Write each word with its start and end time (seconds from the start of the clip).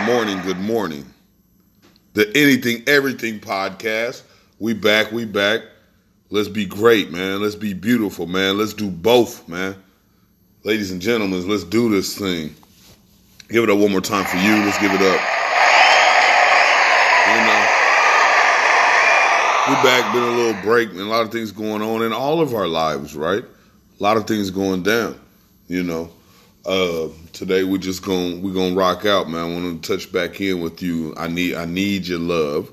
Good 0.00 0.14
morning, 0.14 0.40
good 0.40 0.58
morning. 0.58 1.04
The 2.14 2.26
Anything 2.34 2.84
Everything 2.86 3.38
podcast. 3.38 4.22
We 4.58 4.72
back, 4.72 5.12
we 5.12 5.26
back. 5.26 5.60
Let's 6.30 6.48
be 6.48 6.64
great, 6.64 7.10
man. 7.10 7.42
Let's 7.42 7.54
be 7.54 7.74
beautiful, 7.74 8.26
man. 8.26 8.56
Let's 8.56 8.72
do 8.72 8.88
both, 8.88 9.46
man. 9.46 9.76
Ladies 10.64 10.90
and 10.90 11.02
gentlemen, 11.02 11.46
let's 11.46 11.64
do 11.64 11.90
this 11.90 12.16
thing. 12.16 12.54
Give 13.50 13.62
it 13.62 13.68
up 13.68 13.76
one 13.76 13.90
more 13.90 14.00
time 14.00 14.24
for 14.24 14.38
you. 14.38 14.64
Let's 14.64 14.78
give 14.78 14.90
it 14.90 15.02
up. 15.02 15.20
You 17.28 17.36
know, 17.44 17.66
we 19.68 19.74
back, 19.86 20.14
been 20.14 20.22
a 20.22 20.30
little 20.30 20.62
break, 20.62 20.92
a 20.92 20.94
lot 21.02 21.26
of 21.26 21.30
things 21.30 21.52
going 21.52 21.82
on 21.82 22.02
in 22.02 22.14
all 22.14 22.40
of 22.40 22.54
our 22.54 22.66
lives, 22.66 23.14
right? 23.14 23.44
A 23.44 24.02
lot 24.02 24.16
of 24.16 24.26
things 24.26 24.50
going 24.50 24.82
down, 24.82 25.20
you 25.68 25.82
know. 25.82 26.10
Uh, 26.64 27.08
today 27.32 27.64
we're 27.64 27.78
just 27.78 28.04
gonna 28.04 28.36
we're 28.36 28.52
gonna 28.52 28.74
rock 28.74 29.06
out, 29.06 29.30
man. 29.30 29.40
I 29.40 29.54
want 29.54 29.82
to 29.82 29.96
touch 29.96 30.12
back 30.12 30.42
in 30.42 30.60
with 30.60 30.82
you. 30.82 31.14
I 31.16 31.26
need 31.26 31.54
I 31.54 31.64
need 31.64 32.06
your 32.06 32.18
love, 32.18 32.70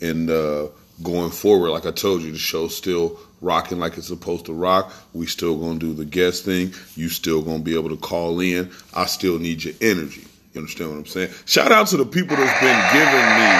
and 0.00 0.28
uh, 0.28 0.66
going 1.04 1.30
forward, 1.30 1.70
like 1.70 1.86
I 1.86 1.92
told 1.92 2.22
you, 2.22 2.32
the 2.32 2.38
show's 2.38 2.76
still 2.76 3.20
rocking 3.40 3.78
like 3.78 3.96
it's 3.96 4.08
supposed 4.08 4.46
to 4.46 4.52
rock. 4.52 4.92
We 5.14 5.26
still 5.26 5.56
gonna 5.56 5.78
do 5.78 5.94
the 5.94 6.04
guest 6.04 6.44
thing. 6.44 6.74
You 6.96 7.08
still 7.08 7.42
gonna 7.42 7.62
be 7.62 7.76
able 7.76 7.90
to 7.90 7.96
call 7.96 8.40
in. 8.40 8.72
I 8.92 9.06
still 9.06 9.38
need 9.38 9.62
your 9.62 9.74
energy. 9.80 10.24
You 10.52 10.62
understand 10.62 10.90
what 10.90 10.98
I'm 10.98 11.06
saying? 11.06 11.30
Shout 11.46 11.70
out 11.70 11.86
to 11.88 11.98
the 11.98 12.06
people 12.06 12.36
that's 12.36 12.60
been 12.60 12.82
giving 12.90 13.28
me. 13.38 13.50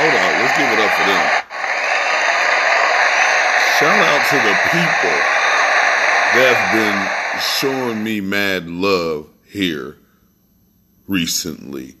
Hold 0.00 0.14
on, 0.16 0.32
let's 0.40 0.56
give 0.56 0.72
it 0.72 0.80
up 0.80 0.92
for 0.96 1.04
them. 1.04 1.26
Shout 3.76 4.00
out 4.00 4.24
to 4.30 4.36
the 4.36 4.56
people 4.72 5.16
that 6.32 6.54
have 6.56 6.72
been 6.72 7.19
showing 7.40 8.04
me 8.04 8.20
mad 8.20 8.68
love 8.68 9.28
here 9.46 9.96
recently 11.06 11.96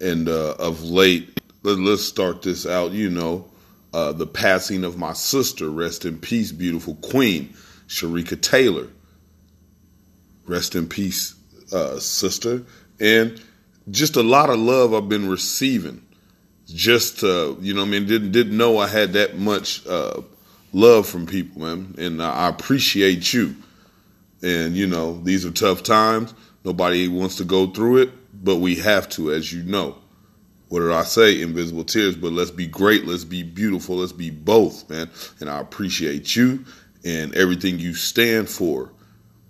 and 0.00 0.28
uh, 0.28 0.54
of 0.58 0.82
late. 0.82 1.40
Let, 1.62 1.78
us 1.78 2.02
start 2.02 2.42
this 2.42 2.66
out. 2.66 2.92
You 2.92 3.08
know, 3.08 3.48
uh, 3.94 4.12
the 4.12 4.26
passing 4.26 4.84
of 4.84 4.98
my 4.98 5.12
sister. 5.12 5.70
Rest 5.70 6.04
in 6.04 6.18
peace, 6.18 6.50
beautiful 6.52 6.96
queen, 6.96 7.54
Sharika 7.86 8.40
Taylor. 8.40 8.88
Rest 10.46 10.74
in 10.74 10.88
peace, 10.88 11.36
uh, 11.72 11.98
sister. 11.98 12.62
And 12.98 13.40
just 13.90 14.16
a 14.16 14.22
lot 14.22 14.50
of 14.50 14.58
love 14.58 14.92
I've 14.92 15.08
been 15.08 15.28
receiving. 15.28 16.04
Just 16.66 17.22
uh, 17.22 17.54
you 17.60 17.74
know, 17.74 17.82
I 17.82 17.86
mean, 17.86 18.06
didn't 18.06 18.32
didn't 18.32 18.56
know 18.56 18.78
I 18.78 18.86
had 18.88 19.12
that 19.12 19.38
much 19.38 19.86
uh, 19.86 20.22
love 20.72 21.06
from 21.06 21.26
people, 21.26 21.62
man, 21.62 21.94
and 21.98 22.22
I 22.22 22.48
appreciate 22.48 23.32
you. 23.32 23.56
And, 24.42 24.76
you 24.76 24.86
know, 24.86 25.20
these 25.22 25.46
are 25.46 25.50
tough 25.50 25.82
times. 25.82 26.34
Nobody 26.64 27.08
wants 27.08 27.36
to 27.36 27.44
go 27.44 27.66
through 27.68 27.98
it, 27.98 28.10
but 28.44 28.56
we 28.56 28.76
have 28.76 29.08
to, 29.10 29.32
as 29.32 29.52
you 29.52 29.62
know. 29.62 29.96
What 30.68 30.80
did 30.80 30.92
I 30.92 31.02
say? 31.02 31.42
Invisible 31.42 31.84
tears, 31.84 32.16
but 32.16 32.32
let's 32.32 32.50
be 32.50 32.66
great. 32.66 33.04
Let's 33.04 33.24
be 33.24 33.42
beautiful. 33.42 33.96
Let's 33.96 34.12
be 34.12 34.30
both, 34.30 34.88
man. 34.88 35.10
And 35.40 35.50
I 35.50 35.60
appreciate 35.60 36.34
you 36.34 36.64
and 37.04 37.34
everything 37.34 37.78
you 37.78 37.94
stand 37.94 38.48
for, 38.48 38.90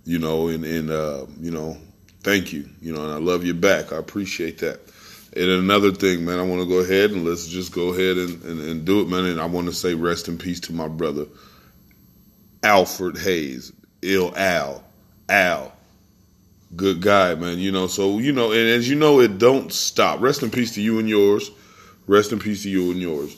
you 0.04 0.18
know, 0.18 0.48
and, 0.48 0.64
and 0.64 0.90
uh, 0.90 1.26
you 1.40 1.50
know, 1.50 1.76
thank 2.22 2.52
you, 2.52 2.68
you 2.80 2.92
know, 2.92 3.04
and 3.04 3.12
I 3.12 3.18
love 3.18 3.44
you 3.44 3.54
back. 3.54 3.92
I 3.92 3.96
appreciate 3.96 4.58
that. 4.58 4.80
And 5.34 5.48
another 5.48 5.92
thing, 5.92 6.24
man, 6.24 6.38
I 6.38 6.42
want 6.42 6.60
to 6.60 6.68
go 6.68 6.80
ahead 6.80 7.12
and 7.12 7.24
let's 7.24 7.46
just 7.46 7.72
go 7.72 7.94
ahead 7.94 8.18
and, 8.18 8.42
and, 8.42 8.60
and 8.60 8.84
do 8.84 9.00
it, 9.00 9.08
man. 9.08 9.24
And 9.24 9.40
I 9.40 9.46
want 9.46 9.66
to 9.68 9.72
say 9.72 9.94
rest 9.94 10.28
in 10.28 10.36
peace 10.36 10.60
to 10.60 10.72
my 10.72 10.88
brother, 10.88 11.26
Alfred 12.62 13.16
Hayes. 13.18 13.72
Ill 14.02 14.32
Al, 14.36 14.82
Al, 15.28 15.72
good 16.76 17.00
guy, 17.00 17.34
man. 17.34 17.58
You 17.58 17.72
know, 17.72 17.86
so 17.86 18.18
you 18.18 18.32
know, 18.32 18.52
and 18.52 18.68
as 18.68 18.88
you 18.88 18.96
know, 18.96 19.20
it 19.20 19.38
don't 19.38 19.72
stop. 19.72 20.20
Rest 20.20 20.42
in 20.42 20.50
peace 20.50 20.74
to 20.74 20.82
you 20.82 20.98
and 20.98 21.08
yours. 21.08 21.50
Rest 22.06 22.32
in 22.32 22.38
peace 22.38 22.64
to 22.64 22.70
you 22.70 22.90
and 22.90 23.00
yours. 23.00 23.36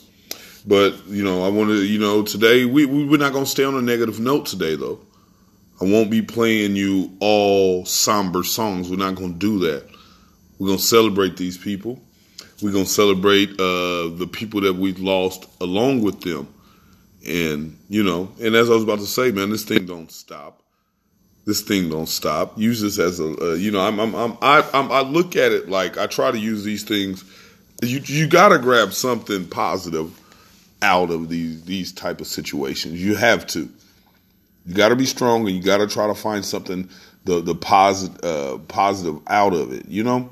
But 0.66 1.06
you 1.06 1.22
know, 1.22 1.44
I 1.44 1.48
want 1.48 1.70
to, 1.70 1.84
you 1.84 1.98
know, 1.98 2.22
today 2.22 2.64
we, 2.64 2.86
we 2.86 3.04
we're 3.04 3.18
not 3.18 3.32
gonna 3.32 3.46
stay 3.46 3.64
on 3.64 3.74
a 3.74 3.82
negative 3.82 4.20
note 4.20 4.46
today, 4.46 4.74
though. 4.76 5.00
I 5.80 5.84
won't 5.84 6.10
be 6.10 6.22
playing 6.22 6.76
you 6.76 7.10
all 7.20 7.84
somber 7.84 8.44
songs. 8.44 8.88
We're 8.88 8.96
not 8.96 9.16
gonna 9.16 9.34
do 9.34 9.58
that. 9.60 9.86
We're 10.58 10.68
gonna 10.68 10.78
celebrate 10.78 11.36
these 11.36 11.58
people. 11.58 12.00
We're 12.62 12.72
gonna 12.72 12.86
celebrate 12.86 13.50
uh, 13.60 14.08
the 14.16 14.28
people 14.30 14.60
that 14.62 14.74
we've 14.74 15.00
lost 15.00 15.46
along 15.60 16.02
with 16.02 16.22
them. 16.22 16.48
And, 17.26 17.78
you 17.88 18.02
know, 18.02 18.30
and 18.40 18.54
as 18.54 18.68
I 18.68 18.74
was 18.74 18.82
about 18.82 18.98
to 18.98 19.06
say, 19.06 19.30
man, 19.30 19.50
this 19.50 19.64
thing 19.64 19.86
don't 19.86 20.12
stop. 20.12 20.62
This 21.46 21.62
thing 21.62 21.90
don't 21.90 22.08
stop. 22.08 22.58
Use 22.58 22.80
this 22.80 22.98
as 22.98 23.20
a, 23.20 23.52
uh, 23.52 23.54
you 23.54 23.70
know, 23.70 23.80
I'm, 23.80 23.98
I'm, 23.98 24.14
I'm, 24.14 24.38
I, 24.42 24.68
I'm, 24.72 24.90
I 24.92 25.00
look 25.00 25.36
at 25.36 25.52
it 25.52 25.68
like 25.68 25.98
I 25.98 26.06
try 26.06 26.30
to 26.30 26.38
use 26.38 26.64
these 26.64 26.84
things. 26.84 27.24
You, 27.82 28.00
you 28.04 28.26
got 28.26 28.48
to 28.48 28.58
grab 28.58 28.92
something 28.92 29.46
positive 29.48 30.18
out 30.82 31.10
of 31.10 31.28
these, 31.28 31.64
these 31.64 31.92
type 31.92 32.20
of 32.20 32.26
situations. 32.26 33.02
You 33.02 33.14
have 33.16 33.46
to. 33.48 33.70
You 34.66 34.74
got 34.74 34.88
to 34.88 34.96
be 34.96 35.06
strong 35.06 35.46
and 35.46 35.56
you 35.56 35.62
got 35.62 35.78
to 35.78 35.86
try 35.86 36.06
to 36.06 36.14
find 36.14 36.44
something, 36.44 36.88
the, 37.24 37.42
the 37.42 37.54
positive, 37.54 38.24
uh, 38.24 38.58
positive 38.68 39.20
out 39.26 39.52
of 39.52 39.72
it, 39.72 39.86
you 39.88 40.02
know? 40.02 40.30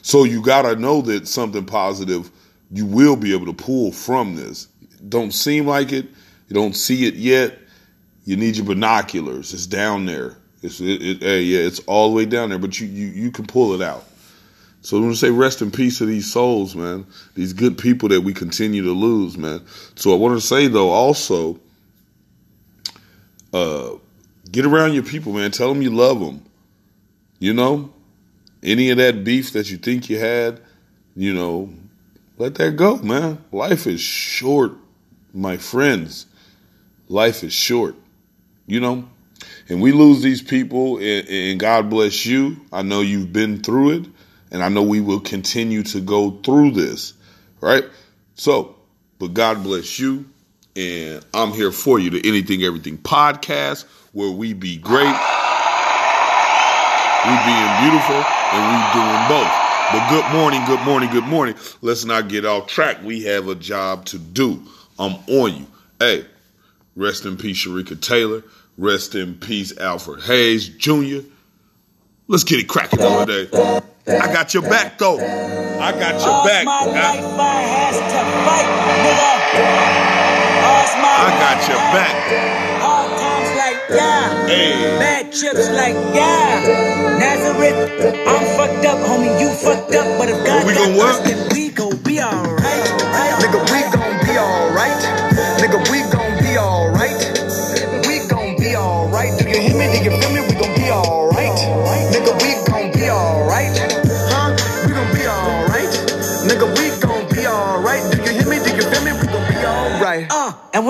So 0.00 0.24
you 0.24 0.42
got 0.42 0.62
to 0.62 0.76
know 0.76 1.02
that 1.02 1.28
something 1.28 1.66
positive 1.66 2.30
you 2.70 2.86
will 2.86 3.16
be 3.16 3.32
able 3.34 3.46
to 3.46 3.52
pull 3.52 3.92
from 3.92 4.36
this. 4.36 4.68
Don't 5.06 5.32
seem 5.32 5.66
like 5.66 5.92
it 5.92 6.06
you 6.54 6.60
don't 6.60 6.74
see 6.74 7.04
it 7.06 7.14
yet. 7.14 7.58
You 8.24 8.36
need 8.36 8.56
your 8.56 8.64
binoculars. 8.64 9.52
It's 9.52 9.66
down 9.66 10.06
there. 10.06 10.36
It's 10.62 10.80
it, 10.80 11.02
it, 11.02 11.20
hey, 11.20 11.42
yeah, 11.42 11.58
it's 11.58 11.80
all 11.80 12.10
the 12.10 12.14
way 12.14 12.26
down 12.26 12.50
there, 12.50 12.60
but 12.60 12.78
you 12.78 12.86
you 12.86 13.08
you 13.08 13.32
can 13.32 13.44
pull 13.44 13.74
it 13.74 13.82
out. 13.82 14.04
So 14.80 14.96
I'm 14.96 15.02
gonna 15.02 15.16
say 15.16 15.30
rest 15.30 15.62
in 15.62 15.72
peace 15.72 15.98
to 15.98 16.06
these 16.06 16.32
souls, 16.32 16.76
man. 16.76 17.06
These 17.34 17.54
good 17.54 17.76
people 17.76 18.08
that 18.10 18.20
we 18.20 18.32
continue 18.32 18.84
to 18.84 18.92
lose, 18.92 19.36
man. 19.36 19.62
So 19.96 20.12
I 20.12 20.16
want 20.16 20.40
to 20.40 20.46
say 20.46 20.68
though, 20.68 20.90
also, 20.90 21.58
uh, 23.52 23.90
get 24.52 24.64
around 24.64 24.94
your 24.94 25.02
people, 25.02 25.32
man. 25.32 25.50
Tell 25.50 25.68
them 25.68 25.82
you 25.82 25.90
love 25.90 26.20
them. 26.20 26.40
You 27.40 27.52
know, 27.52 27.92
any 28.62 28.90
of 28.90 28.98
that 28.98 29.24
beef 29.24 29.52
that 29.54 29.72
you 29.72 29.76
think 29.76 30.08
you 30.08 30.20
had, 30.20 30.60
you 31.16 31.34
know, 31.34 31.74
let 32.38 32.54
that 32.54 32.76
go, 32.76 32.98
man. 32.98 33.44
Life 33.50 33.88
is 33.88 34.00
short, 34.00 34.74
my 35.32 35.56
friends 35.56 36.26
life 37.08 37.44
is 37.44 37.52
short, 37.52 37.94
you 38.66 38.80
know? 38.80 39.08
And 39.68 39.80
we 39.80 39.92
lose 39.92 40.22
these 40.22 40.42
people, 40.42 40.98
and, 40.98 41.28
and, 41.28 41.60
God 41.60 41.90
bless 41.90 42.24
you. 42.26 42.60
I 42.72 42.82
know 42.82 43.00
you've 43.00 43.32
been 43.32 43.62
through 43.62 43.90
it, 43.90 44.06
and 44.50 44.62
I 44.62 44.68
know 44.68 44.82
we 44.82 45.00
will 45.00 45.20
continue 45.20 45.82
to 45.84 46.00
go 46.00 46.30
through 46.30 46.72
this, 46.72 47.14
right? 47.60 47.84
So, 48.34 48.76
but 49.18 49.34
God 49.34 49.62
bless 49.62 49.98
you, 49.98 50.26
and 50.76 51.24
I'm 51.34 51.52
here 51.52 51.72
for 51.72 51.98
you. 51.98 52.10
The 52.10 52.26
Anything 52.26 52.62
Everything 52.62 52.98
podcast, 52.98 53.84
where 54.12 54.30
we 54.30 54.52
be 54.52 54.76
great, 54.76 55.14
we 57.24 57.34
being 57.44 57.70
beautiful, 57.80 58.20
and 58.52 58.62
we 58.68 58.76
doing 58.92 59.28
both. 59.28 59.52
But 59.92 60.08
good 60.08 60.32
morning, 60.32 60.64
good 60.66 60.80
morning, 60.84 61.10
good 61.10 61.24
morning. 61.24 61.54
Let's 61.80 62.04
not 62.04 62.28
get 62.28 62.44
off 62.44 62.66
track. 62.66 63.02
We 63.02 63.22
have 63.24 63.48
a 63.48 63.54
job 63.54 64.06
to 64.06 64.18
do. 64.18 64.62
I'm 64.98 65.14
on 65.28 65.56
you. 65.56 65.66
Hey, 65.98 66.26
Rest 66.96 67.24
in 67.24 67.36
peace, 67.36 67.66
Sharika 67.66 68.00
Taylor. 68.00 68.42
Rest 68.78 69.14
in 69.14 69.34
peace, 69.34 69.76
Alfred 69.78 70.22
Hayes 70.24 70.68
Jr. 70.68 71.20
Let's 72.26 72.44
get 72.44 72.60
it 72.60 72.68
cracking 72.68 73.00
over 73.00 73.26
there. 73.26 73.82
I 74.06 74.32
got 74.32 74.54
your 74.54 74.62
back, 74.62 74.98
though. 74.98 75.18
I 75.18 75.92
got 75.92 76.20
your 76.20 76.30
All's 76.30 76.46
back. 76.46 76.66
I 76.66 76.82
has 77.62 77.96
to 77.96 78.22
fight, 78.46 78.68
nigga. 79.04 79.34
my 81.02 81.12
I 81.18 81.30
got 81.38 81.58
your 81.68 81.82
back. 81.92 82.16
Hard 82.80 83.10
times 83.18 83.50
like 83.58 83.78
yeah. 83.90 84.46
Hey. 84.46 84.98
Bad 84.98 85.32
trips 85.32 85.68
like 85.70 85.94
yeah. 86.14 87.18
Nazareth, 87.18 87.76
I'm 88.26 88.44
fucked 88.56 88.86
up, 88.86 88.98
homie. 89.06 89.40
You 89.40 89.48
fucked 89.50 89.94
up, 89.94 90.18
but 90.18 90.28
if 90.28 90.46
God 90.46 90.66
we 90.66 90.74
got 90.74 90.98
us, 90.98 91.18
then 91.28 91.48
we 91.52 91.70
gon' 91.70 91.96
be 92.02 92.20
alright. 92.20 92.53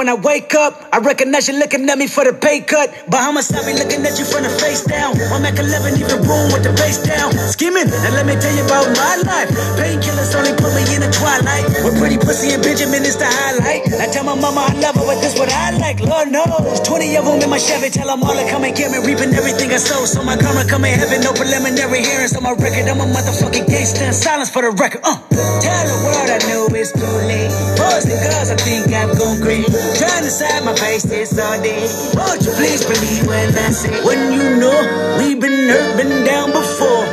When 0.05 0.13
I 0.13 0.21
wake 0.21 0.53
up, 0.53 0.85
I 0.93 1.01
recognize 1.01 1.49
you 1.49 1.57
looking 1.57 1.89
at 1.89 1.97
me 1.97 2.05
for 2.07 2.29
the 2.29 2.37
pay 2.37 2.61
cut. 2.61 2.93
Bahamas, 3.09 3.49
I 3.57 3.65
be 3.65 3.73
looking 3.73 4.05
at 4.05 4.21
you 4.21 4.29
from 4.29 4.45
the 4.45 4.53
face 4.53 4.85
down. 4.85 5.17
One 5.33 5.41
Mac 5.41 5.57
11, 5.57 5.97
even 5.97 6.21
room 6.29 6.53
with 6.53 6.61
the 6.61 6.77
face 6.77 7.01
down. 7.01 7.33
Skimming, 7.49 7.89
and 7.89 8.13
let 8.13 8.29
me 8.29 8.37
tell 8.37 8.53
you 8.53 8.69
about 8.69 8.85
my 8.93 9.25
life. 9.25 9.49
Painkillers 9.81 10.37
only 10.37 10.53
put 10.61 10.77
me 10.77 10.85
in 10.93 11.01
the 11.01 11.09
twilight. 11.09 11.65
With 11.81 11.97
pretty 11.97 12.21
pussy 12.21 12.53
and 12.53 12.61
Benjamin 12.61 13.01
is 13.01 13.17
the 13.17 13.25
highlight. 13.25 13.89
I 13.97 14.13
tell 14.13 14.29
my 14.29 14.37
mama 14.37 14.69
I 14.69 14.77
love 14.77 14.93
her, 15.01 15.09
but 15.09 15.25
this 15.25 15.41
what 15.41 15.49
I 15.49 15.73
like. 15.81 16.05
Lord 16.05 16.29
knows. 16.29 16.85
20 16.85 17.17
of 17.17 17.25
them 17.25 17.41
in 17.41 17.49
my 17.49 17.57
Chevy, 17.57 17.89
tell 17.89 18.13
them 18.13 18.21
all 18.21 18.37
to 18.37 18.45
come 18.53 18.69
and 18.69 18.77
get 18.77 18.93
me. 18.93 19.01
Reaping 19.01 19.33
everything 19.33 19.73
I 19.73 19.81
sow. 19.81 20.05
So 20.05 20.21
my 20.21 20.37
karma 20.37 20.69
come 20.69 20.85
in 20.85 21.01
heaven, 21.01 21.25
no 21.25 21.33
preliminary 21.33 22.05
hearings 22.05 22.37
on 22.37 22.45
my 22.45 22.53
record. 22.53 22.93
I'm 22.93 23.01
a 23.01 23.09
motherfucking 23.09 23.73
gangster. 23.73 24.13
Silence 24.13 24.53
for 24.53 24.69
the 24.69 24.73
record. 24.77 25.01
Uh. 25.01 25.17
Tell 25.65 25.85
the 25.89 25.97
world 26.05 26.29
I 26.29 26.39
know 26.53 26.69
it's 26.77 26.93
too 26.93 27.09
late. 27.25 27.49
Boys 27.81 28.05
and 28.05 28.21
girls, 28.21 28.53
I 28.53 28.57
think 28.61 28.93
I'm 28.93 29.17
going 29.17 29.41
crazy. 29.41 29.94
Trying 29.95 30.25
to 30.25 30.31
side 30.31 30.65
my 30.65 30.75
face 30.75 31.05
this 31.05 31.39
all 31.39 31.61
day. 31.63 31.87
Won't 32.19 32.43
you 32.43 32.53
please 32.53 32.85
believe 32.85 33.27
when 33.27 33.49
I 33.55 33.71
say, 33.71 33.95
when 34.05 34.33
you 34.33 34.57
know 34.59 34.75
we've 35.19 35.41
been 35.41 35.69
hurt, 35.69 35.95
down 36.27 36.51
before. 36.51 37.07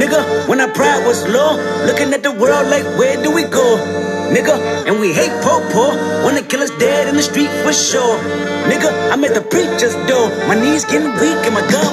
Nigga, 0.00 0.48
when 0.48 0.60
our 0.60 0.72
pride 0.72 1.04
was 1.04 1.28
low, 1.28 1.60
looking 1.84 2.12
at 2.14 2.22
the 2.22 2.32
world 2.32 2.68
like, 2.68 2.84
where 2.96 3.22
do 3.22 3.30
we 3.30 3.44
go? 3.44 3.76
Nigga, 4.32 4.88
and 4.88 4.98
we 4.98 5.12
hate 5.12 5.34
po 5.44 5.60
po. 5.68 5.92
Wanna 6.24 6.42
kill 6.42 6.62
us 6.62 6.70
dead 6.78 7.08
in 7.08 7.16
the 7.16 7.22
street 7.22 7.50
for 7.62 7.72
sure. 7.72 8.16
Nigga, 8.64 8.88
I'm 9.12 9.22
at 9.24 9.34
the 9.34 9.42
preacher's 9.42 9.92
door. 10.08 10.30
My 10.48 10.54
knees 10.54 10.86
getting 10.86 11.12
weak 11.20 11.36
and 11.44 11.52
my 11.52 11.64
gun 11.68 11.84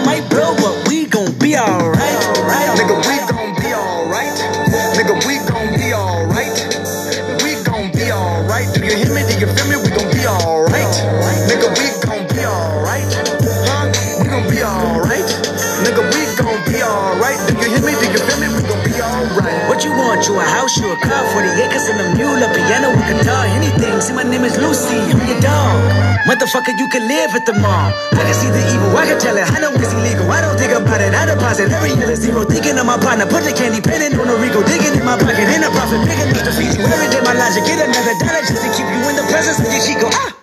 Motherfucker, 26.27 26.75
you 26.75 26.87
can 26.89 27.07
live 27.07 27.31
at 27.35 27.45
the 27.45 27.53
mall. 27.53 27.93
I 28.11 28.23
can 28.27 28.35
see 28.35 28.51
the 28.51 28.63
evil, 28.75 28.91
I 28.97 29.07
can 29.07 29.19
tell 29.19 29.37
it. 29.37 29.47
I 29.47 29.59
know 29.63 29.71
it's 29.71 29.93
illegal. 29.93 30.27
I 30.27 30.41
don't 30.41 30.59
think 30.59 30.75
about 30.75 30.99
it. 30.99 31.15
I 31.15 31.23
deposit 31.29 31.71
every 31.71 31.95
year 31.95 32.11
zero. 32.15 32.43
Thinking 32.43 32.75
of 32.77 32.85
my 32.85 32.99
partner, 32.99 33.25
put 33.25 33.47
the 33.47 33.53
candy 33.55 33.79
penning 33.79 34.19
on 34.19 34.27
a 34.27 34.35
Rico, 34.35 34.59
digging 34.67 34.99
in 34.99 35.05
my 35.05 35.15
pocket, 35.15 35.39
in 35.39 35.63
a 35.63 35.69
profit, 35.71 36.03
big 36.03 36.19
enough 36.19 36.43
to 36.43 36.51
feed 36.51 36.75
you. 36.75 36.83
Every 36.83 37.07
day, 37.07 37.21
my 37.23 37.31
logic, 37.37 37.63
get 37.63 37.79
another 37.79 38.15
dollar 38.19 38.43
just 38.43 38.59
to 38.59 38.69
keep 38.75 38.87
you 38.87 39.01
in 39.07 39.15
the 39.15 39.25
presence 39.31 39.63
of 39.63 39.71
your 39.71 39.83
Chico. 39.83 40.07
Ah! 40.11 40.39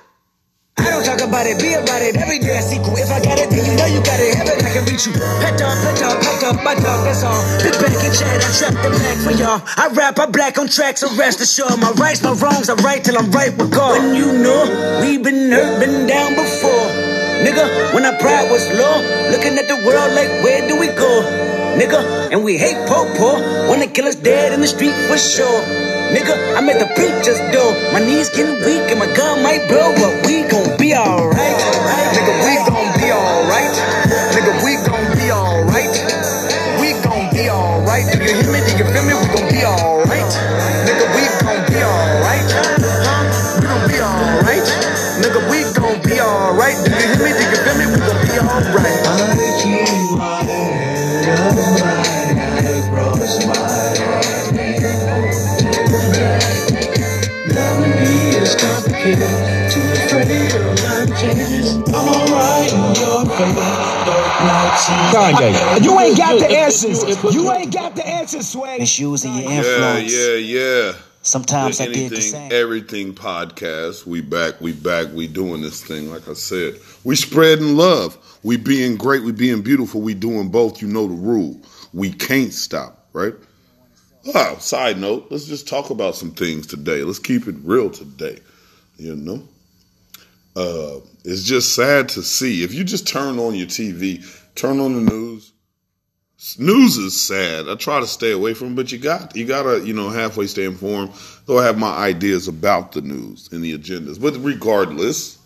I 0.79 0.91
don't 0.91 1.05
talk 1.05 1.21
about 1.21 1.47
it, 1.47 1.61
be 1.61 1.73
about 1.73 2.03
it. 2.03 2.17
Every 2.17 2.39
day 2.39 2.57
I 2.57 2.63
cool. 2.85 2.97
If 2.97 3.11
I 3.11 3.21
got 3.21 3.39
it, 3.41 3.49
then 3.49 3.65
you 3.65 3.75
know 3.77 3.87
you 3.89 4.01
got 4.05 4.21
it. 4.21 4.36
Reach 4.87 5.07
you. 5.07 5.13
Pet 5.43 5.59
dog, 5.59 5.75
pet 5.83 5.99
dog, 5.99 6.23
pet 6.23 6.41
dog, 6.41 6.57
my 6.63 6.75
dog, 6.75 7.05
that's 7.05 7.23
all. 7.23 7.43
Big 7.59 7.75
back 7.83 7.91
and 7.99 8.15
chat, 8.15 8.39
I 8.39 8.51
trap 8.55 8.75
the 8.83 8.91
back 8.91 9.19
for 9.19 9.35
y'all. 9.35 9.61
I 9.77 9.89
rap, 9.93 10.19
I 10.19 10.27
black 10.27 10.59
on 10.59 10.69
tracks, 10.69 11.01
so 11.01 11.11
rest 11.17 11.41
assured. 11.41 11.79
My 11.81 11.91
rights, 11.93 12.23
my 12.23 12.33
wrongs, 12.33 12.71
I 12.71 12.75
right 12.87 13.03
till 13.03 13.19
I'm 13.19 13.31
right 13.33 13.51
with 13.57 13.73
God. 13.73 13.99
When 13.99 14.15
you 14.15 14.33
know, 14.33 15.01
we 15.03 15.19
been 15.19 15.51
hurt, 15.51 15.81
been 15.81 16.07
down 16.07 16.35
before. 16.35 16.87
Nigga, 17.43 17.95
when 17.95 18.05
our 18.07 18.17
pride 18.19 18.51
was 18.51 18.63
low, 18.79 19.03
looking 19.31 19.59
at 19.59 19.69
the 19.69 19.77
world 19.85 20.15
like, 20.15 20.31
where 20.43 20.67
do 20.69 20.79
we 20.79 20.87
go? 20.89 21.13
Nigga, 21.77 22.33
and 22.33 22.43
we 22.43 22.57
hate 22.57 22.79
po 22.89 23.05
po. 23.19 23.37
Wanna 23.69 23.89
kill 23.89 24.07
us 24.07 24.15
dead 24.15 24.53
in 24.53 24.61
the 24.61 24.67
street 24.67 24.95
for 25.11 25.19
sure. 25.19 25.61
Nigga, 26.15 26.33
I'm 26.57 26.69
at 26.71 26.79
the 26.79 26.87
preacher's 26.95 27.37
door. 27.53 27.75
My 27.93 27.99
knees 27.99 28.31
getting 28.31 28.55
weak 28.65 28.89
and 28.89 28.99
my 28.99 29.11
gun 29.15 29.43
might 29.43 29.67
blow, 29.69 29.93
but 29.99 30.27
we 30.27 30.49
gon' 30.49 30.79
be 30.79 30.95
alright. 30.95 31.59
Nigga, 32.15 32.33
we 32.47 32.55
gon' 32.65 32.86
Kanye, 64.87 65.83
you 65.85 65.99
ain't 66.01 66.17
got 66.17 66.39
the 66.39 66.47
answers. 66.49 67.03
You 67.35 67.53
ain't 67.53 67.73
got 67.73 67.97
the 67.97 68.07
answers, 68.07 68.49
Sway. 68.49 68.79
It's 68.81 68.99
using 68.99 69.35
your 69.35 69.51
influence. 69.51 70.13
yeah, 70.15 70.35
yeah. 70.35 70.61
yeah. 70.87 70.93
Sometimes 71.23 71.79
The 71.79 71.85
I 71.85 71.93
did 71.93 72.13
the 72.13 72.21
same. 72.21 72.53
everything 72.53 73.13
podcast. 73.13 74.07
We 74.07 74.21
back, 74.21 74.61
we 74.61 74.73
back, 74.73 75.09
we 75.13 75.27
doing 75.27 75.61
this 75.61 75.83
thing. 75.83 76.09
Like 76.13 76.29
I 76.29 76.35
said, 76.35 76.79
we 77.03 77.17
spreading 77.17 77.77
love. 77.77 78.17
We 78.45 78.57
being 78.57 78.97
great, 78.97 79.25
we 79.25 79.33
being 79.33 79.63
beautiful. 79.63 80.01
We 80.01 80.15
doing 80.15 80.51
both. 80.51 80.81
You 80.81 80.87
know 80.87 81.09
the 81.09 81.15
rule. 81.15 81.61
We 81.93 82.13
can't 82.13 82.53
stop, 82.53 83.09
right? 83.13 83.35
Ah, 84.37 84.57
side 84.59 84.99
note, 84.99 85.27
let's 85.31 85.47
just 85.47 85.67
talk 85.67 85.91
about 85.91 86.15
some 86.15 86.31
things 86.31 86.69
today. 86.69 87.03
Let's 87.03 87.19
keep 87.19 87.49
it 87.49 87.57
real 87.65 87.91
today. 87.91 88.39
You 88.97 89.17
know, 89.17 89.49
uh, 90.55 91.01
it's 91.25 91.43
just 91.43 91.75
sad 91.75 92.09
to 92.11 92.23
see. 92.23 92.63
If 92.63 92.73
you 92.73 92.85
just 92.85 93.07
turn 93.09 93.41
on 93.41 93.57
your 93.57 93.67
TV, 93.67 94.25
turn 94.57 94.81
on 94.81 94.95
the 94.95 95.11
news. 95.11 95.53
News 96.59 96.97
is 96.99 97.19
sad. 97.19 97.69
I 97.69 97.77
try 97.77 98.01
to 98.01 98.07
stay 98.07 98.33
away 98.33 98.53
from, 98.55 98.73
it, 98.73 98.77
but 98.77 98.93
you 98.93 98.99
got 98.99 99.35
you 99.37 99.47
gotta 99.47 99.87
you 99.87 99.95
know 99.95 100.11
halfway 100.11 100.47
stay 100.47 100.65
informed. 100.65 101.13
Though 101.47 101.59
I 101.59 101.65
have 101.65 101.79
my 101.79 101.95
ideas 101.97 102.49
about 102.49 102.93
the 102.93 103.01
news 103.01 103.49
and 103.53 103.65
the 103.65 103.77
agendas, 103.77 104.21
but 104.21 104.37
regardless, 104.43 105.39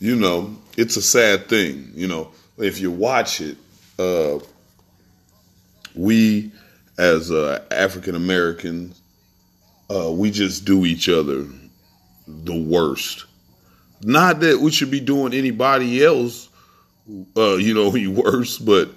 you 0.00 0.16
know 0.16 0.56
it's 0.76 0.96
a 0.96 1.02
sad 1.02 1.48
thing. 1.48 1.92
You 1.94 2.08
know 2.08 2.32
if 2.56 2.80
you 2.80 2.90
watch 2.90 3.40
it, 3.40 3.56
uh, 3.98 4.40
we 5.94 6.50
as 6.98 7.30
uh, 7.30 7.64
African 7.70 8.16
Americans, 8.16 9.00
uh, 9.88 10.10
we 10.10 10.32
just 10.32 10.64
do 10.64 10.84
each 10.84 11.08
other 11.08 11.46
the 12.26 12.60
worst. 12.60 13.24
Not 14.02 14.40
that 14.40 14.58
we 14.60 14.72
should 14.72 14.90
be 14.90 15.00
doing 15.00 15.32
anybody 15.32 16.04
else, 16.04 16.47
uh, 17.36 17.56
you 17.56 17.74
know, 17.74 17.90
any 17.94 18.06
worse, 18.06 18.58
but 18.58 18.90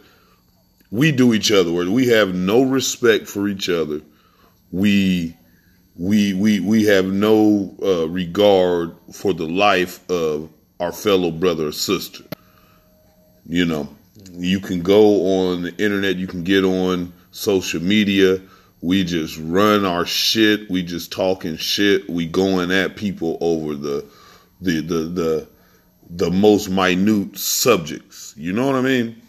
we 0.92 1.12
do 1.12 1.34
each 1.34 1.52
other. 1.52 1.72
We 1.72 2.08
have 2.08 2.36
no 2.36 2.64
respect 2.64 3.28
for 3.28 3.48
each 3.48 3.70
other. 3.70 4.02
We 4.72 5.36
we 5.96 6.34
we 6.34 6.60
we 6.60 6.86
have 6.86 7.06
no 7.06 7.76
uh, 7.82 8.08
regard 8.08 8.96
for 9.14 9.34
the 9.34 9.48
life 9.48 10.10
of 10.10 10.50
our 10.80 10.92
fellow 10.92 11.32
brother 11.32 11.68
or 11.68 11.72
sister. 11.72 12.24
You 13.46 13.66
know, 13.66 13.90
you 14.32 14.60
can 14.60 14.82
go 14.82 15.50
on 15.50 15.64
the 15.64 15.76
internet, 15.78 16.16
you 16.16 16.28
can 16.28 16.44
get 16.44 16.64
on 16.64 17.14
social 17.32 17.82
media. 17.82 18.42
We 18.82 19.04
just 19.04 19.38
run 19.38 19.86
our 19.86 20.06
shit. 20.06 20.70
We 20.70 20.82
just 20.82 21.12
talking 21.12 21.56
shit. 21.58 22.10
We 22.10 22.26
going 22.26 22.72
at 22.72 22.96
people 22.96 23.38
over 23.40 23.76
the 23.76 24.06
the 24.60 24.82
the 24.82 24.96
the 25.04 25.48
the 26.12 26.30
most 26.30 26.70
minute 26.70 27.38
subjects. 27.38 28.34
You 28.38 28.54
know 28.54 28.66
what 28.68 28.76
I 28.76 28.82
mean? 28.82 29.22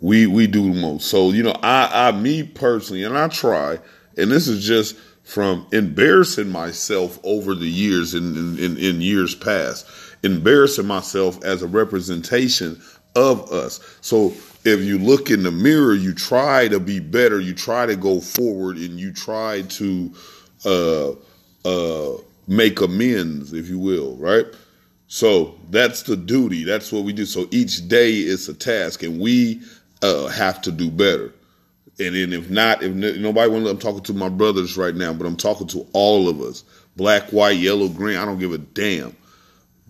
We 0.00 0.26
we 0.26 0.46
do 0.46 0.72
the 0.72 0.80
most. 0.80 1.08
So 1.08 1.30
you 1.30 1.42
know, 1.42 1.56
I 1.62 2.08
I 2.08 2.12
me 2.12 2.42
personally, 2.44 3.04
and 3.04 3.18
I 3.18 3.28
try, 3.28 3.78
and 4.16 4.30
this 4.30 4.48
is 4.48 4.64
just 4.64 4.96
from 5.24 5.66
embarrassing 5.72 6.50
myself 6.50 7.18
over 7.22 7.54
the 7.54 7.68
years 7.68 8.14
in 8.14 8.58
in, 8.58 8.76
in 8.78 9.00
years 9.00 9.34
past, 9.34 9.86
embarrassing 10.22 10.86
myself 10.86 11.42
as 11.44 11.62
a 11.62 11.66
representation 11.66 12.80
of 13.14 13.50
us. 13.52 13.80
So 14.00 14.32
if 14.64 14.80
you 14.80 14.98
look 14.98 15.30
in 15.30 15.42
the 15.42 15.50
mirror, 15.50 15.94
you 15.94 16.14
try 16.14 16.68
to 16.68 16.78
be 16.78 17.00
better, 17.00 17.40
you 17.40 17.54
try 17.54 17.86
to 17.86 17.96
go 17.96 18.20
forward, 18.20 18.76
and 18.76 18.98
you 18.98 19.12
try 19.12 19.62
to 19.62 20.14
uh, 20.64 21.10
uh, 21.64 22.16
make 22.46 22.80
amends, 22.80 23.52
if 23.52 23.68
you 23.68 23.78
will, 23.78 24.16
right? 24.16 24.46
So 25.12 25.58
that's 25.70 26.04
the 26.04 26.16
duty. 26.16 26.62
That's 26.62 26.92
what 26.92 27.02
we 27.02 27.12
do. 27.12 27.26
So 27.26 27.48
each 27.50 27.88
day 27.88 28.12
is 28.12 28.48
a 28.48 28.54
task, 28.54 29.02
and 29.02 29.18
we 29.18 29.60
uh, 30.02 30.28
have 30.28 30.62
to 30.62 30.70
do 30.70 30.88
better. 30.88 31.34
And 31.98 32.14
then 32.14 32.32
if 32.32 32.48
not, 32.48 32.84
if 32.84 32.94
nobody 32.94 33.50
wants, 33.50 33.68
I'm 33.68 33.78
talking 33.78 34.04
to 34.04 34.14
my 34.14 34.28
brothers 34.28 34.76
right 34.76 34.94
now, 34.94 35.12
but 35.12 35.26
I'm 35.26 35.36
talking 35.36 35.66
to 35.66 35.84
all 35.94 36.28
of 36.28 36.40
us, 36.40 36.62
black, 36.94 37.30
white, 37.30 37.58
yellow, 37.58 37.88
green. 37.88 38.18
I 38.18 38.24
don't 38.24 38.38
give 38.38 38.52
a 38.52 38.58
damn. 38.58 39.16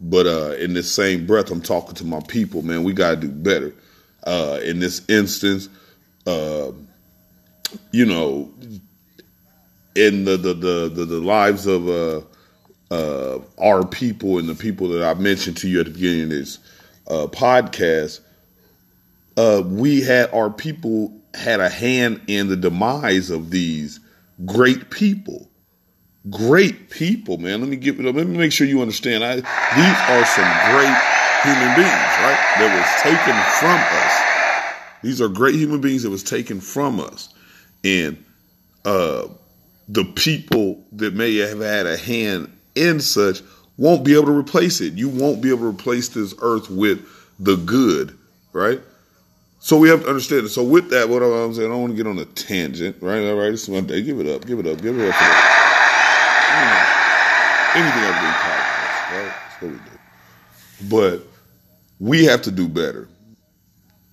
But 0.00 0.26
uh, 0.26 0.52
in 0.52 0.72
the 0.72 0.82
same 0.82 1.26
breath, 1.26 1.50
I'm 1.50 1.60
talking 1.60 1.94
to 1.96 2.06
my 2.06 2.20
people, 2.26 2.62
man. 2.62 2.82
We 2.82 2.94
got 2.94 3.10
to 3.10 3.16
do 3.16 3.28
better. 3.28 3.74
Uh, 4.24 4.58
in 4.62 4.78
this 4.78 5.06
instance, 5.10 5.68
uh, 6.26 6.72
you 7.92 8.06
know, 8.06 8.50
in 9.94 10.24
the 10.24 10.38
the 10.38 10.54
the 10.54 10.88
the, 10.88 11.04
the 11.04 11.20
lives 11.20 11.66
of 11.66 11.90
uh, 12.90 13.38
our 13.58 13.86
people 13.86 14.38
and 14.38 14.48
the 14.48 14.54
people 14.54 14.88
that 14.88 15.02
I 15.02 15.14
mentioned 15.14 15.56
to 15.58 15.68
you 15.68 15.80
at 15.80 15.86
the 15.86 15.92
beginning 15.92 16.24
of 16.24 16.30
this 16.30 16.58
uh, 17.08 17.26
podcast, 17.26 18.20
uh, 19.36 19.62
we 19.64 20.00
had 20.02 20.32
our 20.32 20.50
people 20.50 21.12
had 21.34 21.60
a 21.60 21.68
hand 21.68 22.20
in 22.26 22.48
the 22.48 22.56
demise 22.56 23.30
of 23.30 23.50
these 23.50 24.00
great 24.44 24.90
people. 24.90 25.48
Great 26.28 26.90
people, 26.90 27.38
man. 27.38 27.60
Let 27.60 27.70
me 27.70 27.76
give. 27.76 27.98
Let 27.98 28.14
me 28.14 28.24
make 28.24 28.52
sure 28.52 28.66
you 28.66 28.82
understand. 28.82 29.24
I, 29.24 29.36
these 29.36 29.44
are 29.46 30.24
some 30.26 30.50
great 30.70 30.96
human 31.42 31.74
beings, 31.76 32.12
right? 32.20 32.38
That 32.58 32.70
was 32.76 33.02
taken 33.02 33.36
from 33.58 33.78
us. 33.80 35.02
These 35.02 35.22
are 35.22 35.28
great 35.28 35.54
human 35.54 35.80
beings 35.80 36.02
that 36.02 36.10
was 36.10 36.22
taken 36.22 36.60
from 36.60 37.00
us. 37.00 37.32
And 37.84 38.22
uh, 38.84 39.28
the 39.88 40.04
people 40.04 40.84
that 40.92 41.14
may 41.14 41.36
have 41.36 41.60
had 41.60 41.86
a 41.86 41.96
hand 41.96 42.54
in 42.74 43.00
such 43.00 43.42
won't 43.76 44.04
be 44.04 44.14
able 44.14 44.26
to 44.26 44.36
replace 44.36 44.80
it. 44.80 44.92
You 44.92 45.08
won't 45.08 45.40
be 45.40 45.48
able 45.48 45.60
to 45.60 45.68
replace 45.68 46.08
this 46.08 46.34
earth 46.40 46.68
with 46.70 47.06
the 47.38 47.56
good, 47.56 48.16
right? 48.52 48.80
So 49.58 49.78
we 49.78 49.88
have 49.88 50.02
to 50.02 50.08
understand 50.08 50.46
it. 50.46 50.50
So 50.50 50.62
with 50.62 50.90
that, 50.90 51.08
what 51.08 51.22
I'm 51.22 51.54
saying, 51.54 51.68
I 51.68 51.72
don't 51.72 51.82
want 51.82 51.92
to 51.92 51.96
get 51.96 52.06
on 52.06 52.18
a 52.18 52.24
tangent, 52.24 52.96
right? 53.00 53.26
All 53.26 53.36
right, 53.36 53.52
it's 53.52 53.68
one 53.68 53.86
day. 53.86 54.02
Give 54.02 54.20
it 54.20 54.26
up, 54.26 54.46
give 54.46 54.58
it 54.58 54.66
up, 54.66 54.80
give 54.82 54.98
it 54.98 55.08
up 55.08 55.14
for 55.14 55.24
that. 55.24 55.60
You 57.74 57.82
know, 57.82 57.84
anything 57.84 58.02
podcast, 58.40 59.12
right? 59.16 59.34
That's 59.50 59.62
what 59.62 59.70
we 59.70 59.78
do. 59.78 59.98
But 60.88 61.26
we 61.98 62.24
have 62.24 62.42
to 62.42 62.50
do 62.50 62.68
better. 62.68 63.08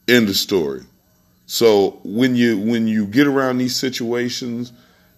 End 0.08 0.30
of 0.30 0.36
story. 0.36 0.84
So 1.46 2.00
when 2.04 2.36
you 2.36 2.58
when 2.58 2.88
you 2.88 3.06
get 3.06 3.26
around 3.26 3.58
these 3.58 3.76
situations 3.76 4.74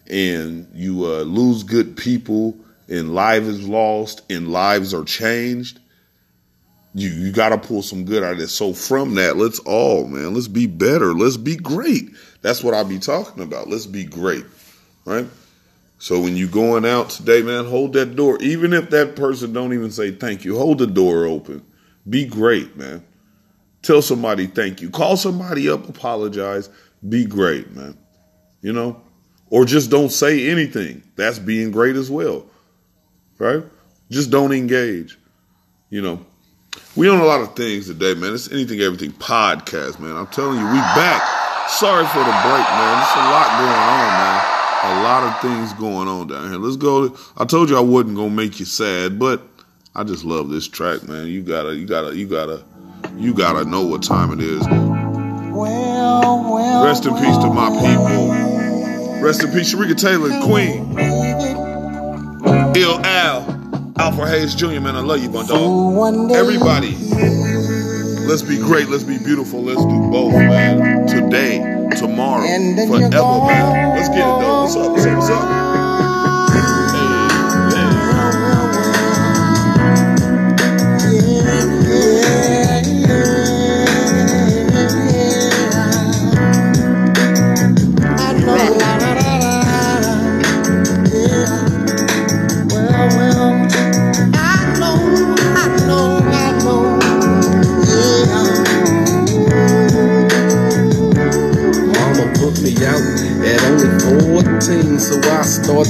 and 0.08 0.68
you 0.74 1.06
uh, 1.06 1.22
lose 1.22 1.64
good 1.64 1.98
people 1.98 2.56
and 2.90 3.14
life 3.14 3.44
is 3.44 3.68
lost 3.68 4.22
and 4.30 4.52
lives 4.52 4.94
are 4.94 5.04
changed, 5.04 5.80
you 6.94 7.10
you 7.10 7.32
got 7.32 7.50
to 7.50 7.58
pull 7.58 7.82
some 7.82 8.04
good 8.04 8.24
out 8.24 8.34
of 8.34 8.40
this. 8.40 8.54
So 8.54 8.74
from 8.74 9.16
that, 9.16 9.38
let's 9.38 9.60
all 9.60 10.08
man, 10.08 10.34
let's 10.34 10.48
be 10.48 10.68
better. 10.68 11.14
Let's 11.14 11.38
be 11.38 11.56
great. 11.56 12.10
That's 12.42 12.64
what 12.64 12.74
I 12.74 12.84
be 12.84 13.00
talking 13.00 13.44
about. 13.44 13.70
Let's 13.70 13.86
be 13.86 14.06
great, 14.06 14.46
right? 15.06 15.28
So 16.00 16.20
when 16.20 16.38
you 16.38 16.48
going 16.48 16.86
out 16.86 17.10
today, 17.10 17.42
man, 17.42 17.66
hold 17.66 17.94
that 17.94 18.16
door. 18.16 18.42
Even 18.42 18.72
if 18.74 18.90
that 18.92 19.18
person 19.18 19.52
don't 19.52 19.74
even 19.74 19.92
say 19.92 20.12
thank 20.12 20.46
you, 20.46 20.58
hold 20.58 20.80
the 20.80 20.88
door 20.88 21.26
open. 21.26 21.64
Be 22.10 22.26
great, 22.26 22.78
man. 22.78 23.04
Tell 23.82 24.02
somebody 24.02 24.48
thank 24.48 24.82
you. 24.82 24.90
Call 24.90 25.18
somebody 25.18 25.70
up, 25.70 25.88
apologize. 25.88 26.70
Be 27.08 27.26
great, 27.26 27.72
man. 27.76 27.98
You 28.62 28.74
know? 28.74 29.02
Or 29.50 29.66
just 29.66 29.90
don't 29.90 30.12
say 30.12 30.50
anything. 30.50 31.04
That's 31.16 31.40
being 31.40 31.72
great 31.72 31.96
as 31.96 32.10
well. 32.10 32.46
Right? 33.40 33.64
Just 34.12 34.30
don't 34.30 34.54
engage. 34.54 35.18
You 35.90 36.02
know. 36.02 36.26
We 36.96 37.10
own 37.10 37.20
a 37.20 37.26
lot 37.26 37.42
of 37.42 37.56
things 37.56 37.88
today, 37.88 38.14
man. 38.14 38.34
It's 38.34 38.52
anything, 38.52 38.80
everything 38.82 39.12
podcast, 39.14 40.00
man. 40.00 40.16
I'm 40.16 40.28
telling 40.28 40.60
you, 40.60 40.66
we 40.66 40.80
back. 40.94 41.22
Sorry 41.70 42.06
for 42.06 42.20
the 42.20 42.26
break, 42.26 42.66
man. 42.66 42.96
There's 42.98 43.16
a 43.16 43.26
lot 43.30 43.50
going 43.58 43.72
on, 43.90 44.10
man. 44.20 44.60
A 44.82 45.04
lot 45.04 45.24
of 45.24 45.42
things 45.42 45.74
going 45.74 46.08
on 46.08 46.28
down 46.28 46.50
here. 46.50 46.60
Let's 46.60 46.78
go. 46.78 47.16
I 47.38 47.46
told 47.46 47.70
you 47.70 47.78
I 47.78 47.82
wasn't 47.82 48.16
gonna 48.16 48.30
make 48.30 48.60
you 48.60 48.66
sad, 48.66 49.20
but 49.20 49.42
I 49.96 50.04
just 50.04 50.24
love 50.24 50.50
this 50.50 50.68
track, 50.68 51.08
man. 51.08 51.28
You 51.28 51.42
gotta, 51.42 51.76
you 51.76 51.86
gotta, 51.86 52.16
you 52.16 52.28
gotta, 52.28 52.64
you 53.18 53.34
gotta 53.34 53.66
know 53.66 53.86
what 53.86 54.04
time 54.04 54.32
it 54.32 54.40
is. 54.40 54.66
Rest 56.84 57.06
in 57.06 57.14
peace 57.16 57.38
to 57.38 57.54
my 57.54 57.70
people. 57.70 59.22
Rest 59.22 59.44
in 59.44 59.52
peace, 59.52 59.74
Sharika 59.74 59.98
Taylor, 60.00 60.30
Queen. 60.46 61.69
Ill 62.80 62.98
Al, 63.06 63.94
Alfred 63.98 64.30
Hayes 64.30 64.56
Jr., 64.56 64.80
man, 64.80 64.96
I 64.96 65.02
love 65.02 65.22
you, 65.22 65.30
my 65.30 65.46
dog. 65.46 66.32
Everybody, 66.32 66.96
let's 68.26 68.42
be 68.42 68.56
great, 68.56 68.88
let's 68.88 69.04
be 69.04 69.18
beautiful, 69.18 69.62
let's 69.62 69.84
do 69.84 70.10
both, 70.10 70.32
man. 70.32 71.06
Today, 71.06 71.58
tomorrow, 71.98 72.44
forever, 72.88 73.10
man. 73.10 73.98
Let's 73.98 74.08
get 74.08 74.20
it, 74.20 74.40
though. 74.40 74.62
What's 74.62 74.78
up, 74.78 74.92
what's 74.92 75.06
up, 75.06 75.16
what's 75.18 75.30
up? 75.30 75.69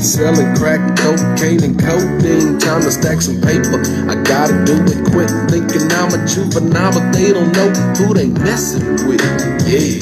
Selling 0.04 0.56
crack, 0.56 0.80
cocaine, 0.98 1.64
and 1.64 1.80
codeine. 1.80 2.60
Time 2.60 2.82
to 2.82 2.92
stack 2.92 3.22
some 3.22 3.42
paper. 3.42 3.82
I 4.10 4.16
gotta 4.24 4.66
do 4.66 4.76
it 4.84 5.02
quick. 5.12 5.30
Thinking 5.50 5.92
I'm 5.92 6.14
a 6.14 6.26
juvenile, 6.26 6.94
but 6.94 7.12
they 7.12 7.32
don't 7.34 7.52
know 7.52 7.70
who 7.98 8.14
they 8.14 8.28
messing 8.28 9.08
with. 9.08 9.22
Yeah, 9.68 10.00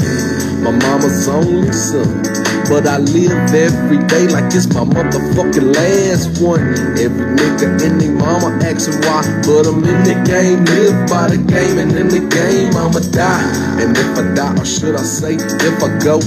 my 0.64 0.72
mama's 0.72 1.28
only 1.28 1.72
son. 1.72 2.47
But 2.68 2.86
I 2.86 2.98
live 2.98 3.32
every 3.56 3.98
day 4.12 4.28
like 4.28 4.52
it's 4.52 4.68
my 4.76 4.84
motherfucking 4.84 5.72
last 5.74 6.42
one. 6.44 6.60
Every 7.00 7.26
nigga 7.40 7.80
in 7.80 7.98
they 7.98 8.12
mama 8.12 8.60
asking 8.60 9.00
why, 9.08 9.24
but 9.48 9.64
I'm 9.64 9.80
in 9.88 10.00
the 10.04 10.20
game, 10.28 10.68
live 10.76 11.08
by 11.08 11.32
the 11.32 11.40
game, 11.40 11.80
and 11.80 11.96
in 11.96 12.12
the 12.12 12.20
game 12.28 12.76
I'ma 12.76 13.00
die. 13.16 13.48
And 13.80 13.96
if 13.96 14.20
I 14.20 14.36
die, 14.36 14.60
or 14.60 14.66
should 14.66 14.96
I 14.96 15.04
say, 15.04 15.40
if 15.40 15.80
I 15.80 15.90
go, 16.04 16.20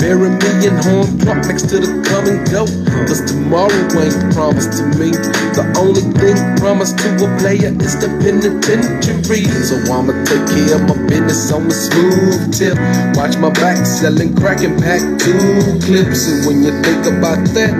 bury 0.00 0.32
me 0.32 0.50
in 0.64 0.76
home 0.88 1.18
plot 1.20 1.44
next 1.52 1.68
to 1.68 1.76
the 1.76 1.92
come 2.08 2.32
and 2.32 2.40
go. 2.48 2.64
Cause 3.04 3.20
tomorrow 3.28 3.68
ain't 4.00 4.16
promised 4.32 4.72
to 4.80 4.88
me. 4.96 5.12
The 5.52 5.68
only 5.76 6.00
thing 6.16 6.38
promised 6.56 6.96
to 7.04 7.08
a 7.12 7.28
player 7.44 7.76
is 7.76 7.94
the 8.00 8.08
penitentiary. 8.24 9.44
So 9.68 9.76
I'ma 9.92 10.16
take 10.24 10.48
care 10.48 10.80
of 10.80 10.88
my 10.88 10.96
business 11.12 11.52
on 11.52 11.68
the 11.68 11.76
smooth 11.76 12.56
tip. 12.56 12.80
Watch 13.20 13.36
my 13.36 13.50
back 13.52 13.84
selling 13.84 14.34
crack 14.34 14.64
and 14.64 14.80
pack 14.80 15.04
two 15.20 15.73
clips. 15.80 16.28
And 16.28 16.46
when 16.46 16.62
you 16.62 16.72
think 16.82 17.06
about 17.06 17.44
that, 17.54 17.74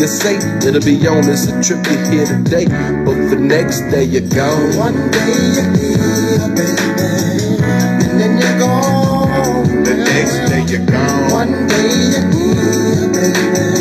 you 0.00 0.06
say 0.06 0.36
it'll 0.66 0.80
be 0.80 1.06
on 1.06 1.28
as 1.28 1.48
a 1.48 1.54
trip 1.62 1.84
you 1.86 1.98
here 2.10 2.26
today. 2.26 2.66
But 3.04 3.16
the 3.30 3.36
next 3.40 3.80
day 3.90 4.04
you're 4.04 4.28
gone. 4.28 4.76
One 4.76 5.10
day 5.10 5.36
you're 5.54 5.70
here, 5.76 6.48
baby. 6.54 7.62
And 8.04 8.20
then 8.20 8.32
you're 8.40 8.58
gone. 8.58 9.84
The 9.84 9.94
next 9.94 10.36
day 10.50 10.62
you're 10.66 10.86
gone. 10.86 11.32
One 11.32 11.68
day 11.68 11.90
you're 12.12 12.26
here, 12.32 13.08
baby. 13.12 13.75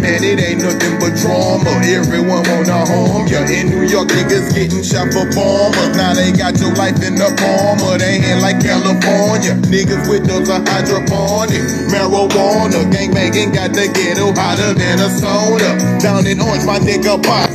Man, 0.00 0.22
it 0.22 0.40
ain't 0.40 0.62
nothing 0.62 0.98
but 0.98 1.14
drama. 1.14 1.70
Everyone 1.86 2.42
wanna 2.50 2.86
harm 2.86 3.26
ya. 3.28 3.46
In 3.46 3.70
New 3.70 3.86
York, 3.86 4.08
niggas 4.08 4.54
getting 4.54 4.82
shot 4.82 5.12
for 5.14 5.26
bombers. 5.30 5.94
Now 5.96 6.14
they 6.14 6.32
got 6.32 6.58
your 6.58 6.74
life 6.74 6.98
in 7.02 7.14
the 7.14 7.30
palm 7.38 7.78
of 7.86 7.98
their 7.98 8.20
hand 8.20 8.42
like 8.42 8.58
California. 8.58 9.54
Niggas 9.70 10.08
with 10.10 10.26
those 10.26 10.50
are 10.50 10.62
hydroponic. 10.62 11.62
Marijuana, 11.92 12.82
gangbanging 12.90 13.54
got 13.54 13.72
the 13.72 13.86
ghetto 13.94 14.32
hotter 14.34 14.74
than 14.74 14.98
a 14.98 15.08
soda. 15.10 15.70
Down 16.00 16.26
in 16.26 16.40
Orange, 16.40 16.64
my 16.66 16.78
nigga 16.78 17.18
on 17.18 17.49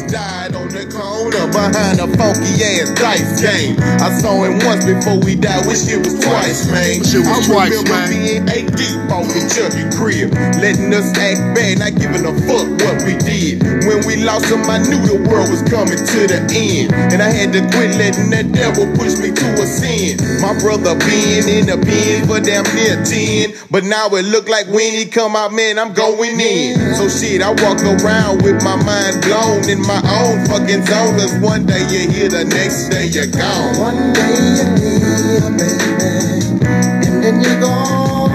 corner 1.46 1.70
behind 1.70 2.00
a 2.00 2.08
funky 2.18 2.64
ass 2.64 2.92
dice 2.96 3.42
game. 3.42 3.76
I 4.02 4.10
saw 4.20 4.44
him 4.44 4.60
once 4.66 4.86
before 4.86 5.20
we 5.20 5.36
died. 5.36 5.66
Wish 5.66 5.88
it 5.88 6.00
was 6.00 6.18
twice, 6.24 6.70
man. 6.72 7.04
Shit 7.04 7.22
was 7.22 7.50
I 7.50 7.54
twice, 7.54 7.70
remember 7.72 7.92
man. 7.92 8.10
being 8.10 8.50
eight 8.50 8.70
deep 8.76 9.00
off 9.12 9.28
the 9.28 9.42
Chucky 9.52 9.86
crib, 9.98 10.34
letting 10.62 10.94
us 10.94 11.10
act 11.18 11.40
bad, 11.56 11.80
not 11.80 11.94
giving 11.96 12.26
a 12.26 12.34
fuck 12.46 12.68
what 12.82 12.98
we 13.06 13.18
did. 13.22 13.62
When 13.86 14.06
we 14.06 14.24
lost 14.24 14.50
him, 14.50 14.66
I 14.66 14.80
knew 14.82 15.02
the 15.06 15.22
world 15.30 15.50
was 15.50 15.62
coming 15.70 15.98
to 16.00 16.20
the 16.28 16.42
end, 16.50 16.94
and 17.14 17.22
I 17.22 17.30
had 17.30 17.54
to 17.54 17.62
quit 17.74 17.96
letting 17.98 18.30
that 18.32 18.52
devil 18.52 18.90
push 18.98 19.18
me 19.22 19.32
to 19.32 19.48
a 19.62 19.66
sin. 19.66 20.18
My 20.42 20.58
brother 20.60 20.98
been 20.98 21.46
in 21.48 21.66
the 21.70 21.78
pen 21.78 22.28
for 22.28 22.40
damn 22.42 22.66
near 22.76 22.98
ten, 23.06 23.54
but 23.70 23.84
now 23.84 24.10
it 24.16 24.26
look 24.26 24.50
like 24.50 24.68
when 24.68 24.94
he 24.94 25.06
come 25.06 25.36
out, 25.36 25.54
man, 25.54 25.78
I'm 25.78 25.94
going 25.94 26.40
in. 26.40 26.96
So 26.96 27.10
shit, 27.10 27.42
I 27.42 27.52
walk 27.62 27.82
around 27.84 28.42
with 28.42 28.64
my 28.64 28.76
mind 28.76 29.22
blown 29.22 29.70
in 29.70 29.82
my 29.86 30.02
own 30.02 30.46
fucking 30.50 30.86
zone, 30.86 31.16
cause 31.18 31.35
one 31.42 31.66
day 31.66 31.82
you're 31.90 32.12
here, 32.12 32.30
the 32.30 32.46
next 32.46 32.90
day 32.90 33.08
you're 33.08 33.28
gone. 33.28 33.78
One 33.80 34.14
day 34.14 34.36
you're 34.58 34.78
here, 34.80 35.52
baby, 35.58 36.66
and 37.08 37.24
then 37.24 37.42
you're 37.42 37.60
gone. 37.62 38.32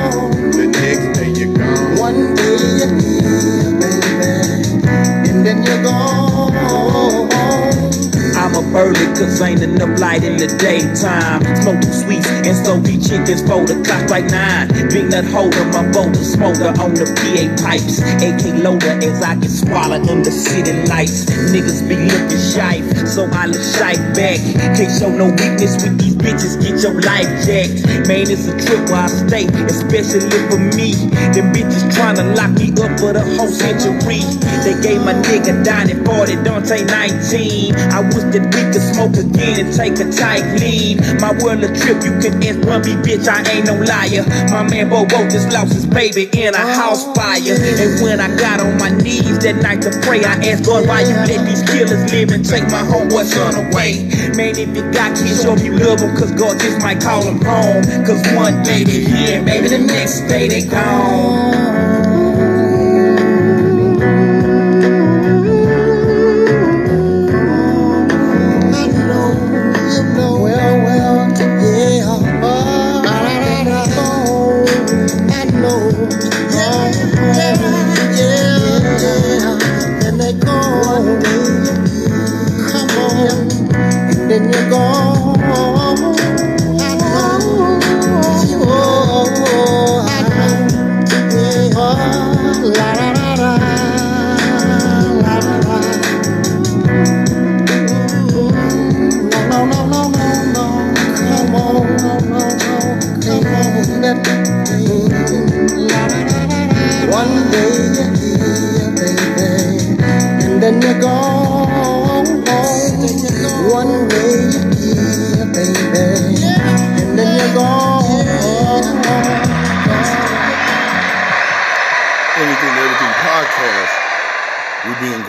The 0.53 0.67
next 0.67 1.19
day 1.19 1.31
you're 1.31 1.55
gone. 1.57 1.99
One 1.99 2.35
day 2.37 2.57
you're 2.79 3.01
here, 3.01 3.73
baby, 3.81 5.31
and 5.31 5.47
then 5.47 5.63
you're 5.65 5.83
gone 5.83 6.30
cause 8.73 9.41
ain't 9.43 9.63
enough 9.63 9.99
light 9.99 10.23
in 10.23 10.37
the 10.37 10.47
daytime. 10.59 11.43
Smoke 11.63 11.83
sweets 11.83 12.29
and 12.47 12.57
so 12.57 12.79
each 12.87 13.09
chickens 13.09 13.43
for 13.43 13.65
the 13.67 13.83
clock 13.83 14.09
like 14.11 14.27
nine. 14.31 14.69
Big 14.91 15.11
nut 15.11 15.25
holder, 15.25 15.65
my 15.75 15.85
boulder 15.91 16.23
smoker 16.23 16.71
on 16.79 16.95
the 16.95 17.07
PA 17.07 17.45
pipes. 17.63 17.99
AK 18.23 18.63
loader 18.63 18.95
as 19.03 19.23
I 19.23 19.35
get 19.37 19.51
swallowed 19.51 20.09
in 20.09 20.23
the 20.23 20.31
city 20.31 20.73
lights. 20.87 21.27
Niggas 21.51 21.89
be 21.89 21.97
looking 21.97 22.45
shy, 22.55 22.81
so 23.07 23.27
I 23.33 23.47
look 23.47 23.63
shy 23.63 23.95
back. 24.15 24.39
Can't 24.77 24.93
show 24.95 25.11
no 25.11 25.27
weakness 25.35 25.83
with 25.83 25.99
these 25.99 26.15
bitches, 26.15 26.61
get 26.61 26.79
your 26.83 27.01
life 27.03 27.29
jacked. 27.43 28.07
Man, 28.07 28.31
it's 28.31 28.47
a 28.47 28.55
trip 28.55 28.87
where 28.91 29.05
I 29.05 29.11
stay, 29.11 29.47
especially 29.67 30.41
for 30.47 30.61
me. 30.77 30.95
Them 31.35 31.51
bitches 31.53 31.91
tryna 31.91 32.37
lock 32.37 32.53
me 32.55 32.71
up 32.79 32.93
for 33.01 33.13
the 33.13 33.25
whole 33.37 33.51
century. 33.51 34.23
They 34.63 34.77
gave 34.83 35.03
my 35.03 35.15
nigga 35.15 35.65
Donnie 35.65 35.99
40, 36.05 36.45
Dante 36.45 36.85
19. 36.85 37.75
I 37.91 38.01
wish 38.13 38.27
that 38.31 38.45
could 38.69 38.85
smoke 38.85 39.17
again 39.17 39.65
and 39.65 39.71
take 39.73 39.97
a 39.97 40.11
tight 40.13 40.45
lead. 40.61 41.01
My 41.21 41.33
world 41.41 41.65
a 41.65 41.71
trip, 41.73 42.05
you 42.05 42.13
can 42.21 42.37
ask 42.45 42.61
Rumpy, 42.69 42.95
bitch, 43.01 43.27
I 43.29 43.41
ain't 43.49 43.67
no 43.67 43.77
liar. 43.81 44.25
My 44.53 44.63
man 44.69 44.89
Bobo 44.91 45.29
just 45.29 45.53
lost 45.53 45.73
his 45.73 45.87
baby 45.87 46.29
in 46.37 46.55
a 46.55 46.65
house 46.77 47.05
fire. 47.17 47.41
And 47.41 48.03
when 48.03 48.21
I 48.21 48.29
got 48.37 48.61
on 48.61 48.79
my 48.79 48.91
knees 48.91 49.39
that 49.41 49.57
night 49.63 49.83
to 49.83 49.91
pray, 50.05 50.25
I 50.25 50.37
asked 50.53 50.67
God, 50.67 50.87
why 50.87 51.01
you 51.01 51.17
let 51.29 51.47
these 51.49 51.63
killers 51.65 52.05
live 52.13 52.31
and 52.31 52.45
take 52.45 52.65
my 52.69 52.85
homeboy 52.85 53.25
son 53.25 53.55
away? 53.57 54.09
Man, 54.37 54.59
if 54.59 54.75
you 54.77 54.85
got 54.93 55.17
kids, 55.17 55.43
show 55.43 55.57
you 55.57 55.77
love 55.79 56.01
them, 56.01 56.17
cause 56.17 56.33
God 56.33 56.59
just 56.61 56.81
might 56.83 57.01
call 57.01 57.25
them 57.25 57.41
home. 57.41 57.83
Cause 58.05 58.21
one 58.37 58.63
day 58.63 58.85
they 58.85 59.01
here, 59.01 59.43
maybe 59.43 59.69
the 59.69 59.79
next 59.79 60.29
day 60.29 60.49
they 60.49 60.67
gone. 60.67 61.80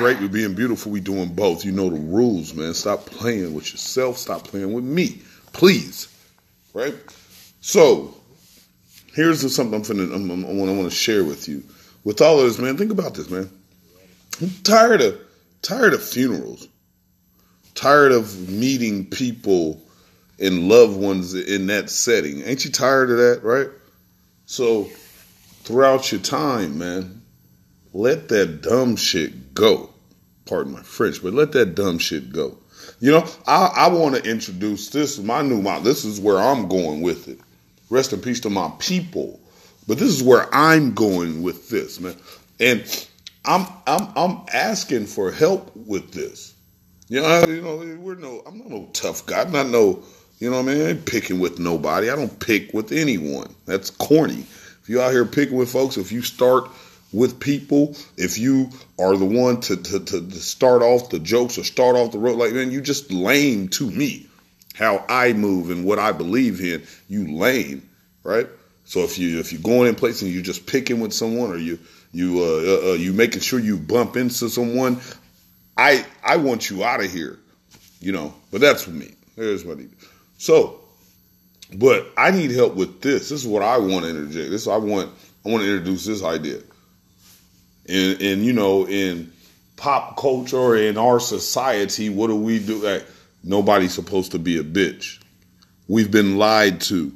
Great. 0.01 0.19
We're 0.19 0.29
being 0.29 0.55
beautiful. 0.55 0.91
We're 0.91 1.03
doing 1.03 1.35
both. 1.35 1.63
You 1.63 1.71
know 1.71 1.87
the 1.87 1.99
rules, 1.99 2.55
man. 2.55 2.73
Stop 2.73 3.05
playing 3.05 3.53
with 3.53 3.71
yourself. 3.71 4.17
Stop 4.17 4.45
playing 4.45 4.73
with 4.73 4.83
me, 4.83 5.21
please. 5.53 6.07
Right. 6.73 6.95
So 7.59 8.15
here's 9.13 9.41
something 9.55 9.75
I'm 9.75 9.83
finna, 9.83 10.11
I'm, 10.11 10.31
I'm, 10.31 10.43
I 10.43 10.73
want 10.73 10.89
to 10.89 10.95
share 10.95 11.23
with 11.23 11.47
you. 11.47 11.63
With 12.03 12.19
all 12.19 12.39
of 12.39 12.45
this, 12.45 12.57
man, 12.57 12.77
think 12.77 12.91
about 12.91 13.13
this, 13.13 13.29
man. 13.29 13.47
I'm 14.41 14.49
tired 14.63 15.01
of 15.01 15.21
tired 15.61 15.93
of 15.93 16.03
funerals. 16.03 16.67
Tired 17.75 18.11
of 18.11 18.49
meeting 18.49 19.05
people 19.05 19.79
and 20.39 20.67
loved 20.67 20.97
ones 20.97 21.35
in 21.35 21.67
that 21.67 21.91
setting. 21.91 22.41
Ain't 22.41 22.65
you 22.65 22.71
tired 22.71 23.11
of 23.11 23.17
that, 23.17 23.43
right? 23.43 23.69
So 24.47 24.85
throughout 25.61 26.11
your 26.11 26.21
time, 26.21 26.79
man, 26.79 27.21
let 27.93 28.29
that 28.29 28.63
dumb 28.63 28.95
shit 28.95 29.53
go 29.53 29.90
pardon 30.45 30.73
my 30.73 30.81
French, 30.81 31.21
but 31.21 31.33
let 31.33 31.51
that 31.53 31.75
dumb 31.75 31.97
shit 31.97 32.31
go. 32.31 32.57
You 32.99 33.11
know, 33.11 33.27
I, 33.47 33.71
I 33.75 33.87
want 33.89 34.15
to 34.15 34.29
introduce 34.29 34.89
this 34.89 35.19
my 35.19 35.41
new 35.41 35.61
model. 35.61 35.83
This 35.83 36.05
is 36.05 36.19
where 36.19 36.37
I'm 36.37 36.67
going 36.67 37.01
with 37.01 37.27
it. 37.27 37.39
Rest 37.89 38.13
in 38.13 38.21
peace 38.21 38.39
to 38.41 38.49
my 38.49 38.71
people. 38.79 39.39
But 39.87 39.97
this 39.97 40.09
is 40.09 40.23
where 40.23 40.53
I'm 40.53 40.93
going 40.93 41.41
with 41.43 41.69
this, 41.69 41.99
man. 41.99 42.15
And 42.59 43.07
I'm 43.45 43.65
I'm 43.87 44.07
I'm 44.15 44.41
asking 44.53 45.07
for 45.07 45.31
help 45.31 45.75
with 45.75 46.11
this. 46.11 46.53
You 47.09 47.21
know, 47.21 47.27
I, 47.27 47.45
you 47.47 47.61
know, 47.61 47.77
we're 47.99 48.15
no 48.15 48.41
I'm 48.45 48.59
not 48.59 48.69
no 48.69 48.89
tough 48.93 49.25
guy. 49.25 49.41
I'm 49.41 49.51
not 49.51 49.67
no, 49.67 50.03
you 50.39 50.49
know 50.49 50.61
what 50.61 50.69
I 50.69 50.73
mean? 50.73 50.85
I 50.85 50.89
ain't 50.91 51.05
picking 51.05 51.39
with 51.39 51.59
nobody. 51.59 52.09
I 52.09 52.15
don't 52.15 52.39
pick 52.39 52.73
with 52.73 52.91
anyone. 52.91 53.53
That's 53.65 53.89
corny. 53.89 54.45
If 54.81 54.89
you 54.89 55.01
out 55.01 55.11
here 55.11 55.25
picking 55.25 55.57
with 55.57 55.71
folks, 55.71 55.97
if 55.97 56.11
you 56.11 56.21
start 56.21 56.69
with 57.13 57.39
people, 57.39 57.95
if 58.17 58.37
you 58.37 58.69
are 58.99 59.17
the 59.17 59.25
one 59.25 59.59
to, 59.61 59.75
to, 59.75 59.99
to, 59.99 60.31
start 60.31 60.81
off 60.81 61.09
the 61.09 61.19
jokes 61.19 61.57
or 61.57 61.63
start 61.63 61.95
off 61.95 62.11
the 62.11 62.19
road, 62.19 62.37
like, 62.37 62.53
man, 62.53 62.71
you 62.71 62.81
just 62.81 63.11
lame 63.11 63.67
to 63.69 63.89
me. 63.89 64.27
How 64.75 65.03
I 65.09 65.33
move 65.33 65.69
and 65.69 65.83
what 65.83 65.99
I 65.99 66.13
believe 66.13 66.61
in, 66.61 66.83
you 67.09 67.35
lame, 67.35 67.87
right? 68.23 68.47
So 68.85 69.01
if 69.01 69.19
you 69.19 69.39
if 69.39 69.51
you're 69.51 69.61
going 69.61 69.87
in 69.87 69.95
places 69.95 70.23
and 70.23 70.31
you're 70.31 70.41
just 70.41 70.65
picking 70.65 71.01
with 71.01 71.13
someone 71.13 71.51
or 71.51 71.57
you 71.57 71.77
you 72.13 72.39
uh, 72.39 72.43
uh, 72.43 72.91
uh, 72.91 72.93
you 72.93 73.13
making 73.13 73.41
sure 73.41 73.59
you 73.59 73.77
bump 73.77 74.15
into 74.15 74.49
someone, 74.49 74.99
I 75.77 76.05
I 76.23 76.37
want 76.37 76.69
you 76.69 76.83
out 76.83 77.03
of 77.03 77.11
here, 77.11 77.37
you 77.99 78.13
know. 78.13 78.33
But 78.49 78.61
that's 78.61 78.87
me. 78.87 79.13
There's 79.35 79.65
what 79.65 79.77
I 79.77 79.81
need. 79.81 79.91
So, 80.37 80.79
but 81.75 82.07
I 82.17 82.31
need 82.31 82.51
help 82.51 82.75
with 82.75 83.01
this. 83.01 83.29
This 83.29 83.41
is 83.41 83.47
what 83.47 83.61
I 83.61 83.77
want 83.77 84.05
to 84.05 84.09
interject. 84.09 84.51
This 84.51 84.67
I 84.67 84.77
want 84.77 85.11
I 85.45 85.49
want 85.49 85.63
to 85.63 85.69
introduce 85.69 86.05
this 86.05 86.23
idea 86.23 86.61
and 87.91 88.45
you 88.45 88.53
know 88.53 88.87
in 88.87 89.31
pop 89.75 90.15
culture 90.15 90.75
in 90.75 90.97
our 90.97 91.19
society, 91.19 92.09
what 92.09 92.27
do 92.27 92.35
we 92.35 92.59
do? 92.59 92.83
Like, 92.83 93.05
nobody's 93.43 93.93
supposed 93.93 94.31
to 94.31 94.39
be 94.39 94.57
a 94.57 94.63
bitch. 94.63 95.19
We've 95.87 96.11
been 96.11 96.37
lied 96.37 96.81
to. 96.81 97.11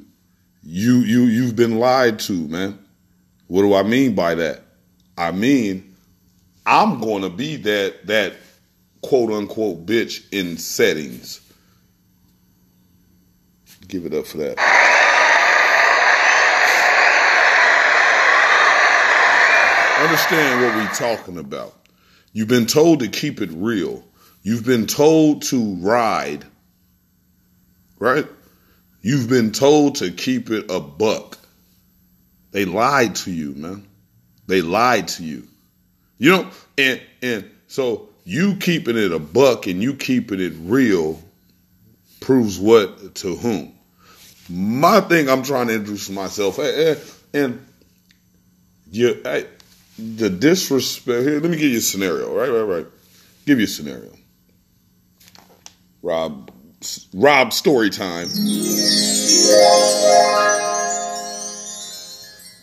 You 0.62 0.96
you 0.96 1.22
you've 1.22 1.56
been 1.56 1.78
lied 1.78 2.18
to, 2.20 2.32
man. 2.32 2.78
What 3.46 3.62
do 3.62 3.74
I 3.74 3.84
mean 3.84 4.14
by 4.14 4.34
that? 4.34 4.62
I 5.16 5.30
mean, 5.30 5.94
I'm 6.66 7.00
going 7.00 7.22
to 7.22 7.30
be 7.30 7.56
that 7.56 8.06
that 8.06 8.34
quote 9.02 9.30
unquote 9.30 9.86
bitch 9.86 10.24
in 10.32 10.58
settings. 10.58 11.40
Give 13.86 14.04
it 14.04 14.12
up 14.12 14.26
for 14.26 14.38
that. 14.38 14.75
Understand 20.06 20.62
what 20.62 20.76
we're 20.76 20.94
talking 20.94 21.36
about. 21.36 21.74
You've 22.32 22.46
been 22.46 22.66
told 22.66 23.00
to 23.00 23.08
keep 23.08 23.40
it 23.40 23.50
real. 23.52 24.04
You've 24.44 24.64
been 24.64 24.86
told 24.86 25.42
to 25.46 25.74
ride, 25.80 26.44
right? 27.98 28.24
You've 29.00 29.28
been 29.28 29.50
told 29.50 29.96
to 29.96 30.12
keep 30.12 30.50
it 30.50 30.70
a 30.70 30.78
buck. 30.78 31.38
They 32.52 32.64
lied 32.64 33.16
to 33.16 33.32
you, 33.32 33.54
man. 33.54 33.84
They 34.46 34.62
lied 34.62 35.08
to 35.08 35.24
you. 35.24 35.48
You 36.18 36.30
know, 36.30 36.50
and 36.78 37.00
and 37.20 37.50
so 37.66 38.08
you 38.22 38.58
keeping 38.58 38.96
it 38.96 39.10
a 39.10 39.18
buck 39.18 39.66
and 39.66 39.82
you 39.82 39.94
keeping 39.94 40.38
it 40.38 40.52
real 40.60 41.20
proves 42.20 42.60
what 42.60 43.16
to 43.16 43.34
whom. 43.34 43.74
My 44.48 45.00
thing, 45.00 45.28
I'm 45.28 45.42
trying 45.42 45.66
to 45.66 45.74
introduce 45.74 46.08
myself, 46.10 46.60
and, 46.60 47.00
and 47.34 47.66
you, 48.88 49.20
the 49.98 50.30
disrespect 50.30 51.26
here. 51.26 51.40
Let 51.40 51.50
me 51.50 51.56
give 51.56 51.70
you 51.70 51.78
a 51.78 51.82
scenario. 51.82 52.34
Right, 52.34 52.48
right, 52.48 52.62
right. 52.62 52.86
Give 53.46 53.58
you 53.58 53.64
a 53.64 53.68
scenario. 53.68 54.10
Rob, 56.02 56.50
Rob, 57.14 57.52
story 57.52 57.90
time. 57.90 58.28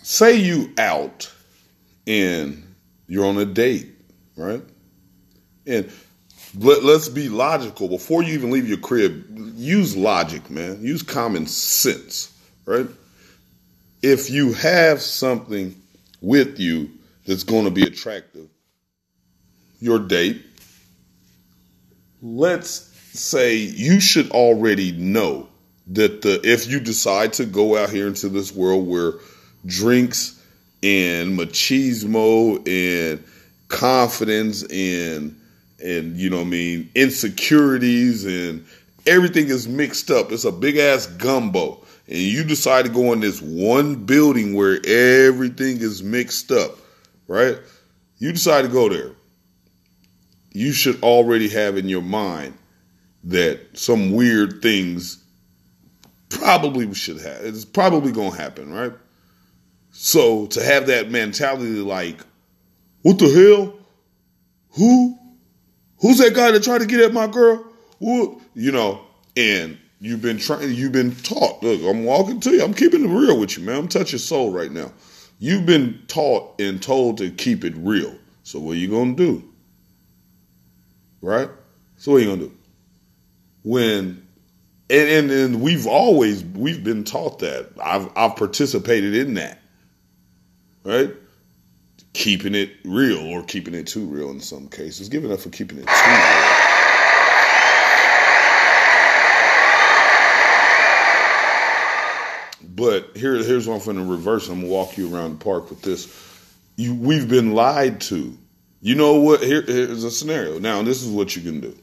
Say 0.04 0.36
you 0.36 0.74
out 0.78 1.32
and 2.06 2.76
you're 3.08 3.26
on 3.26 3.38
a 3.38 3.46
date, 3.46 3.90
right? 4.38 4.62
And 5.66 5.92
let, 6.58 6.84
let's 6.84 7.10
be 7.10 7.30
logical. 7.30 7.88
Before 7.90 8.22
you 8.22 8.34
even 8.34 8.52
leave 8.52 8.68
your 8.68 8.78
crib, 8.78 9.26
use 9.56 9.98
logic, 9.98 10.50
man. 10.50 10.82
Use 10.82 11.02
common 11.02 11.48
sense, 11.48 12.38
right? 12.66 12.88
If 14.02 14.30
you 14.30 14.54
have 14.54 15.02
something 15.02 15.82
with 16.22 16.60
you 16.60 16.92
that's 17.26 17.44
going 17.44 17.66
to 17.66 17.72
be 17.72 17.84
attractive, 17.84 18.48
your 19.80 20.00
date, 20.00 20.42
let's 22.22 22.90
say 23.14 23.56
you 23.56 24.00
should 24.00 24.32
already 24.32 24.92
know 24.92 25.48
that 25.88 26.22
the 26.22 26.40
if 26.44 26.68
you 26.68 26.80
decide 26.80 27.34
to 27.34 27.46
go 27.46 27.78
out 27.78 27.90
here 27.90 28.08
into 28.08 28.30
this 28.30 28.54
world 28.54 28.88
where 28.88 29.14
drinks 29.66 30.42
and 30.82 31.38
machismo 31.38 32.58
and 32.68 33.24
confidence 33.68 34.64
and 34.64 35.40
and 35.84 36.18
you 36.18 36.30
know 36.30 36.38
what 36.38 36.48
I 36.48 36.50
mean 36.50 36.90
insecurities 36.96 38.26
and 38.26 38.66
everything 39.06 39.50
is 39.50 39.68
mixed 39.68 40.12
up. 40.12 40.32
It's 40.32 40.46
a 40.46 40.52
big 40.52 40.78
ass 40.78 41.08
gumbo. 41.08 41.86
And 42.08 42.18
you 42.18 42.44
decide 42.44 42.86
to 42.86 42.92
go 42.92 43.14
in 43.14 43.22
this 43.22 43.42
one 43.42 43.96
building 44.06 44.56
where 44.56 44.80
everything 44.86 45.78
is 45.80 46.04
mixed 46.04 46.52
up, 46.52 46.78
right? 47.34 47.58
You 48.20 48.32
decide 48.32 48.62
to 48.62 48.68
go 48.68 48.88
there. 48.90 49.12
You 50.52 50.72
should 50.72 51.02
already 51.02 51.50
have 51.50 51.78
in 51.78 51.90
your 51.90 52.04
mind 52.04 52.58
that 53.24 53.78
some 53.78 54.12
weird 54.12 54.62
things 54.62 55.24
probably 56.30 56.94
should 56.94 57.20
have. 57.22 57.44
It's 57.44 57.66
probably 57.66 58.12
going 58.12 58.32
to 58.32 58.38
happen, 58.38 58.72
right? 58.72 58.94
So 59.92 60.46
to 60.48 60.64
have 60.64 60.88
that 60.88 61.10
mentality 61.10 61.66
like, 61.80 62.22
what 63.02 63.18
the 63.20 63.30
hell? 63.30 63.74
Who? 64.78 65.18
Who's 66.00 66.20
that 66.20 66.36
guy 66.36 66.52
that 66.52 66.64
tried 66.64 66.82
to 66.82 66.86
get 66.86 67.00
at 67.00 67.14
my 67.14 67.28
girl? 67.28 67.66
What? 68.00 68.40
You 68.54 68.72
know, 68.72 69.02
and 69.36 69.78
you've 70.00 70.22
been 70.22 70.38
trying, 70.38 70.72
you've 70.74 70.92
been 70.92 71.16
taught. 71.16 71.64
Look, 71.64 71.82
I'm 71.82 72.04
walking 72.04 72.40
to 72.42 72.52
you. 72.52 72.64
I'm 72.64 72.74
keeping 72.74 73.06
it 73.06 73.08
real 73.08 73.40
with 73.40 73.58
you, 73.58 73.64
man. 73.64 73.78
I'm 73.78 73.88
touching 73.88 74.20
soul 74.20 74.52
right 74.52 74.72
now. 74.72 74.92
You've 75.40 75.66
been 75.66 76.02
taught 76.08 76.60
and 76.60 76.82
told 76.82 77.18
to 77.18 77.30
keep 77.30 77.64
it 77.64 77.74
real. 77.76 78.16
So 78.44 78.60
what 78.60 78.74
are 78.74 78.80
you 78.80 78.90
gonna 78.90 79.16
do? 79.16 79.44
Right? 81.22 81.50
So 81.98 82.12
what 82.12 82.18
are 82.18 82.22
you 82.22 82.30
gonna 82.30 82.42
do? 82.48 82.58
When 83.64 84.28
and, 84.90 85.10
and 85.10 85.32
and 85.32 85.62
we've 85.62 85.88
always 85.88 86.44
we've 86.44 86.84
been 86.84 87.04
taught 87.04 87.40
that. 87.40 87.72
I've 87.84 88.10
I've 88.16 88.36
participated 88.36 89.16
in 89.16 89.36
that. 89.36 89.60
Right? 90.84 91.14
Keeping 92.14 92.54
it 92.54 92.72
real 92.84 93.20
or 93.20 93.44
keeping 93.44 93.74
it 93.74 93.88
too 93.88 94.06
real 94.06 94.30
in 94.30 94.40
some 94.40 94.68
cases. 94.68 95.10
Giving 95.10 95.32
up 95.32 95.40
for 95.40 95.50
keeping 95.50 95.80
it 95.80 95.88
too 95.88 95.92
real. 95.92 96.53
But 102.76 103.16
here, 103.16 103.36
here's 103.36 103.68
one 103.68 103.80
from 103.80 103.98
the 103.98 104.04
reverse. 104.04 104.50
I'm 104.50 104.62
gonna 104.62 104.72
walk 104.72 104.98
you 104.98 105.14
around 105.14 105.40
the 105.40 105.46
park 105.46 105.70
with 105.70 105.82
this. 105.82 106.08
You, 106.76 106.96
we've 106.96 107.30
been 107.30 107.54
lied 107.54 108.02
to. 108.02 108.36
You 108.82 108.96
know 108.96 109.20
what? 109.20 109.44
Here, 109.44 109.62
here's 109.62 110.04
a 110.04 110.12
scenario. 110.12 110.60
Now, 110.60 110.82
this 110.82 111.04
is 111.04 111.10
what 111.10 111.36
you 111.36 111.42
can 111.44 111.60
do. 111.60 111.78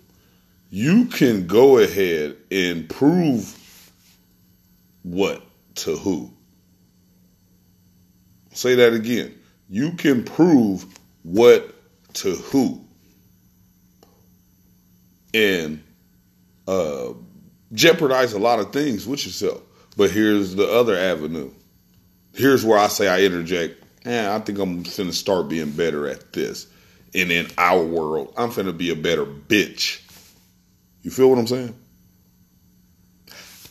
You 0.71 1.07
can 1.07 1.47
go 1.47 1.79
ahead 1.79 2.37
and 2.51 2.89
prove 2.89 3.57
what 5.03 5.43
to 5.77 5.97
who. 5.97 6.31
Say 8.53 8.75
that 8.77 8.93
again. 8.93 9.39
You 9.69 9.93
can 9.93 10.25
prove 10.25 10.85
what 11.23 11.73
to 12.15 12.35
who. 12.35 12.85
And 15.33 15.83
uh, 16.67 17.11
jeopardize 17.73 18.33
a 18.33 18.39
lot 18.39 18.59
of 18.59 18.73
things 18.73 19.07
with 19.07 19.25
yourself. 19.25 19.63
But 20.01 20.13
here's 20.13 20.55
the 20.55 20.67
other 20.67 20.97
avenue. 20.97 21.51
Here's 22.33 22.65
where 22.65 22.79
I 22.79 22.87
say 22.89 23.07
I 23.07 23.21
interject. 23.21 23.85
Eh, 24.07 24.35
I 24.35 24.39
think 24.39 24.59
I'm 24.59 24.83
finna 24.83 25.13
start 25.13 25.51
being 25.51 25.73
better 25.73 26.09
at 26.09 26.33
this. 26.33 26.69
And 27.15 27.31
in 27.31 27.49
our 27.59 27.85
world, 27.85 28.33
I'm 28.39 28.49
finna 28.49 28.75
be 28.75 28.89
a 28.89 28.97
better 28.97 29.27
bitch. 29.27 30.01
You 31.03 31.11
feel 31.11 31.29
what 31.29 31.39
I'm 31.39 31.47
saying? 31.47 31.79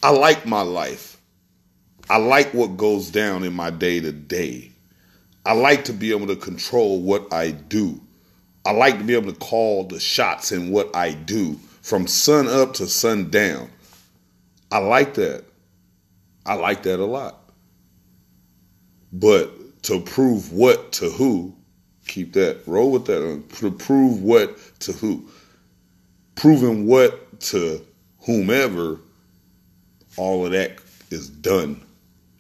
I 0.04 0.12
like 0.12 0.46
my 0.46 0.62
life. 0.62 1.20
I 2.12 2.18
like 2.18 2.54
what 2.54 2.78
goes 2.78 3.10
down 3.10 3.44
in 3.44 3.54
my 3.54 3.72
day 3.72 4.00
to 4.00 4.12
day. 4.12 4.72
I 5.48 5.54
like 5.54 5.86
to 5.86 5.94
be 5.94 6.12
able 6.12 6.28
to 6.28 6.36
control 6.36 7.02
what 7.02 7.34
I 7.34 7.50
do. 7.50 8.00
I 8.68 8.72
like 8.74 9.00
to 9.00 9.04
be 9.04 9.16
able 9.16 9.34
to 9.34 9.40
call 9.40 9.86
the 9.86 10.00
shots 10.00 10.52
in 10.52 10.70
what 10.70 10.96
I 10.96 11.14
do 11.14 11.56
from 11.82 12.06
sun 12.06 12.48
up 12.48 12.76
to 12.76 12.86
sun 12.86 13.32
down. 13.32 13.68
I 14.72 14.78
like 14.78 15.16
that. 15.16 15.49
I 16.50 16.56
like 16.56 16.82
that 16.84 17.00
a 17.00 17.06
lot. 17.06 17.52
But 19.14 19.84
to 19.84 20.02
prove 20.02 20.52
what 20.52 20.92
to 20.94 21.12
who, 21.12 21.56
keep 22.08 22.34
that, 22.34 22.62
roll 22.66 22.92
with 22.92 23.06
that. 23.06 23.44
To 23.60 23.72
prove 23.72 24.24
what 24.24 24.58
to 24.80 24.92
who. 24.94 25.30
Proving 26.34 26.88
what 26.88 27.40
to 27.42 27.86
whomever, 28.22 29.00
all 30.18 30.44
of 30.44 30.52
that 30.54 30.80
is 31.12 31.30
done. 31.30 31.86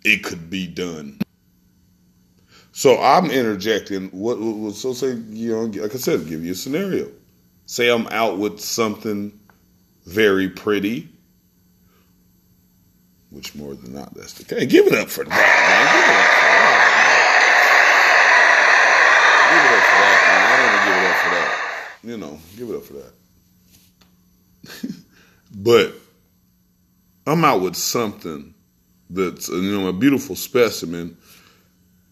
It 0.04 0.24
could 0.24 0.50
be 0.50 0.66
done. 0.66 1.20
So 2.72 3.00
I'm 3.00 3.30
interjecting. 3.30 4.08
What, 4.08 4.40
what 4.40 4.74
so 4.74 4.94
say 4.94 5.18
you 5.30 5.52
know? 5.52 5.66
Like 5.84 5.94
I 5.94 5.98
said, 6.00 6.28
give 6.28 6.44
you 6.44 6.54
a 6.54 6.56
scenario. 6.56 7.12
Say 7.68 7.92
I'm 7.92 8.08
out 8.08 8.40
with 8.40 8.60
something 8.60 9.40
very 10.06 10.50
pretty, 10.50 11.10
which 13.32 13.56
more 13.56 13.76
than 13.76 13.94
not 13.94 14.14
that's 14.14 14.34
the 14.34 14.44
case. 14.44 14.66
Give 14.66 14.88
it 14.88 14.94
up 14.94 15.10
for 15.10 15.24
that, 15.24 15.30
man. 15.30 15.40
Give 19.50 19.66
it 19.66 19.74
up 19.78 19.84
for 19.86 20.00
that. 20.02 20.20
I 20.32 20.58
want 20.62 20.74
to 20.76 20.82
give 20.88 20.98
it 20.98 21.06
up 21.10 21.18
for 21.24 21.32
that. 21.36 21.52
You 22.04 22.18
know, 22.18 22.40
give 22.58 22.70
it 22.70 22.76
up 22.76 22.84
for 22.84 22.94
that. 22.94 23.14
but 25.56 25.94
I'm 27.28 27.46
out 27.46 27.62
with 27.62 27.76
something 27.76 28.54
that's 29.10 29.50
you 29.50 29.80
know 29.80 29.88
a 29.88 29.94
beautiful 29.94 30.36
specimen. 30.36 31.18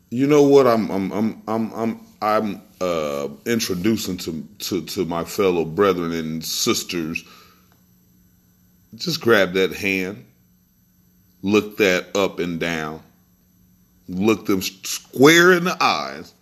You 0.09 0.27
know 0.27 0.43
what? 0.43 0.67
I'm 0.67 0.89
I'm 0.89 1.11
I'm 1.11 1.41
I'm 1.47 1.73
I'm 1.73 1.99
I'm 2.21 2.61
uh, 2.79 3.27
introducing 3.45 4.17
to, 4.17 4.47
to 4.59 4.81
to 4.85 5.05
my 5.05 5.23
fellow 5.23 5.65
brethren 5.65 6.11
and 6.11 6.43
sisters. 6.43 7.23
Just 8.95 9.21
grab 9.21 9.53
that 9.53 9.73
hand, 9.73 10.25
look 11.47 11.77
that 11.77 12.15
up 12.15 12.39
and 12.39 12.59
down, 12.59 13.01
look 14.07 14.45
them 14.45 14.61
square 14.61 15.53
in 15.53 15.63
the 15.63 15.83
eyes, 15.83 16.33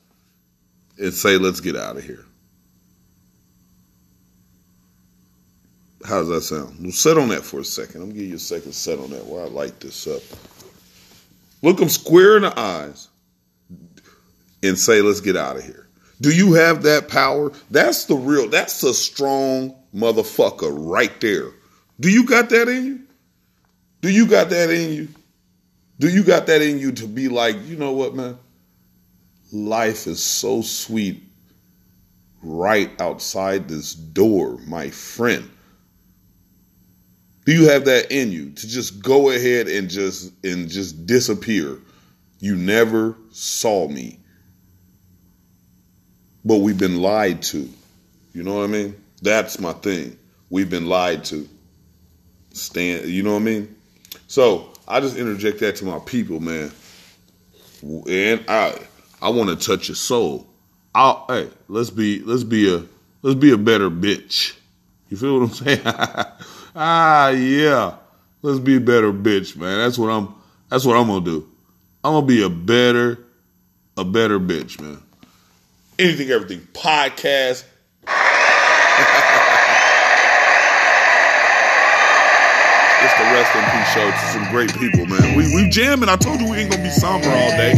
and 0.98 1.14
say, 1.14 1.38
"Let's 1.38 1.60
get 1.60 1.76
out 1.76 1.98
of 1.98 2.04
here." 2.04 2.26
How 6.06 6.20
does 6.20 6.28
that 6.30 6.42
sound? 6.42 6.78
Well, 6.82 6.92
set 6.92 7.18
on 7.18 7.30
that 7.30 7.44
for 7.44 7.60
a 7.60 7.66
second. 7.66 8.02
I'm 8.02 8.10
gonna 8.10 8.20
give 8.20 8.30
you 8.30 8.36
a 8.36 8.40
second 8.40 8.74
set 8.74 9.00
on 9.00 9.10
that 9.10 9.26
while 9.26 9.46
I 9.46 9.48
light 9.48 9.80
this 9.80 10.06
up. 10.08 10.22
Look 11.62 11.78
them 11.78 11.90
square 11.90 12.38
in 12.38 12.44
the 12.44 12.60
eyes 12.60 13.08
and 14.62 14.78
say, 14.78 15.02
let's 15.02 15.20
get 15.20 15.36
out 15.36 15.58
of 15.58 15.64
here. 15.64 15.88
Do 16.22 16.30
you 16.30 16.54
have 16.54 16.84
that 16.84 17.08
power? 17.08 17.52
That's 17.72 18.06
the 18.06 18.16
real, 18.16 18.48
that's 18.50 18.84
a 18.84 18.94
strong 18.94 19.76
motherfucker 19.94 20.74
right 20.78 21.20
there. 21.22 21.52
Do 22.00 22.10
you 22.10 22.26
got 22.26 22.50
that 22.50 22.68
in 22.68 22.86
you? 22.86 23.05
Do 24.02 24.10
you 24.10 24.28
got 24.28 24.50
that 24.50 24.70
in 24.70 24.94
you? 24.94 25.08
Do 26.00 26.10
you 26.10 26.24
got 26.24 26.48
that 26.48 26.62
in 26.62 26.80
you 26.80 26.92
to 26.94 27.08
be 27.08 27.30
like, 27.30 27.56
you 27.68 27.78
know 27.78 27.94
what, 27.94 28.16
man? 28.16 28.38
Life 29.52 30.08
is 30.08 30.22
so 30.22 30.62
sweet 30.62 31.24
right 32.44 32.90
outside 33.02 33.68
this 33.68 33.94
door, 33.94 34.60
my 34.68 34.90
friend. 34.90 35.50
Do 37.46 37.54
you 37.54 37.70
have 37.70 37.86
that 37.86 38.12
in 38.12 38.32
you 38.32 38.52
to 38.52 38.68
just 38.68 39.02
go 39.04 39.30
ahead 39.30 39.68
and 39.68 39.90
just 39.90 40.34
and 40.44 40.68
just 40.68 41.06
disappear? 41.06 41.80
You 42.40 42.56
never 42.56 43.16
saw 43.32 43.88
me. 43.88 44.20
But 46.44 46.58
we've 46.58 46.78
been 46.78 47.02
lied 47.02 47.44
to. 47.44 47.70
You 48.34 48.44
know 48.44 48.56
what 48.56 48.64
I 48.66 48.68
mean? 48.68 49.02
That's 49.22 49.60
my 49.60 49.74
thing. 49.74 50.18
We've 50.50 50.70
been 50.70 50.88
lied 50.88 51.24
to. 51.26 51.48
Stand, 52.52 53.08
you 53.08 53.22
know 53.24 53.34
what 53.34 53.42
I 53.42 53.46
mean? 53.46 53.75
So 54.36 54.68
I 54.86 55.00
just 55.00 55.16
interject 55.16 55.60
that 55.60 55.78
to 55.78 55.86
my 55.86 55.98
people, 56.00 56.42
man. 56.42 56.70
And 57.82 58.44
I 58.50 58.78
I 59.22 59.30
want 59.30 59.50
to 59.50 59.56
touch 59.56 59.88
your 59.88 59.96
soul. 59.96 60.46
i 60.94 61.24
hey, 61.30 61.50
let's 61.70 61.90
be 61.90 62.20
let's 62.20 62.44
be 62.44 62.76
a 62.76 62.84
let's 63.22 63.40
be 63.40 63.54
a 63.54 63.58
better 63.58 63.90
bitch. 63.90 64.58
You 65.08 65.16
feel 65.16 65.40
what 65.40 65.44
I'm 65.44 65.54
saying? 65.66 65.82
ah, 66.76 67.30
yeah. 67.30 67.96
Let's 68.42 68.60
be 68.60 68.76
a 68.76 68.82
better 68.82 69.14
bitch, 69.14 69.56
man. 69.56 69.78
That's 69.78 69.98
what 69.98 70.10
I'm. 70.10 70.36
That's 70.68 70.84
what 70.84 70.98
I'm 70.98 71.08
gonna 71.08 71.24
do. 71.24 71.50
I'm 72.04 72.12
gonna 72.12 72.26
be 72.26 72.44
a 72.44 72.50
better, 72.50 73.18
a 73.96 74.04
better 74.04 74.38
bitch, 74.38 74.82
man. 74.82 75.02
Anything, 75.98 76.32
everything 76.32 76.60
podcast. 76.74 77.64
it's 83.06 83.14
the 83.20 83.26
rest 83.26 83.56
in 83.56 83.64
peace 83.70 83.94
show 83.94 84.10
to 84.10 84.26
some 84.34 84.46
great 84.50 84.74
people, 84.74 85.06
man. 85.06 85.38
We 85.38 85.46
we 85.54 85.70
jamming. 85.70 86.10
I 86.10 86.16
told 86.16 86.42
you 86.42 86.50
we 86.50 86.58
ain't 86.58 86.72
gonna 86.72 86.84
be 86.84 86.90
somber 86.90 87.30
all 87.30 87.52
day. 87.52 87.74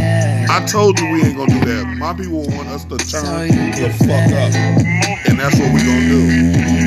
I 0.49 0.65
told 0.65 0.99
you 0.99 1.11
we 1.11 1.23
ain't 1.23 1.35
gonna 1.35 1.59
do 1.59 1.65
that. 1.65 1.85
My 1.97 2.13
people 2.13 2.47
want 2.55 2.69
us 2.69 2.85
to 2.85 2.97
turn 2.97 3.49
the 3.49 3.89
fuck 3.99 4.31
up, 4.31 5.27
and 5.27 5.37
that's 5.37 5.59
what 5.59 5.73
we 5.73 5.79
gonna 5.83 6.07
do. 6.07 6.86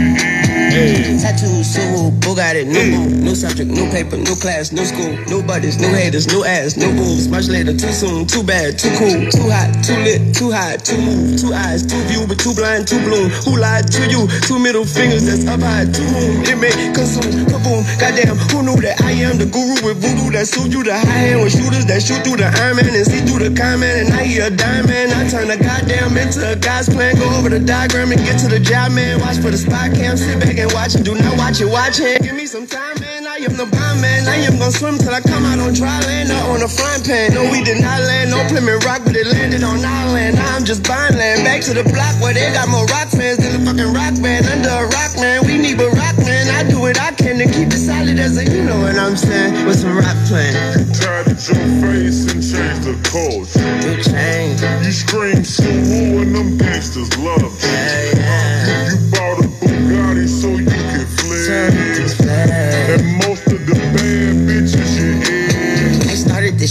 Hey. 0.70 1.18
Tattoo, 1.18 1.66
Subaru, 1.66 2.14
Bugatti, 2.22 2.64
new 2.64 2.78
hey. 2.78 2.94
new 3.26 3.35
subject, 3.35 3.70
new 3.70 3.90
paper, 3.90 4.16
new 4.16 4.37
class, 4.38 4.70
new 4.70 4.87
school, 4.87 5.11
new 5.26 5.42
buddies, 5.42 5.78
new 5.83 5.90
haters, 5.90 6.28
new 6.30 6.44
ass, 6.44 6.76
new 6.76 6.94
boobs. 6.94 7.26
Much 7.26 7.48
later, 7.48 7.74
too 7.74 7.90
soon, 7.90 8.24
too 8.24 8.42
bad, 8.42 8.78
too 8.78 8.88
cool, 8.94 9.18
too 9.35 9.50
hot, 9.50 9.74
too 9.83 9.98
lit, 10.06 10.33
too 10.33 10.50
high, 10.54 10.76
too 10.78 10.96
move, 11.02 11.40
too 11.42 11.52
eyes, 11.52 11.85
too 11.85 11.98
view, 12.06 12.22
but 12.30 12.38
too 12.38 12.54
blind, 12.54 12.87
too 12.87 13.02
bloom. 13.02 13.35
Who 13.50 13.59
lied 13.59 13.90
to 13.98 14.06
you? 14.06 14.30
Two 14.46 14.62
middle 14.62 14.87
fingers 14.87 15.26
that's 15.26 15.42
up 15.50 15.59
high, 15.59 15.90
to 15.90 16.02
whom 16.14 16.46
it 16.46 16.56
may 16.62 16.70
consume, 16.94 17.50
kaboom. 17.50 17.83
Goddamn, 17.98 18.38
who 18.54 18.62
knew 18.62 18.78
that 18.87 19.02
I 19.02 19.11
am 19.26 19.42
the 19.42 19.50
guru 19.50 19.74
with 19.83 19.98
voodoo 19.98 20.30
that 20.38 20.46
suit 20.46 20.70
you 20.70 20.87
the 20.87 20.94
high 20.94 21.35
hand 21.35 21.42
with 21.42 21.50
shooters 21.52 21.87
that 21.90 21.98
shoot 22.00 22.22
through 22.22 22.38
the 22.38 22.46
Iron 22.46 22.76
Man 22.78 22.94
and 22.94 23.06
see 23.06 23.20
through 23.26 23.42
the 23.42 23.50
comment 23.50 24.06
and 24.06 24.14
I 24.14 24.22
hear 24.22 24.46
a 24.46 24.50
diamond. 24.54 25.11
I 25.18 25.26
turn 25.26 25.50
a 25.50 25.59
goddamn 25.59 26.14
into 26.16 26.40
a 26.46 26.54
guy's 26.54 26.88
plan, 26.88 27.16
go 27.18 27.26
over 27.35 27.50
the 27.50 27.59
diagram 27.59 28.12
and 28.14 28.22
get 28.22 28.38
to 28.40 28.48
the 28.48 28.61
job, 28.61 28.92
man. 28.92 29.18
Watch 29.20 29.42
for 29.42 29.50
the 29.50 29.59
spot 29.59 29.90
cam, 29.98 30.16
sit 30.16 30.38
back 30.38 30.59
and 30.60 30.72
watch 30.72 30.94
and 30.94 31.04
do 31.04 31.14
not 31.14 31.36
watch 31.38 31.60
it, 31.60 31.68
watch 31.68 31.98
it. 32.00 32.22
Give 32.22 32.34
me 32.36 32.44
some 32.44 32.66
time, 32.66 33.00
man. 33.00 33.26
I 33.26 33.40
am 33.40 33.56
the 33.56 33.64
bomb, 33.64 34.00
man. 34.00 34.28
I 34.28 34.44
am 34.44 34.58
gonna 34.58 34.70
swim 34.70 34.98
till 34.98 35.12
I 35.12 35.20
come 35.20 35.44
out 35.44 35.58
on 35.58 35.72
dry 35.72 35.98
land 36.04 36.28
or 36.30 36.52
on 36.52 36.60
a 36.62 36.68
frying 36.68 37.02
pan. 37.02 37.32
No, 37.32 37.48
we 37.50 37.64
did 37.64 37.80
not 37.80 38.00
land, 38.04 38.30
no 38.30 38.44
Plymouth 38.48 38.84
Rock, 38.84 39.02
but 39.04 39.16
it 39.16 39.26
landed 39.26 39.64
on 39.64 39.80
island. 39.80 40.36
Now 40.36 40.56
I'm 40.56 40.64
just 40.64 40.86
buying 40.86 41.16
land 41.16 41.44
back 41.44 41.62
to 41.64 41.72
the 41.72 41.84
block 41.84 42.14
where 42.20 42.34
they 42.34 42.52
got 42.52 42.68
more 42.68 42.84
rock 42.92 43.08
fans 43.08 43.40
than 43.40 43.56
the 43.56 43.62
fucking 43.64 43.92
rock 43.96 44.14
band. 44.20 44.46
Under 44.46 44.68
a 44.68 44.86
rock, 44.92 45.12
man. 45.16 45.46
We 45.46 45.56
need 45.56 45.80
a 45.80 45.88
rock, 45.96 46.16
man. 46.20 46.44
I 46.52 46.68
do 46.68 46.80
what 46.80 47.00
I 47.00 47.12
can 47.12 47.38
to 47.40 47.46
keep 47.48 47.72
it 47.72 47.80
solid 47.80 48.18
as 48.20 48.36
a, 48.36 48.44
you 48.44 48.62
know 48.62 48.80
what 48.84 48.96
I'm 48.96 49.16
saying, 49.16 49.64
with 49.64 49.80
some 49.80 49.96
rock 49.96 50.16
playing. 50.28 50.54
Tatted 50.92 51.40
your 51.40 51.64
face 51.80 52.28
and 52.28 52.42
changed 52.44 52.84
the 52.84 52.94
culture. 53.08 53.64
You 53.80 53.96
changed. 54.04 54.60
You 54.84 54.92
scream 54.92 55.40
Subaru 55.40 56.22
and 56.22 56.34
them 56.36 56.58
gangsters 56.58 57.08
love 57.16 57.40
you. 57.40 57.48
Yeah, 57.64 58.12
yeah. 58.20 58.69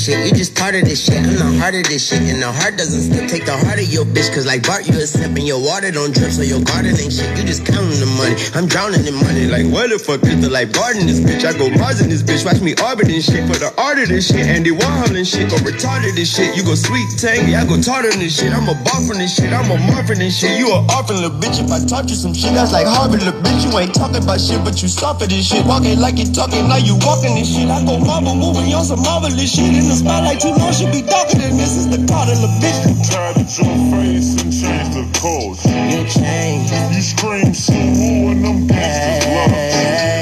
Shit, 0.10 0.26
you 0.26 0.32
just 0.34 0.58
part 0.58 0.74
of 0.74 0.84
this 0.86 1.06
shit. 1.06 1.22
I'm 1.22 1.38
the 1.38 1.50
heart 1.62 1.76
of 1.76 1.86
this 1.86 2.10
shit, 2.10 2.22
and 2.26 2.42
the 2.42 2.52
heart 2.52 2.78
doesn't 2.78 3.14
slip. 3.14 3.30
Take 3.30 3.46
the 3.46 3.54
heart 3.54 3.78
of 3.78 3.86
your 3.86 4.06
bitch, 4.06 4.34
cause 4.34 4.46
like 4.46 4.66
Bart, 4.66 4.90
you 4.90 4.98
a 4.98 5.06
sip, 5.06 5.30
and 5.30 5.46
your 5.46 5.62
water 5.62 5.92
don't 5.92 6.14
drip, 6.14 6.32
so 6.34 6.42
your 6.42 6.62
garden 6.66 6.98
ain't 6.98 7.14
shit. 7.14 7.30
You 7.38 7.46
just 7.46 7.66
counting 7.66 8.02
the 8.02 8.10
money. 8.18 8.34
I'm 8.58 8.66
drowning 8.66 9.06
in 9.06 9.14
money, 9.14 9.46
like 9.46 9.70
what 9.70 9.94
the 9.94 10.00
fuck 10.02 10.26
is 10.26 10.42
the 10.42 10.50
like 10.50 10.74
Bart 10.74 10.98
in 10.98 11.06
this 11.06 11.22
bitch? 11.22 11.46
I 11.46 11.54
go 11.54 11.70
Mars 11.78 12.02
in 12.02 12.10
this 12.10 12.26
bitch, 12.26 12.42
watch 12.46 12.62
me 12.62 12.74
orbit 12.82 13.10
shit. 13.22 13.46
For 13.46 13.58
the 13.62 13.70
art 13.78 14.02
of 14.02 14.10
this 14.10 14.34
shit, 14.34 14.46
Andy 14.46 14.74
Warhol 14.74 15.14
and 15.14 15.28
shit. 15.28 15.50
Go 15.50 15.58
retarded 15.62 16.18
this 16.18 16.34
shit, 16.34 16.58
you 16.58 16.66
go 16.66 16.74
sweet 16.74 17.06
tangy, 17.18 17.54
I 17.54 17.66
go 17.66 17.78
tartar 17.78 18.10
in 18.10 18.20
this 18.20 18.34
shit. 18.34 18.50
I'm 18.50 18.66
a 18.66 18.76
bar 18.82 19.00
from 19.06 19.22
this 19.22 19.38
shit, 19.38 19.54
I'm 19.54 19.70
a 19.70 19.78
morphin' 19.78 20.20
this 20.20 20.34
shit. 20.34 20.58
You 20.58 20.74
a 20.74 20.82
orphan 20.90 21.22
little 21.22 21.38
bitch, 21.38 21.62
if 21.62 21.70
I 21.70 21.86
taught 21.86 22.10
you 22.10 22.18
some 22.18 22.34
shit, 22.34 22.54
that's 22.58 22.74
like 22.74 22.90
Harvard 22.90 23.22
little 23.22 23.38
bitch. 23.46 23.62
You 23.62 23.72
ain't 23.78 23.94
talking 23.94 24.24
about 24.24 24.42
shit, 24.42 24.64
but 24.66 24.82
you 24.82 24.90
suffer 24.90 25.30
this 25.30 25.46
shit. 25.46 25.66
Walking 25.66 26.00
like 26.00 26.18
you 26.18 26.26
talking, 26.34 26.66
now 26.68 26.82
you 26.82 26.98
walking 27.06 27.36
this 27.38 27.54
shit. 27.54 27.70
I 27.70 27.86
go 27.86 28.00
marble 28.00 28.34
moving 28.34 28.74
on 28.74 28.86
some 28.86 29.02
marvelous 29.06 29.54
shit. 29.54 29.70
In 29.70 29.86
the 29.86 29.99
spotlight, 30.00 30.40
too 30.40 30.50
long, 30.50 30.72
should 30.72 30.92
be 30.92 31.02
darker 31.02 31.38
than 31.38 31.58
this. 31.58 31.76
Is 31.76 31.88
the 31.88 32.00
Carter 32.08 32.36
little 32.36 32.56
bitch. 32.64 32.80
Tatted 33.10 33.50
your 33.58 33.76
face 33.92 34.42
and 34.42 34.52
changed 34.52 34.94
the 34.96 35.06
code. 35.20 35.60
You 35.92 36.08
changed. 36.08 36.74
You 36.96 37.02
scream 37.02 37.52
Subaru 37.54 38.32
and 38.32 38.46
them 38.46 38.68
gangsters 38.68 39.28
love 39.28 40.19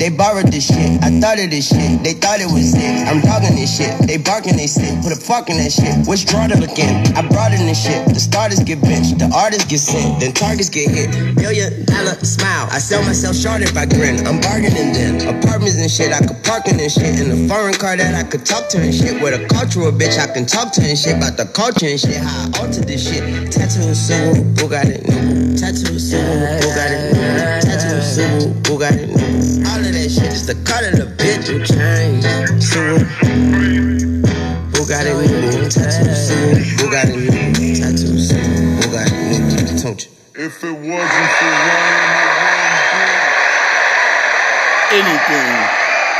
they 0.00 0.08
borrowed 0.08 0.48
this 0.48 0.66
shit. 0.66 0.96
I 1.04 1.12
thought 1.20 1.36
of 1.36 1.52
this 1.52 1.68
shit, 1.68 2.02
they 2.02 2.16
thought 2.16 2.40
it 2.40 2.48
was 2.48 2.72
it. 2.72 3.04
I'm 3.04 3.20
talking 3.20 3.52
this 3.54 3.68
shit, 3.68 3.92
they 4.08 4.16
barking 4.16 4.56
they 4.56 4.66
sick. 4.66 4.96
Put 5.04 5.12
a 5.12 5.20
fuck 5.20 5.52
in 5.52 5.60
that 5.60 5.70
shit. 5.70 6.08
Which 6.08 6.24
draw 6.24 6.48
to 6.48 6.56
look 6.56 6.80
in? 6.80 6.88
I 7.12 7.20
brought 7.28 7.52
in 7.52 7.68
this 7.68 7.76
shit. 7.76 8.08
The 8.08 8.18
starters 8.18 8.64
get 8.64 8.80
benched, 8.80 9.20
the 9.20 9.28
artists 9.28 9.68
get 9.68 9.84
sent, 9.84 10.18
then 10.18 10.32
targets 10.32 10.72
get 10.72 10.88
hit. 10.88 11.12
Million 11.36 11.84
dollar 11.84 12.16
smile. 12.24 12.66
I 12.72 12.80
sell 12.80 13.04
myself 13.04 13.36
short 13.36 13.60
if 13.60 13.76
I 13.76 13.84
grin. 13.84 14.24
I'm 14.26 14.40
bargaining 14.40 14.96
then. 14.96 15.20
Apartments 15.28 15.76
and 15.76 15.92
shit, 15.92 16.16
I 16.16 16.24
could 16.24 16.40
park 16.48 16.66
in 16.66 16.80
and 16.80 16.90
shit. 16.90 17.20
In 17.20 17.28
a 17.28 17.38
foreign 17.46 17.76
car 17.76 17.96
that 18.00 18.16
I 18.16 18.24
could 18.24 18.48
talk 18.48 18.72
to 18.72 18.80
and 18.80 18.94
shit. 18.96 19.20
With 19.20 19.36
a 19.36 19.44
cultural 19.52 19.92
bitch, 19.92 20.16
I 20.16 20.32
can 20.32 20.48
talk 20.48 20.72
to 20.74 20.80
and 20.80 20.96
shit. 20.96 21.20
About 21.20 21.36
the 21.36 21.44
culture 21.52 21.84
and 21.92 22.00
shit, 22.00 22.16
how 22.16 22.48
I 22.48 22.64
altered 22.64 22.88
this 22.88 23.04
shit. 23.04 23.52
Tattoo 23.52 23.92
Subaru, 23.92 24.48
Bugatti. 24.56 25.04
Tattoo 25.60 26.00
Subaru, 26.00 26.56
Bugatti. 26.64 27.60
Tattoo 27.60 28.00
Bugatti, 28.64 29.10
new. 29.20 29.66
All 29.68 29.78
of 29.78 29.92
that 29.92 29.99
the 30.20 30.54
the 30.96 31.06
bitch 31.16 31.48
you 31.48 31.64
change. 31.64 32.24
New. 35.46 35.80
Tattoo 37.00 37.22
new. 37.58 37.80
Tattoo 37.80 38.18
you? 39.88 40.10
If 40.34 40.64
it 40.64 40.72
wasn't 40.72 41.30
for 41.38 41.46
Ryan, 41.46 42.10
anything, 44.92 45.52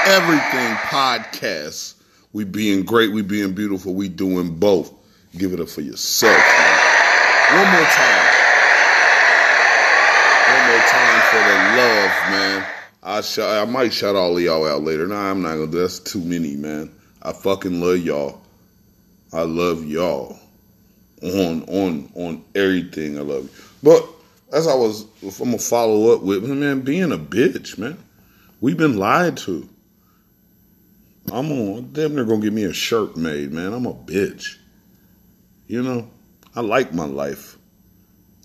everything 0.07 0.75
podcast. 0.89 1.95
We 2.33 2.45
being 2.45 2.85
great, 2.85 3.13
we 3.13 3.23
being 3.23 3.53
beautiful, 3.55 3.95
we 3.95 4.09
doing 4.09 4.55
both. 4.57 4.93
Give 5.37 5.53
it 5.53 5.61
up 5.61 5.69
for 5.69 5.81
yourself. 5.83 6.37
Man. 6.37 7.59
One 7.59 7.71
more 7.73 7.91
time. 7.91 8.27
One 10.49 10.65
more 10.71 10.85
time 10.89 11.21
for 11.31 11.39
the 11.39 11.55
love, 11.77 12.13
man. 12.31 12.65
I 13.03 13.23
shout, 13.23 13.67
I 13.67 13.71
might 13.71 13.93
shout 13.93 14.15
all 14.15 14.37
of 14.37 14.43
y'all 14.43 14.67
out 14.67 14.83
later. 14.83 15.07
Nah, 15.07 15.31
I'm 15.31 15.43
not 15.43 15.57
gonna. 15.57 15.67
That's 15.67 15.99
too 15.99 16.21
many, 16.21 16.57
man. 16.57 16.93
I 17.23 17.33
fucking 17.33 17.81
love 17.81 17.99
y'all. 17.99 18.43
I 19.33 19.43
love 19.43 19.85
y'all. 19.85 20.39
On 21.23 21.63
on 21.65 22.13
on 22.15 22.45
everything. 22.55 23.19
I 23.19 23.23
love 23.23 23.45
you. 23.45 23.51
But 23.83 24.07
as 24.53 24.67
I 24.67 24.75
was, 24.75 25.07
I'm 25.23 25.47
gonna 25.51 25.59
follow 25.59 26.15
up 26.15 26.23
with 26.23 26.45
man, 26.45 26.81
being 26.83 27.13
a 27.13 27.19
bitch, 27.19 27.79
man. 27.79 27.97
We've 28.61 28.77
been 28.77 28.99
lied 28.99 29.39
to. 29.39 29.69
I'm 31.33 31.51
on 31.53 31.93
damn 31.93 32.15
near 32.15 32.25
gonna 32.25 32.41
get 32.41 32.53
me 32.53 32.65
a 32.65 32.73
shirt 32.73 33.17
made, 33.17 33.53
man. 33.53 33.73
I'm 33.73 33.87
a 33.87 33.95
bitch. 33.95 34.57
You 35.69 35.83
know, 35.83 36.11
I 36.55 36.61
like 36.61 36.93
my 36.93 37.07
life. 37.07 37.57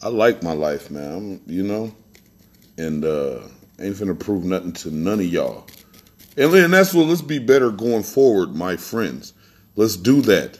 I 0.01 0.09
like 0.09 0.43
my 0.43 0.53
life, 0.53 0.91
man. 0.91 1.13
I'm, 1.13 1.41
you 1.47 1.63
know, 1.63 1.93
and 2.77 3.03
uh 3.03 3.39
ain't 3.79 3.95
finna 3.95 4.17
prove 4.17 4.43
nothing 4.43 4.73
to 4.73 4.91
none 4.91 5.19
of 5.19 5.25
y'all. 5.25 5.67
And 6.37 6.51
then 6.53 6.71
that's 6.71 6.93
what 6.93 7.07
let's 7.07 7.21
be 7.21 7.39
better 7.39 7.69
going 7.69 8.03
forward, 8.03 8.55
my 8.55 8.75
friends. 8.75 9.33
Let's 9.75 9.95
do 9.95 10.21
that. 10.23 10.59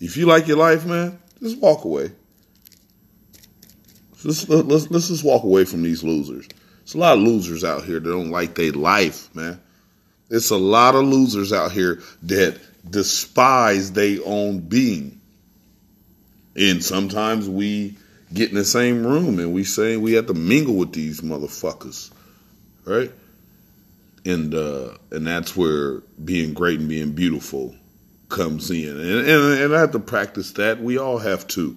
If 0.00 0.16
you 0.16 0.26
like 0.26 0.46
your 0.46 0.56
life, 0.56 0.84
man, 0.84 1.18
just 1.40 1.58
walk 1.58 1.84
away. 1.84 2.12
Let's, 4.24 4.48
let's, 4.48 4.90
let's 4.90 5.08
just 5.08 5.24
walk 5.24 5.44
away 5.44 5.64
from 5.64 5.82
these 5.82 6.02
losers. 6.02 6.48
There's 6.78 6.94
a 6.94 6.98
lot 6.98 7.18
of 7.18 7.24
losers 7.24 7.62
out 7.64 7.84
here 7.84 8.00
that 8.00 8.10
don't 8.10 8.30
like 8.30 8.54
their 8.54 8.72
life, 8.72 9.34
man. 9.34 9.60
It's 10.30 10.50
a 10.50 10.56
lot 10.56 10.94
of 10.94 11.04
losers 11.04 11.52
out 11.52 11.72
here 11.72 12.02
that 12.24 12.58
despise 12.88 13.92
their 13.92 14.18
own 14.24 14.60
being. 14.60 15.20
And 16.56 16.82
sometimes 16.82 17.48
we 17.48 17.96
get 18.32 18.48
in 18.48 18.56
the 18.56 18.64
same 18.64 19.06
room 19.06 19.38
and 19.38 19.52
we 19.52 19.64
say 19.64 19.96
we 19.96 20.14
have 20.14 20.26
to 20.26 20.34
mingle 20.34 20.74
with 20.74 20.92
these 20.92 21.20
motherfuckers. 21.20 22.10
Right? 22.84 23.12
And 24.24 24.54
uh 24.54 24.96
and 25.10 25.26
that's 25.26 25.56
where 25.56 26.00
being 26.24 26.54
great 26.54 26.80
and 26.80 26.88
being 26.88 27.12
beautiful 27.12 27.74
comes 28.28 28.70
in. 28.70 28.88
And 28.88 29.28
and, 29.28 29.62
and 29.62 29.74
I 29.74 29.80
have 29.80 29.92
to 29.92 29.98
practice 29.98 30.52
that. 30.52 30.80
We 30.80 30.98
all 30.98 31.18
have 31.18 31.46
to. 31.48 31.76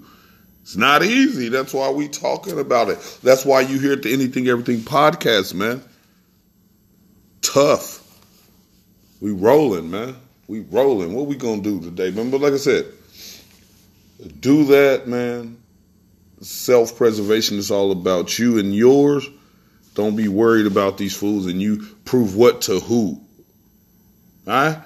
It's 0.61 0.75
not 0.75 1.01
easy. 1.03 1.47
That's 1.47 1.73
why 1.73 1.89
we 1.91 2.09
talking 2.09 2.59
about 2.59 2.89
it. 2.89 3.19
That's 3.23 3.45
why 3.45 3.61
you 3.61 3.79
hear 3.79 3.95
the 3.95 4.11
Anything 4.11 4.49
Everything 4.49 4.79
podcast, 4.79 5.53
man. 5.53 5.81
Tough. 7.41 8.03
We 9.21 9.31
rolling, 9.31 9.89
man. 9.89 10.15
We 10.47 10.61
rolling. 10.61 11.13
What 11.13 11.27
we 11.27 11.35
gonna 11.35 11.61
do 11.61 11.79
today, 11.79 12.11
man? 12.11 12.31
But 12.31 12.41
like 12.41 12.53
I 12.53 12.57
said, 12.57 12.85
do 14.39 14.65
that, 14.65 15.07
man. 15.07 15.57
Self 16.41 16.95
preservation 16.97 17.57
is 17.57 17.71
all 17.71 17.91
about 17.91 18.37
you 18.37 18.59
and 18.59 18.75
yours. 18.75 19.27
Don't 19.97 20.15
be 20.15 20.27
worried 20.27 20.67
about 20.67 20.99
these 20.99 21.15
fools 21.15 21.47
and 21.47 21.59
you 21.59 21.83
prove 22.05 22.35
what 22.35 22.61
to 22.61 22.79
who. 22.79 23.19
All 24.45 24.53
right? 24.53 24.77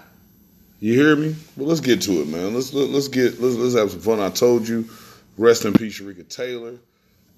You 0.79 0.93
hear 0.93 1.17
me? 1.17 1.35
Well, 1.57 1.67
let's 1.67 1.81
get 1.81 2.03
to 2.03 2.21
it, 2.21 2.29
man. 2.29 2.53
Let's 2.53 2.71
let's 2.71 3.09
get 3.09 3.41
let's 3.41 3.57
let's 3.57 3.75
have 3.75 3.91
some 3.91 3.99
fun. 3.99 4.21
I 4.21 4.29
told 4.29 4.65
you. 4.65 4.89
Rest 5.37 5.65
in 5.65 5.73
peace, 5.73 5.99
Sharika 5.99 6.27
Taylor, 6.29 6.75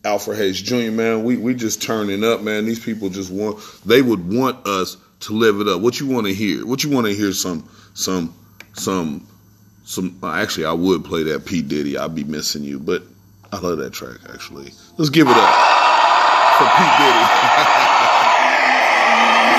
Alfred 0.05 0.37
Hayes 0.37 0.61
Jr. 0.61 0.91
Man, 0.91 1.23
we 1.23 1.35
we 1.35 1.55
just 1.55 1.81
turning 1.81 2.23
up, 2.23 2.41
man. 2.41 2.65
These 2.67 2.79
people 2.79 3.09
just 3.09 3.31
want 3.31 3.59
they 3.83 4.03
would 4.03 4.31
want 4.31 4.67
us 4.67 4.97
to 5.21 5.33
live 5.33 5.59
it 5.59 5.67
up. 5.67 5.81
What 5.81 5.99
you 5.99 6.05
want 6.05 6.27
to 6.27 6.33
hear? 6.33 6.67
What 6.67 6.83
you 6.83 6.91
want 6.91 7.07
to 7.07 7.13
hear? 7.15 7.33
Some 7.33 7.67
some 7.95 8.35
some 8.73 9.27
some. 9.83 10.19
Uh, 10.21 10.31
actually, 10.31 10.65
I 10.65 10.73
would 10.73 11.03
play 11.05 11.23
that 11.23 11.47
P 11.47 11.63
Diddy. 11.63 11.97
I'd 11.97 12.13
be 12.13 12.23
missing 12.23 12.63
you, 12.63 12.77
but 12.77 13.01
I 13.51 13.57
love 13.57 13.79
that 13.79 13.93
track. 13.93 14.17
Actually, 14.31 14.73
let's 14.97 15.09
give 15.09 15.27
it 15.27 15.35
up 15.35 16.02
from 16.63 16.71
P. 16.77 16.79
Diddy. 16.97 17.23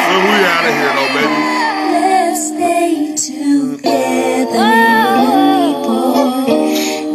so 0.05 0.13
we 0.25 0.37
out 0.49 0.65
of 0.65 0.73
here, 0.73 0.93
though, 0.97 1.13
baby. 1.13 1.37
Let's 1.93 2.41
stay 2.49 3.13
together, 3.29 4.73
boy. 5.85 6.49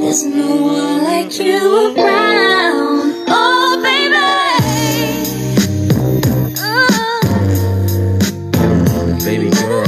There's 0.01 0.23
no 0.25 0.49
one 0.61 1.03
like 1.03 1.33
you 1.39 1.57
around. 1.97 3.25
Oh, 3.27 3.81
baby. 3.81 4.15
Oh. 6.61 7.19
Baby 9.25 9.49
girl. 9.49 9.87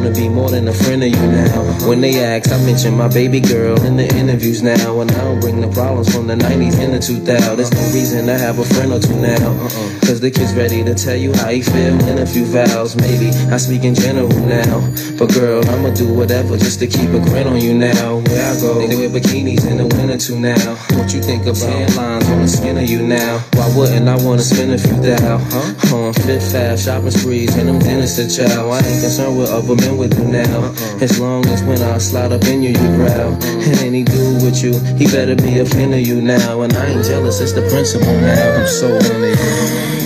Wanna 0.01 0.15
be 0.15 0.29
more 0.29 0.40
than 0.49 0.67
a 0.67 0.73
friend 0.73 1.03
of 1.03 1.09
you 1.09 1.27
now. 1.27 1.87
When 1.87 2.01
they 2.01 2.19
ask, 2.23 2.51
I 2.51 2.57
mention 2.63 2.97
my 2.97 3.07
baby 3.07 3.39
girl 3.39 3.79
in 3.85 3.97
the 3.97 4.07
interviews 4.15 4.61
now. 4.61 5.01
And 5.01 5.11
I 5.11 5.23
don't 5.23 5.39
bring 5.39 5.61
the 5.61 5.67
problems 5.69 6.13
from 6.13 6.27
the 6.27 6.35
90s 6.35 6.79
and 6.79 6.93
the 6.93 6.99
2000s. 6.99 7.55
There's 7.55 7.71
no 7.71 7.83
reason 7.93 8.27
to 8.27 8.37
have 8.37 8.59
a 8.59 8.65
friend 8.65 8.93
or 8.93 8.99
two 8.99 9.15
now. 9.15 9.51
Uh-uh. 9.51 9.99
Cause 10.01 10.19
the 10.19 10.31
kid's 10.31 10.53
ready 10.53 10.83
to 10.83 10.93
tell 10.95 11.15
you 11.15 11.33
how 11.33 11.49
he 11.49 11.61
feel 11.61 11.99
in 12.07 12.19
a 12.19 12.25
few 12.25 12.45
vows. 12.45 12.95
Maybe 12.95 13.29
I 13.51 13.57
speak 13.57 13.83
in 13.83 13.95
general 13.95 14.29
now. 14.29 14.79
But 15.17 15.33
girl, 15.33 15.63
I'ma 15.69 15.93
do 15.93 16.13
whatever 16.13 16.57
just 16.57 16.79
to 16.79 16.87
keep 16.87 17.09
a 17.11 17.19
grin 17.19 17.47
on 17.47 17.61
you 17.61 17.73
now. 17.73 18.19
Where 18.19 18.45
I 18.51 18.59
go, 18.59 18.87
they 18.87 18.95
wear 18.95 19.09
bikinis 19.09 19.69
in 19.69 19.77
the 19.77 19.87
winter 19.95 20.17
too 20.17 20.39
now. 20.39 20.75
What 20.97 21.13
you 21.13 21.21
think 21.21 21.43
about 21.43 21.57
tan 21.57 21.95
lines 21.95 22.29
on 22.29 22.41
the 22.41 22.47
skin 22.47 22.77
of 22.77 22.89
you 22.89 23.01
now? 23.03 23.39
Why 23.53 23.67
wouldn't 23.75 24.07
I 24.07 24.15
wanna 24.23 24.41
spend 24.41 24.71
a 24.71 24.77
few 24.77 24.99
thou? 25.01 25.37
Huh? 25.37 25.95
On 25.95 26.13
fifth 26.13 26.51
fast 26.51 26.85
shopping 26.85 27.11
sprees 27.11 27.55
and 27.55 27.67
them 27.67 27.79
dinners 27.79 28.15
to 28.15 28.27
chow. 28.27 28.69
I 28.69 28.79
ain't 28.79 29.01
concerned 29.01 29.37
with 29.37 29.49
other 29.49 29.75
men 29.75 29.97
with 29.97 30.17
you 30.17 30.25
now. 30.31 30.73
As 31.01 31.19
long 31.19 31.45
as 31.47 31.63
when 31.63 31.81
I 31.81 31.97
slide 31.97 32.31
up 32.31 32.43
in 32.45 32.63
you, 32.63 32.69
you 32.69 32.95
growl. 32.95 33.33
And 33.43 33.79
any 33.79 34.03
dude 34.03 34.41
with 34.41 34.63
you, 34.63 34.79
he 34.95 35.05
better 35.05 35.35
be 35.35 35.59
a 35.59 35.65
fan 35.65 35.93
of 35.93 36.01
you 36.01 36.21
now. 36.21 36.61
And 36.61 36.73
I 36.73 36.87
ain't 36.87 37.05
jealous, 37.05 37.39
it's 37.41 37.53
the 37.53 37.61
principle 37.69 38.07
now. 38.07 38.61
I'm 38.61 38.67
so 38.67 38.95
into 38.95 39.95
you. 39.95 40.00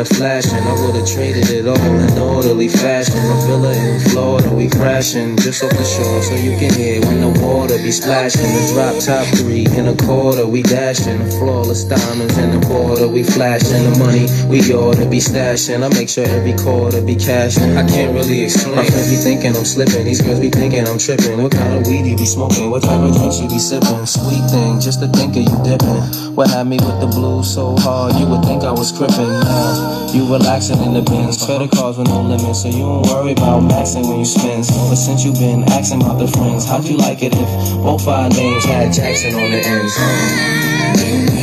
More 0.00 0.04
than 0.04 0.12
a 0.12 0.18
flash, 0.18 0.52
and 0.52 0.66
I 0.66 0.72
would've 0.72 1.06
traded 1.06 1.50
it 1.50 1.66
all 1.66 1.76
in 1.76 2.18
orderly 2.18 2.68
fashion. 2.68 3.16
A 3.16 3.46
villa 3.46 3.72
in 3.72 4.00
Florida, 4.10 4.50
we 4.54 4.68
crashing 4.68 5.36
just 5.36 5.62
off 5.62 5.70
the 5.70 5.84
shore, 5.84 6.22
so 6.22 6.34
you 6.34 6.56
can 6.58 6.72
hear 6.74 7.00
when 7.02 7.20
the 7.20 7.40
water 7.40 7.76
be 7.78 7.90
splashing. 7.90 8.42
The 8.42 8.72
drop 8.72 8.96
top 9.02 9.26
three 9.38 9.66
in 9.76 9.88
a 9.88 9.96
quarter, 9.96 10.46
we 10.46 10.62
dashing. 10.62 11.18
The 11.18 11.30
flawless 11.38 11.84
diamonds 11.84 12.36
in 12.38 12.60
the 12.60 12.66
water, 12.68 13.08
we 13.08 13.22
flashing. 13.22 13.92
The 13.92 13.98
money 13.98 14.26
we 14.48 14.60
ought 14.74 14.96
to 14.96 15.06
be 15.08 15.18
stashing. 15.18 15.82
I 15.82 15.88
make 15.88 16.08
sure 16.08 16.26
every 16.26 16.54
quarter 16.54 17.00
be 17.02 17.16
cashing. 17.16 17.76
I 17.76 17.86
can't 17.86 18.14
really 18.14 18.42
explain. 18.42 18.76
My 18.76 18.84
friends 18.84 19.10
be 19.10 19.16
thinking 19.16 19.56
I'm 19.56 19.64
slipping, 19.64 20.04
these 20.04 20.20
girls 20.20 20.40
be 20.40 20.50
thinking 20.50 20.86
I'm 20.86 20.98
tripping. 20.98 21.42
What 21.42 21.52
kind 21.52 21.74
of 21.74 21.86
weed 21.86 22.06
you 22.06 22.16
be 22.16 22.26
smoking? 22.26 22.70
What 22.70 22.82
type 22.82 23.00
of 23.00 23.14
drinks 23.14 23.40
you 23.40 23.48
be 23.48 23.58
sipping? 23.58 24.06
Sweet 24.06 24.44
thing, 24.50 24.80
just 24.80 25.00
to 25.00 25.08
think 25.08 25.36
of 25.36 25.44
you 25.44 25.56
dipping. 25.64 26.00
What 26.34 26.48
had 26.50 26.66
me 26.66 26.76
with 26.76 27.00
the 27.00 27.06
blues 27.06 27.52
so 27.52 27.76
hard, 27.76 28.14
you 28.16 28.26
would 28.26 28.44
think 28.44 28.62
I 28.62 28.72
was 28.72 28.92
crippin'. 28.92 29.28
Now, 29.28 29.89
you 30.14 30.26
relaxing 30.30 30.82
in 30.82 30.94
the 30.94 31.02
bins, 31.02 31.44
credit 31.44 31.70
cards 31.70 31.98
with 31.98 32.08
no 32.08 32.22
limit, 32.22 32.56
so 32.56 32.68
you 32.68 32.78
don't 32.78 33.06
worry 33.06 33.32
about 33.32 33.62
maxing 33.62 34.08
when 34.08 34.18
you 34.18 34.24
spend. 34.24 34.66
But 34.66 34.96
since 34.96 35.24
you 35.24 35.32
been 35.32 35.62
asking 35.64 36.02
about 36.02 36.18
the 36.18 36.26
friends, 36.26 36.64
how'd 36.66 36.84
you 36.84 36.96
like 36.96 37.22
it 37.22 37.34
if 37.34 37.74
both 37.82 38.06
our 38.08 38.28
names 38.28 38.64
had 38.64 38.92
Jackson 38.92 39.34
on 39.34 39.50
the 39.50 39.60
ends? 39.64 41.39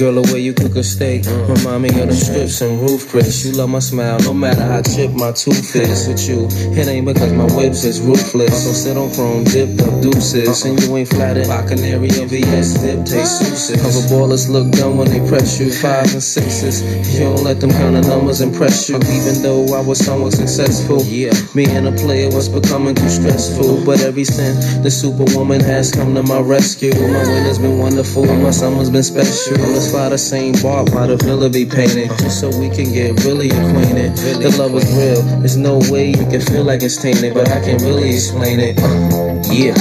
Girl, 0.00 0.16
the 0.16 0.32
way 0.32 0.40
you 0.40 0.54
cook 0.54 0.74
a 0.76 0.82
steak 0.82 1.26
remind 1.44 1.82
me 1.82 1.90
of 2.00 2.08
the 2.08 2.16
strips 2.16 2.62
and 2.62 2.80
roof 2.80 3.06
Chris. 3.10 3.44
You 3.44 3.52
love 3.52 3.68
my 3.68 3.80
smile, 3.80 4.18
no 4.20 4.32
matter 4.32 4.62
how 4.62 4.80
chipped 4.80 5.12
my 5.12 5.30
tooth 5.32 5.76
is. 5.76 6.08
With 6.08 6.24
you, 6.24 6.48
it 6.72 6.88
ain't 6.88 7.04
because 7.04 7.34
my 7.34 7.44
whips 7.52 7.84
is 7.84 8.00
ruthless. 8.00 8.64
So 8.64 8.72
sit 8.72 8.96
on 8.96 9.12
chrome, 9.12 9.44
dipped 9.44 9.82
up 9.82 10.00
deuces, 10.00 10.64
and 10.64 10.80
you 10.80 10.96
ain't 10.96 11.10
flattered 11.10 11.48
by 11.48 11.68
canary 11.68 12.08
or 12.16 12.24
VS 12.24 12.80
dip 12.80 13.04
taste 13.04 13.44
suits. 13.44 13.76
Cover 13.76 14.04
ballers 14.08 14.48
look 14.48 14.72
dumb 14.72 14.96
when 14.96 15.10
they 15.12 15.20
press 15.28 15.60
you, 15.60 15.70
fives 15.70 16.14
and 16.14 16.22
sixes. 16.22 16.80
You 17.12 17.28
don't 17.28 17.44
let 17.44 17.60
them 17.60 17.70
kind 17.70 17.94
of 17.94 18.06
numbers 18.08 18.40
impress 18.40 18.88
you, 18.88 18.96
even 18.96 19.42
though 19.42 19.76
I 19.76 19.82
was 19.84 20.00
somewhat 20.00 20.32
successful. 20.32 21.04
Yeah, 21.04 21.36
me 21.54 21.66
and 21.76 21.86
a 21.86 21.92
player 21.92 22.32
was 22.32 22.48
becoming 22.48 22.94
too 22.94 23.10
stressful, 23.10 23.84
but 23.84 24.00
every 24.00 24.24
since 24.24 24.80
the 24.80 24.90
superwoman 24.90 25.60
has 25.60 25.92
come 25.92 26.14
to 26.14 26.22
my 26.22 26.40
rescue, 26.40 26.94
my 26.94 27.20
winter's 27.28 27.58
been 27.58 27.78
wonderful, 27.78 28.24
my 28.24 28.50
summer's 28.50 28.88
been 28.88 29.02
special. 29.02 29.60
Fly 29.90 30.08
the 30.08 30.18
same 30.18 30.54
bar 30.62 30.84
by 30.84 31.08
the 31.08 31.16
villa 31.16 31.50
be 31.50 31.66
painted, 31.66 32.10
just 32.20 32.38
so 32.38 32.48
we 32.48 32.70
can 32.70 32.92
get 32.92 33.24
really 33.24 33.50
acquainted. 33.50 34.16
The 34.16 34.54
love 34.56 34.74
is 34.76 34.86
real, 34.94 35.20
there's 35.40 35.56
no 35.56 35.80
way 35.90 36.10
you 36.10 36.26
can 36.30 36.40
feel 36.40 36.62
like 36.62 36.82
it's 36.82 36.96
tainted, 36.96 37.34
but 37.34 37.48
I 37.50 37.60
can 37.60 37.78
really 37.78 38.14
explain 38.14 38.60
it. 38.60 38.78
Yeah, 39.50 39.74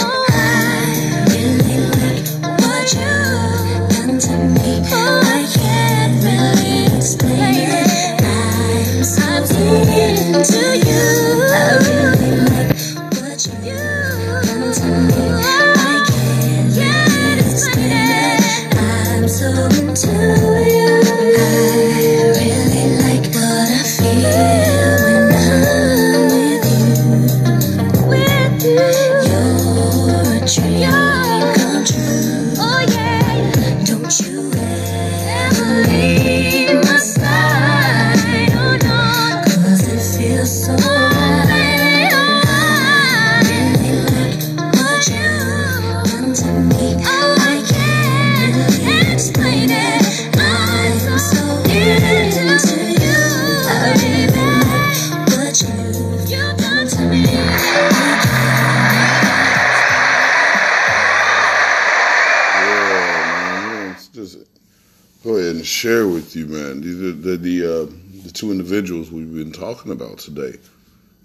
share 65.79 66.07
with 66.07 66.35
you, 66.35 66.45
man. 66.45 66.81
These 66.81 67.01
are 67.01 67.11
the 67.13 67.37
the, 67.37 67.63
uh, 67.63 68.23
the 68.23 68.31
two 68.31 68.51
individuals 68.51 69.11
we've 69.11 69.33
been 69.33 69.53
talking 69.53 69.91
about 69.91 70.17
today. 70.17 70.57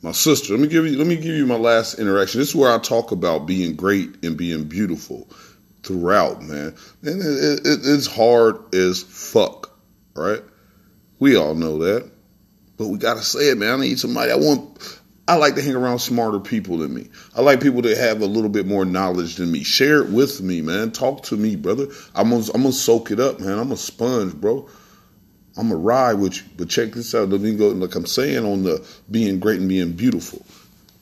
My 0.02 0.12
sister. 0.12 0.52
Let 0.52 0.60
me 0.60 0.68
give 0.68 0.86
you. 0.86 0.96
Let 0.96 1.06
me 1.06 1.16
give 1.16 1.34
you 1.34 1.46
my 1.46 1.56
last 1.56 1.98
interaction. 1.98 2.38
This 2.38 2.50
is 2.50 2.54
where 2.54 2.72
I 2.72 2.78
talk 2.78 3.10
about 3.10 3.46
being 3.46 3.74
great 3.74 4.24
and 4.24 4.36
being 4.36 4.64
beautiful 4.64 5.28
throughout, 5.82 6.42
man. 6.42 6.74
And 7.02 7.20
it, 7.20 7.66
it, 7.66 7.80
it's 7.84 8.06
hard 8.06 8.74
as 8.74 9.02
fuck, 9.02 9.70
right? 10.14 10.42
We 11.18 11.36
all 11.36 11.54
know 11.54 11.78
that, 11.78 12.10
but 12.76 12.88
we 12.88 12.98
gotta 12.98 13.22
say 13.22 13.50
it, 13.50 13.58
man. 13.58 13.80
I 13.80 13.82
need 13.82 13.98
somebody. 13.98 14.30
I 14.30 14.36
want. 14.36 15.00
I 15.26 15.36
like 15.36 15.54
to 15.54 15.62
hang 15.62 15.74
around 15.74 16.00
smarter 16.00 16.38
people 16.38 16.78
than 16.78 16.92
me. 16.92 17.08
I 17.34 17.40
like 17.40 17.62
people 17.62 17.80
that 17.82 17.96
have 17.96 18.20
a 18.20 18.26
little 18.26 18.50
bit 18.50 18.66
more 18.66 18.84
knowledge 18.84 19.36
than 19.36 19.50
me. 19.50 19.64
Share 19.64 20.02
it 20.02 20.10
with 20.10 20.42
me, 20.42 20.60
man. 20.60 20.90
Talk 20.90 21.22
to 21.24 21.36
me, 21.36 21.56
brother. 21.56 21.86
I'm 22.14 22.30
gonna, 22.30 22.44
I'm 22.54 22.62
gonna 22.62 22.72
soak 22.72 23.10
it 23.10 23.18
up, 23.20 23.40
man. 23.40 23.58
I'm 23.58 23.72
a 23.72 23.76
sponge, 23.76 24.34
bro. 24.34 24.68
I'm 25.56 25.68
gonna 25.68 25.80
ride 25.80 26.14
with 26.14 26.36
you. 26.36 26.42
But 26.58 26.68
check 26.68 26.92
this 26.92 27.14
out. 27.14 27.30
Let 27.30 27.40
me 27.40 27.56
go. 27.56 27.68
Like 27.68 27.94
I'm 27.94 28.06
saying 28.06 28.44
on 28.44 28.64
the 28.64 28.86
being 29.10 29.40
great 29.40 29.60
and 29.60 29.68
being 29.68 29.92
beautiful. 29.92 30.44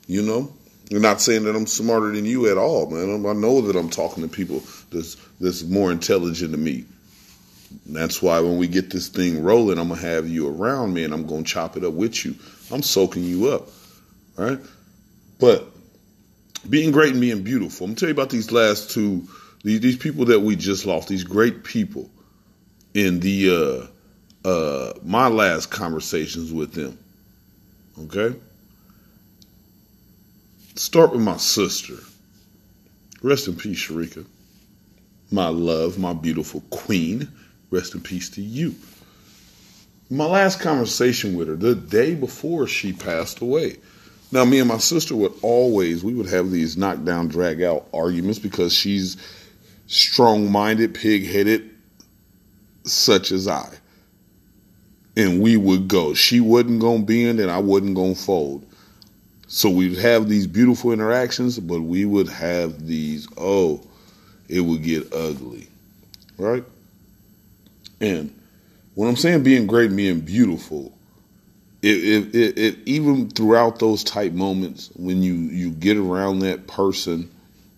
You 0.07 0.21
know, 0.21 0.53
I'm 0.91 1.01
not 1.01 1.21
saying 1.21 1.43
that 1.43 1.55
I'm 1.55 1.67
smarter 1.67 2.11
than 2.11 2.25
you 2.25 2.49
at 2.49 2.57
all, 2.57 2.89
man. 2.89 3.25
I 3.25 3.33
know 3.33 3.61
that 3.61 3.75
I'm 3.75 3.89
talking 3.89 4.23
to 4.23 4.29
people 4.29 4.61
that's 4.91 5.15
that's 5.41 5.63
more 5.63 5.91
intelligent 5.91 6.51
than 6.51 6.63
me. 6.63 6.85
That's 7.87 8.21
why 8.21 8.39
when 8.39 8.57
we 8.57 8.67
get 8.67 8.91
this 8.91 9.07
thing 9.07 9.43
rolling, 9.43 9.79
I'm 9.79 9.89
gonna 9.89 10.01
have 10.01 10.27
you 10.27 10.47
around 10.47 10.93
me, 10.93 11.03
and 11.03 11.13
I'm 11.13 11.25
gonna 11.25 11.43
chop 11.43 11.75
it 11.75 11.83
up 11.83 11.93
with 11.93 12.23
you. 12.23 12.35
I'm 12.71 12.83
soaking 12.83 13.23
you 13.23 13.49
up, 13.49 13.69
right? 14.37 14.59
But 15.39 15.67
being 16.69 16.91
great 16.91 17.11
and 17.11 17.21
being 17.21 17.43
beautiful. 17.43 17.85
I'm 17.85 17.91
gonna 17.91 17.99
tell 17.99 18.09
you 18.09 18.13
about 18.13 18.29
these 18.29 18.51
last 18.51 18.91
two 18.91 19.27
These 19.63 19.79
these 19.79 19.97
people 19.97 20.25
that 20.25 20.41
we 20.41 20.55
just 20.55 20.85
lost, 20.85 21.07
these 21.07 21.23
great 21.23 21.63
people, 21.63 22.09
in 22.93 23.19
the 23.21 23.89
uh, 24.45 24.47
uh, 24.47 24.93
my 25.03 25.27
last 25.27 25.71
conversations 25.71 26.51
with 26.51 26.73
them. 26.73 26.97
Okay, 27.99 28.35
start 30.75 31.11
with 31.13 31.21
my 31.21 31.37
sister. 31.37 31.95
Rest 33.21 33.47
in 33.47 33.55
peace, 33.55 33.79
Sharika. 33.79 34.25
My 35.31 35.47
love, 35.47 35.97
my 35.97 36.13
beautiful 36.13 36.61
queen. 36.69 37.29
Rest 37.71 37.95
in 37.95 38.01
peace 38.01 38.29
to 38.31 38.41
you. 38.41 38.75
My 40.09 40.25
last 40.25 40.59
conversation 40.59 41.35
with 41.35 41.47
her, 41.47 41.55
the 41.55 41.73
day 41.73 42.15
before 42.15 42.67
she 42.67 42.91
passed 42.93 43.39
away. 43.39 43.77
Now, 44.33 44.45
me 44.45 44.57
and 44.57 44.67
my 44.67 44.79
sister 44.79 45.15
would 45.15 45.33
always, 45.43 46.03
we 46.03 46.15
would 46.15 46.25
have 46.25 46.49
these 46.49 46.75
knockdown, 46.75 47.27
drag 47.27 47.61
out 47.61 47.87
arguments 47.93 48.39
because 48.39 48.73
she's 48.73 49.15
strong 49.85 50.51
minded, 50.51 50.95
pig 50.95 51.27
headed, 51.27 51.69
such 52.83 53.31
as 53.31 53.47
I. 53.47 53.69
And 55.15 55.39
we 55.39 55.55
would 55.55 55.87
go. 55.87 56.15
She 56.15 56.39
wasn't 56.39 56.81
to 56.81 56.99
bend 57.05 57.41
and 57.41 57.51
I 57.51 57.59
wasn't 57.59 57.95
to 57.95 58.15
fold. 58.15 58.65
So 59.45 59.69
we'd 59.69 59.99
have 59.99 60.27
these 60.27 60.47
beautiful 60.47 60.91
interactions, 60.91 61.59
but 61.59 61.81
we 61.81 62.03
would 62.03 62.27
have 62.27 62.87
these, 62.87 63.27
oh, 63.37 63.85
it 64.49 64.61
would 64.61 64.81
get 64.81 65.13
ugly. 65.13 65.67
Right? 66.39 66.63
And 68.01 68.33
when 68.95 69.09
I'm 69.09 69.15
saying 69.15 69.43
being 69.43 69.67
great 69.67 69.95
being 69.95 70.21
beautiful, 70.21 70.91
it, 71.83 72.33
it, 72.33 72.57
it, 72.57 72.77
even 72.85 73.29
throughout 73.29 73.79
those 73.79 74.05
type 74.05 74.31
moments 74.31 74.89
when 74.95 75.21
you 75.21 75.33
you 75.33 75.69
get 75.69 75.97
around 75.97 76.39
that 76.39 76.65
person, 76.65 77.29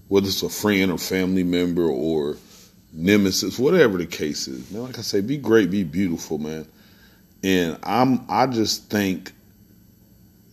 whether 0.09 0.27
it's 0.27 0.43
a 0.43 0.49
friend 0.49 0.91
or 0.91 0.99
family 0.99 1.43
member 1.43 1.87
or 1.87 2.37
nemesis, 2.93 3.57
whatever 3.57 3.97
the 3.97 4.05
case 4.05 4.47
is, 4.47 4.69
man. 4.69 4.83
Like 4.83 4.99
I 4.99 5.01
say, 5.01 5.21
be 5.21 5.37
great, 5.37 5.71
be 5.71 5.83
beautiful, 5.83 6.37
man. 6.37 6.67
And 7.43 7.79
I'm 7.81 8.23
I 8.29 8.45
just 8.45 8.91
think 8.91 9.31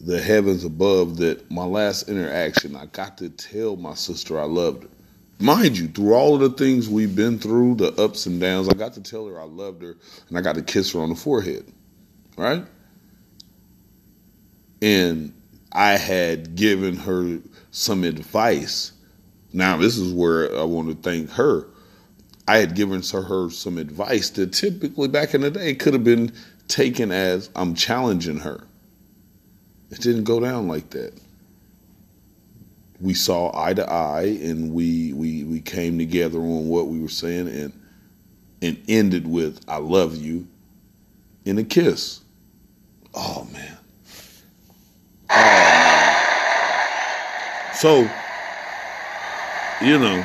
the 0.01 0.21
heavens 0.21 0.65
above 0.65 1.19
that 1.19 1.51
my 1.51 1.65
last 1.65 2.09
interaction, 2.09 2.75
I 2.75 2.87
got 2.87 3.19
to 3.19 3.29
tell 3.29 3.77
my 3.77 3.95
sister 3.95 4.41
I 4.41 4.45
loved 4.45 4.85
her. 4.85 4.89
Mind 5.41 5.77
you, 5.77 5.89
through 5.89 6.15
all 6.15 6.37
of 6.37 6.41
the 6.41 6.51
things 6.51 6.89
we've 6.89 7.15
been 7.15 7.39
through, 7.39 7.75
the 7.75 7.93
ups 8.01 8.25
and 8.25 8.41
downs, 8.41 8.69
I 8.71 8.75
got 8.75 8.95
to 8.95 9.03
tell 9.03 9.27
her 9.27 9.39
I 9.39 9.45
loved 9.45 9.83
her 9.83 9.97
and 10.31 10.39
I 10.39 10.41
got 10.41 10.55
to 10.55 10.63
kiss 10.63 10.93
her 10.93 11.01
on 11.01 11.11
the 11.11 11.17
forehead. 11.17 11.71
Right? 12.39 12.65
And 14.83 15.33
I 15.73 15.93
had 15.93 16.57
given 16.57 16.97
her 16.97 17.39
some 17.71 18.05
advice. 18.05 18.93
Now, 19.53 19.77
this 19.79 19.97
is 19.97 20.13
where 20.13 20.55
I 20.59 20.65
want 20.65 20.89
to 20.89 20.95
thank 20.95 21.31
her. 21.31 21.67
I 22.49 22.59
had 22.59 22.75
given 22.75 23.03
her 23.03 23.51
some 23.51 23.79
advice 23.79 24.29
that 24.31 24.53
typically 24.53 25.09
back 25.09 25.33
in 25.33 25.43
the 25.43 25.51
day 25.51 25.75
could 25.75 25.95
have 25.95 26.05
been 26.05 26.33
taken 26.67 27.13
as 27.13 27.49
I'm 27.55 27.75
challenging 27.75 28.41
her. 28.41 28.67
It 29.91 30.01
didn't 30.01 30.25
go 30.25 30.41
down 30.41 30.69
like 30.69 30.91
that. 30.91 31.19
We 33.01 33.15
saw 33.15 33.53
eye 33.55 33.75
to 33.75 33.89
eye 33.91 34.39
and 34.43 34.73
we 34.73 35.13
we 35.13 35.45
we 35.45 35.61
came 35.61 35.99
together 35.99 36.39
on 36.39 36.69
what 36.69 36.87
we 36.87 37.01
were 37.01 37.09
saying 37.09 37.49
and 37.49 37.73
and 38.63 38.81
ended 38.89 39.27
with 39.27 39.61
I 39.69 39.79
love 39.79 40.17
you 40.17 40.47
in 41.45 41.59
a 41.59 41.65
kiss. 41.65 42.21
Oh 43.13 43.47
man. 43.53 43.77
So, 47.75 48.09
you 49.83 49.99
know, 49.99 50.25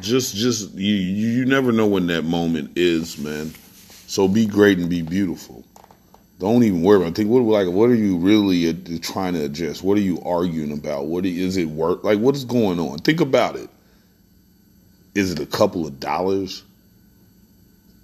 just 0.00 0.34
just 0.34 0.72
you 0.74 0.94
you 0.94 1.44
never 1.44 1.72
know 1.72 1.86
when 1.86 2.06
that 2.06 2.22
moment 2.22 2.72
is, 2.76 3.18
man. 3.18 3.52
So 4.06 4.28
be 4.28 4.46
great 4.46 4.78
and 4.78 4.88
be 4.88 5.02
beautiful. 5.02 5.64
Don't 6.38 6.62
even 6.62 6.82
worry 6.82 6.98
about. 6.98 7.08
It. 7.10 7.14
Think 7.16 7.30
what 7.30 7.42
like 7.42 7.68
what 7.68 7.90
are 7.90 7.94
you 7.94 8.16
really 8.16 8.68
uh, 8.68 8.74
trying 9.02 9.34
to 9.34 9.44
address? 9.44 9.82
What 9.82 9.98
are 9.98 10.02
you 10.02 10.20
arguing 10.22 10.72
about? 10.72 11.06
What 11.06 11.26
is 11.26 11.56
it 11.56 11.68
work? 11.68 12.04
Like 12.04 12.18
what 12.18 12.34
is 12.34 12.44
going 12.44 12.80
on? 12.80 12.98
Think 12.98 13.20
about 13.20 13.56
it. 13.56 13.70
Is 15.14 15.30
it 15.30 15.38
a 15.38 15.46
couple 15.46 15.86
of 15.86 16.00
dollars? 16.00 16.62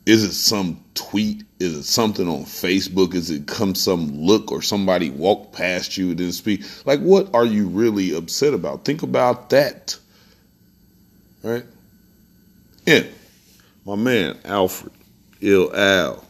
Is 0.07 0.25
it 0.25 0.33
some 0.33 0.83
tweet? 0.95 1.45
Is 1.59 1.77
it 1.77 1.83
something 1.85 2.27
on 2.27 2.45
Facebook? 2.45 3.15
Is 3.15 3.31
it 3.31 3.47
come 3.47 3.75
some 3.75 4.11
look 4.19 4.51
or 4.51 4.63
somebody 4.63 5.11
walk 5.11 5.53
past 5.53 5.97
you 5.97 6.11
and 6.11 6.19
then 6.19 6.33
speak? 6.33 6.63
Like, 6.87 7.01
what 7.01 7.33
are 7.35 7.45
you 7.45 7.69
really 7.69 8.15
upset 8.15 8.55
about? 8.55 8.85
Think 8.85 9.03
about 9.03 9.51
that. 9.51 9.99
Right? 11.43 11.65
And 12.87 13.09
my 13.85 13.95
man, 13.95 14.39
Alfred, 14.45 14.93
Ill 15.41 15.75
Al, 15.75 16.25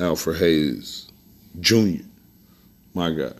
Alfred 0.00 0.38
Hayes 0.38 1.08
Jr., 1.60 2.02
my 2.94 3.10
God. 3.10 3.36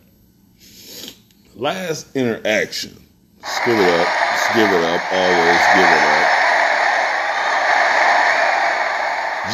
Last 1.54 2.14
interaction. 2.16 2.92
give 3.64 3.78
it 3.78 3.88
up. 3.88 4.08
give 4.54 4.70
it 4.70 4.84
up. 4.84 5.12
Always 5.12 5.60
give 5.74 5.84
it 5.84 6.02
up. 6.02 6.23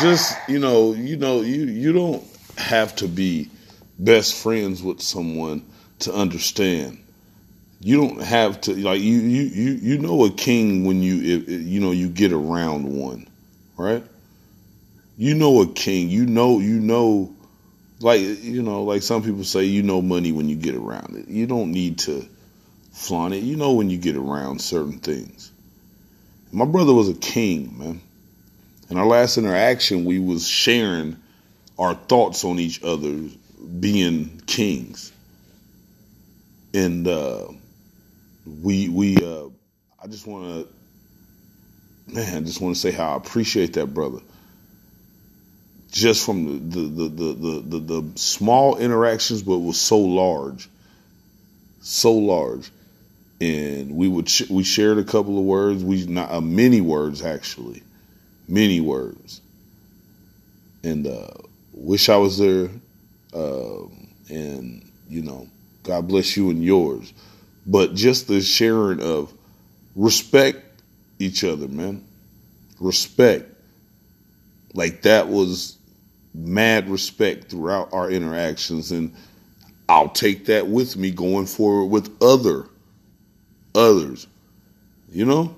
Just 0.00 0.36
you 0.48 0.58
know, 0.58 0.92
you 0.92 1.16
know, 1.16 1.40
you 1.42 1.64
you 1.64 1.92
don't 1.92 2.24
have 2.56 2.94
to 2.96 3.08
be 3.08 3.50
best 3.98 4.34
friends 4.34 4.82
with 4.82 5.00
someone 5.00 5.64
to 6.00 6.12
understand. 6.12 6.98
You 7.80 7.96
don't 7.96 8.22
have 8.22 8.60
to 8.62 8.74
like 8.74 9.00
you 9.00 9.18
you 9.18 9.42
you 9.42 9.70
you 9.72 9.98
know 9.98 10.24
a 10.24 10.30
king 10.30 10.84
when 10.84 11.02
you 11.02 11.14
you 11.14 11.80
know 11.80 11.92
you 11.92 12.08
get 12.08 12.32
around 12.32 12.84
one, 12.84 13.26
right? 13.76 14.04
You 15.16 15.34
know 15.34 15.62
a 15.62 15.66
king. 15.66 16.08
You 16.08 16.26
know 16.26 16.58
you 16.58 16.78
know 16.78 17.34
like 18.00 18.20
you 18.20 18.62
know 18.62 18.84
like 18.84 19.02
some 19.02 19.22
people 19.22 19.44
say 19.44 19.64
you 19.64 19.82
know 19.82 20.02
money 20.02 20.32
when 20.32 20.48
you 20.48 20.56
get 20.56 20.74
around 20.74 21.16
it. 21.16 21.28
You 21.28 21.46
don't 21.46 21.72
need 21.72 21.98
to 22.00 22.26
flaunt 22.92 23.34
it. 23.34 23.42
You 23.42 23.56
know 23.56 23.72
when 23.72 23.90
you 23.90 23.98
get 23.98 24.16
around 24.16 24.60
certain 24.60 24.98
things. 24.98 25.52
My 26.52 26.64
brother 26.64 26.92
was 26.92 27.08
a 27.08 27.14
king, 27.14 27.78
man. 27.78 28.02
In 28.90 28.96
our 28.96 29.06
last 29.06 29.38
interaction, 29.38 30.04
we 30.04 30.18
was 30.18 30.46
sharing 30.46 31.16
our 31.78 31.94
thoughts 31.94 32.44
on 32.44 32.58
each 32.58 32.82
other 32.82 33.22
being 33.78 34.42
kings. 34.46 35.12
And 36.74 37.06
uh, 37.06 37.46
we 38.62 38.88
we 38.88 39.16
uh, 39.16 39.46
I 40.02 40.06
just 40.08 40.26
want 40.26 40.66
to 42.08 42.14
man, 42.14 42.36
I 42.36 42.40
just 42.40 42.60
want 42.60 42.74
to 42.74 42.80
say 42.80 42.90
how 42.90 43.12
I 43.12 43.16
appreciate 43.16 43.74
that 43.74 43.86
brother. 43.86 44.20
Just 45.90 46.24
from 46.24 46.70
the 46.70 46.80
the, 46.80 47.08
the 47.08 47.32
the 47.32 47.78
the 47.78 48.00
the 48.00 48.18
small 48.18 48.76
interactions, 48.76 49.42
but 49.42 49.58
was 49.58 49.80
so 49.80 49.98
large, 49.98 50.68
so 51.80 52.12
large, 52.12 52.70
and 53.40 53.96
we 53.96 54.06
would 54.06 54.28
sh- 54.28 54.48
we 54.48 54.62
shared 54.62 54.98
a 54.98 55.04
couple 55.04 55.38
of 55.38 55.44
words, 55.44 55.82
we 55.82 56.06
not 56.06 56.30
uh, 56.30 56.40
many 56.40 56.80
words 56.80 57.22
actually, 57.22 57.82
many 58.50 58.80
words. 58.80 59.40
And 60.82 61.06
uh, 61.06 61.28
wish 61.72 62.08
I 62.08 62.16
was 62.16 62.38
there. 62.38 62.68
Uh, 63.32 63.84
and, 64.28 64.90
you 65.08 65.22
know, 65.22 65.48
God 65.82 66.08
bless 66.08 66.36
you 66.36 66.50
and 66.50 66.62
yours. 66.62 67.12
But 67.66 67.94
just 67.94 68.26
the 68.28 68.40
sharing 68.40 69.00
of 69.00 69.32
respect 69.94 70.82
each 71.18 71.44
other, 71.44 71.68
man. 71.68 72.04
Respect. 72.80 73.46
Like 74.74 75.02
that 75.02 75.28
was 75.28 75.76
mad 76.34 76.88
respect 76.88 77.50
throughout 77.50 77.92
our 77.92 78.10
interactions. 78.10 78.92
And 78.92 79.14
I'll 79.88 80.08
take 80.08 80.46
that 80.46 80.66
with 80.66 80.96
me 80.96 81.10
going 81.10 81.46
forward 81.46 81.86
with 81.86 82.22
other 82.22 82.66
others. 83.74 84.26
You 85.12 85.24
know? 85.24 85.56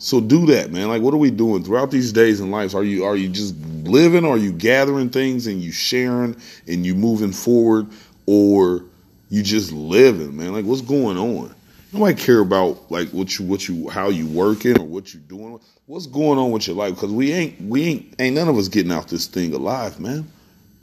So 0.00 0.18
do 0.18 0.46
that, 0.46 0.72
man. 0.72 0.88
Like, 0.88 1.02
what 1.02 1.12
are 1.12 1.18
we 1.18 1.30
doing 1.30 1.62
throughout 1.62 1.90
these 1.90 2.10
days 2.10 2.40
in 2.40 2.50
life? 2.50 2.74
Are 2.74 2.82
you 2.82 3.04
are 3.04 3.16
you 3.16 3.28
just 3.28 3.54
living? 3.84 4.24
Are 4.24 4.38
you 4.38 4.50
gathering 4.50 5.10
things 5.10 5.46
and 5.46 5.62
you 5.62 5.72
sharing 5.72 6.36
and 6.66 6.86
you 6.86 6.94
moving 6.94 7.32
forward, 7.32 7.86
or 8.24 8.82
you 9.28 9.42
just 9.42 9.72
living, 9.72 10.38
man? 10.38 10.54
Like, 10.54 10.64
what's 10.64 10.80
going 10.80 11.18
on? 11.18 11.54
Nobody 11.92 12.14
care 12.14 12.38
about 12.38 12.90
like 12.90 13.10
what 13.10 13.38
you 13.38 13.44
what 13.44 13.68
you 13.68 13.90
how 13.90 14.08
you 14.08 14.26
working 14.26 14.80
or 14.80 14.86
what 14.86 15.12
you 15.12 15.20
doing. 15.20 15.60
What's 15.84 16.06
going 16.06 16.38
on 16.38 16.50
with 16.50 16.66
your 16.66 16.76
life? 16.76 16.94
Because 16.94 17.12
we 17.12 17.32
ain't 17.32 17.60
we 17.60 17.84
ain't 17.84 18.14
ain't 18.18 18.36
none 18.36 18.48
of 18.48 18.56
us 18.56 18.68
getting 18.68 18.92
out 18.92 19.08
this 19.08 19.26
thing 19.26 19.52
alive, 19.52 20.00
man. 20.00 20.30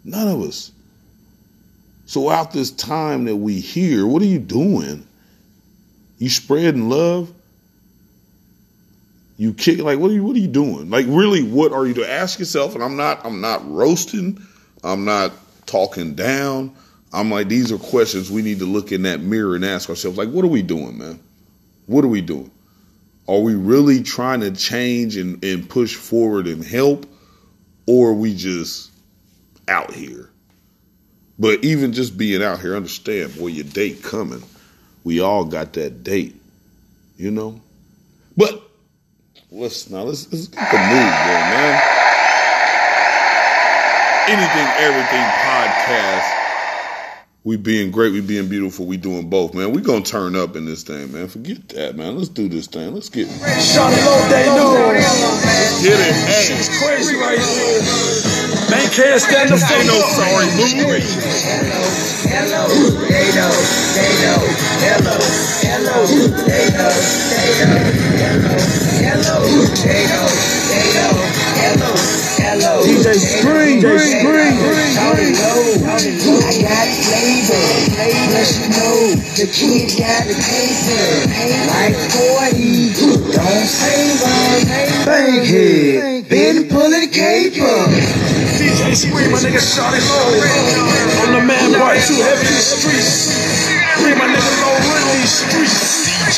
None 0.03 0.27
of 0.27 0.41
us. 0.41 0.71
So 2.05 2.29
out 2.29 2.51
this 2.51 2.69
time 2.69 3.25
that 3.25 3.35
we 3.35 3.59
here, 3.59 4.05
what 4.05 4.21
are 4.21 4.25
you 4.25 4.37
doing? 4.37 5.07
You 6.19 6.29
spreading 6.29 6.87
love? 6.87 7.33
You 9.37 9.53
kick 9.53 9.79
like 9.79 9.99
what 9.99 10.09
are 10.11 10.13
you 10.13 10.23
what 10.23 10.35
are 10.35 10.39
you 10.39 10.47
doing? 10.47 10.89
Like 10.89 11.05
really 11.07 11.43
what 11.43 11.71
are 11.71 11.85
you 11.85 11.93
to 11.95 12.09
ask 12.09 12.39
yourself 12.39 12.73
and 12.73 12.83
I'm 12.83 12.97
not 12.97 13.23
I'm 13.25 13.39
not 13.39 13.69
roasting, 13.69 14.41
I'm 14.83 15.05
not 15.05 15.31
talking 15.65 16.15
down. 16.15 16.75
I'm 17.13 17.29
like 17.29 17.47
these 17.47 17.71
are 17.71 17.77
questions 17.77 18.31
we 18.31 18.41
need 18.41 18.59
to 18.59 18.65
look 18.65 18.91
in 18.91 19.03
that 19.03 19.21
mirror 19.21 19.55
and 19.55 19.63
ask 19.63 19.89
ourselves 19.89 20.17
like 20.17 20.29
what 20.29 20.43
are 20.43 20.49
we 20.49 20.63
doing, 20.63 20.97
man? 20.97 21.19
What 21.85 22.03
are 22.03 22.09
we 22.09 22.21
doing? 22.21 22.51
Are 23.27 23.39
we 23.39 23.55
really 23.55 24.03
trying 24.03 24.39
to 24.41 24.51
change 24.51 25.17
and, 25.17 25.43
and 25.43 25.69
push 25.69 25.95
forward 25.95 26.47
and 26.47 26.63
help? 26.63 27.05
Or 27.85 28.09
are 28.09 28.13
we 28.13 28.35
just 28.35 28.91
out 29.67 29.93
here? 29.93 30.29
But 31.39 31.63
even 31.63 31.93
just 31.93 32.17
being 32.17 32.41
out 32.41 32.59
here, 32.59 32.75
understand, 32.75 33.35
boy, 33.37 33.47
your 33.47 33.65
date 33.65 34.01
coming. 34.01 34.43
We 35.03 35.19
all 35.19 35.45
got 35.45 35.73
that 35.73 36.03
date, 36.03 36.35
you 37.17 37.31
know? 37.31 37.61
But 38.35 38.66
let's 39.57 39.89
now 39.89 40.03
let's, 40.03 40.31
let's 40.31 40.47
get 40.47 40.71
the 40.71 40.77
mood 40.77 41.11
going, 41.25 41.49
man. 41.49 41.81
Anything, 44.29 44.67
everything 44.83 45.25
podcast. 45.41 46.27
We 47.43 47.55
being 47.55 47.91
great, 47.91 48.11
we 48.11 48.21
being 48.21 48.49
beautiful, 48.49 48.85
we 48.85 48.97
doing 48.97 49.29
both, 49.29 49.53
man. 49.53 49.71
We 49.71 49.81
gonna 49.81 50.03
turn 50.03 50.35
up 50.35 50.55
in 50.55 50.65
this 50.65 50.83
thing, 50.83 51.11
man. 51.13 51.27
Forget 51.29 51.69
that, 51.69 51.95
man. 51.95 52.17
Let's 52.17 52.29
do 52.29 52.47
this 52.49 52.67
thing. 52.67 52.93
Let's 52.93 53.09
get 53.09 53.27
Shawty 53.27 54.05
Lo 54.05 54.29
day 54.29 54.45
news. 54.51 55.05
get 55.81 55.97
it. 55.97 56.13
Hey, 56.27 56.53
It's 56.53 56.69
crazy 56.83 57.15
right 57.15 57.39
here. 57.39 57.81
Man 58.69 58.89
can't 58.91 59.21
stand 59.21 59.49
the 59.49 59.55
ain't 59.55 59.87
no 59.87 59.97
fuck 69.23 69.33
up. 69.33 69.47
sorry 69.47 70.87
movie. 71.87 72.87
DJ 72.87 73.15
Scream, 73.17 73.81
DJ 73.81 73.99
Scream, 73.99 74.55
I 76.37 76.53
got 76.61 76.87
flavor, 77.05 77.65
plus 78.31 78.49
you 78.57 78.67
know 78.71 78.97
the 79.37 79.45
kid 79.51 79.93
got 79.97 80.23
the 80.25 80.35
paper. 80.37 81.05
Like 81.67 81.95
40, 81.95 82.93
don't 83.33 83.67
save 83.67 84.23
on 84.23 85.05
Bankhead, 85.05 86.29
been 86.29 86.67
pulling 86.69 87.09
caper. 87.09 87.77
DJ 88.57 88.95
Scream, 88.95 89.31
my 89.31 89.37
nigga 89.37 89.61
Shawty 89.61 90.01
Lo. 90.07 90.21
I'm 91.23 91.33
the 91.33 91.41
man 91.45 91.73
right 91.73 92.01
too 92.01 92.15
heavy 92.15 92.47
in 92.47 92.53
the 92.53 92.61
streets. 92.61 93.56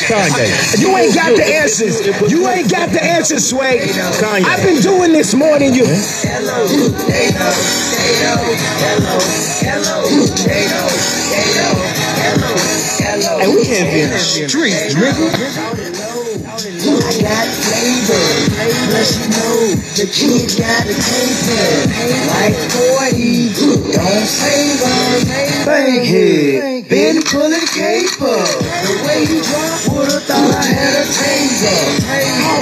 Kanye. 0.06 0.80
You 0.80 0.96
ain't 0.96 1.14
got 1.14 1.36
the 1.36 1.44
answers. 1.44 2.06
You 2.30 2.48
ain't 2.48 2.70
got 2.70 2.90
the 2.90 3.02
answers, 3.02 3.48
Sway. 3.48 3.78
Kanye. 3.78 4.44
I've 4.44 4.62
been 4.62 4.80
doing 4.80 5.12
this 5.12 5.34
more 5.34 5.58
than 5.58 5.74
you. 5.74 5.84
And 13.42 13.54
we 13.54 13.64
can't 13.64 13.90
be 13.92 14.00
in 14.00 14.10
the 14.10 14.18
streets, 14.18 14.94
nigga. 14.94 15.89
I 16.80 17.12
got 17.20 17.44
flavor, 17.60 18.24
plus 18.88 19.12
you 19.20 19.28
know 19.36 19.76
the 20.00 20.06
kid 20.08 20.48
got 20.56 20.88
the 20.88 20.96
paper. 20.96 21.60
Like 22.32 22.56
40, 23.12 23.52
don't 23.92 24.24
save 24.24 24.80
on 24.80 25.28
Bankhead, 25.66 26.88
been 26.88 27.20
pulling 27.22 27.68
caper. 27.76 28.32
The 28.32 28.96
way 29.04 29.28
you 29.28 29.44
drop, 29.44 29.92
would've 29.92 30.24
thought 30.24 30.56
I 30.56 30.64
had 30.64 30.94
a 30.96 31.04
taser. 31.04 32.00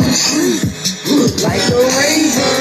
Street, 0.08 0.66
like 1.42 1.64
a 1.70 1.80
razor. 1.98 2.54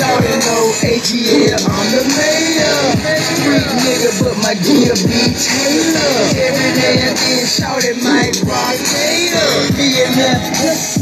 Y'all 0.00 0.20
know 0.20 0.64
ATL, 0.84 1.60
I'm 1.68 1.86
the 1.92 2.02
mayor. 2.16 2.80
Street 3.20 3.68
nigga, 3.84 4.10
but 4.22 4.36
my 4.42 4.54
gear 4.54 4.94
be 5.06 5.20
Taylor. 5.36 6.12
Every 6.36 6.72
day 6.80 6.96
and 7.08 7.16
then 7.16 7.46
shout 7.46 7.84
it, 7.84 7.96
Mike 8.02 8.36
Rock 8.44 8.76
Gator. 8.90 9.50
BMF, 9.76 10.98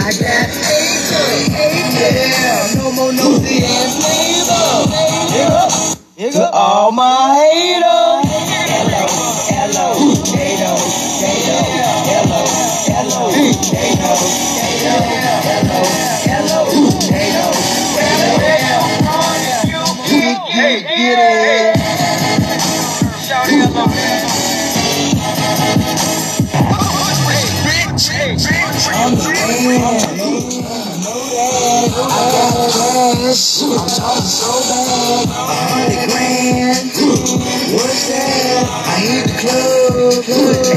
I 0.00 0.10
got 0.16 0.48
acre, 0.72 1.28
acre. 1.56 2.78
No 2.78 2.92
more 2.92 3.12
no 3.12 3.38
damn 3.38 3.90
neighbor. 4.00 4.88
Nigga, 5.32 5.96
nigga, 6.18 6.50
all 6.52 6.92
my 6.92 7.34
haters. 7.36 8.09
Cash. 32.70 33.62
I'm 33.62 34.22
so 34.22 34.52
bad. 34.70 35.26
A 35.26 35.56
hundred 35.74 36.06
grand. 36.10 36.90
What's 37.74 38.08
that? 38.10 38.64
I 38.86 38.96
hit 39.00 39.24
the 39.26 39.36
club 39.42 40.24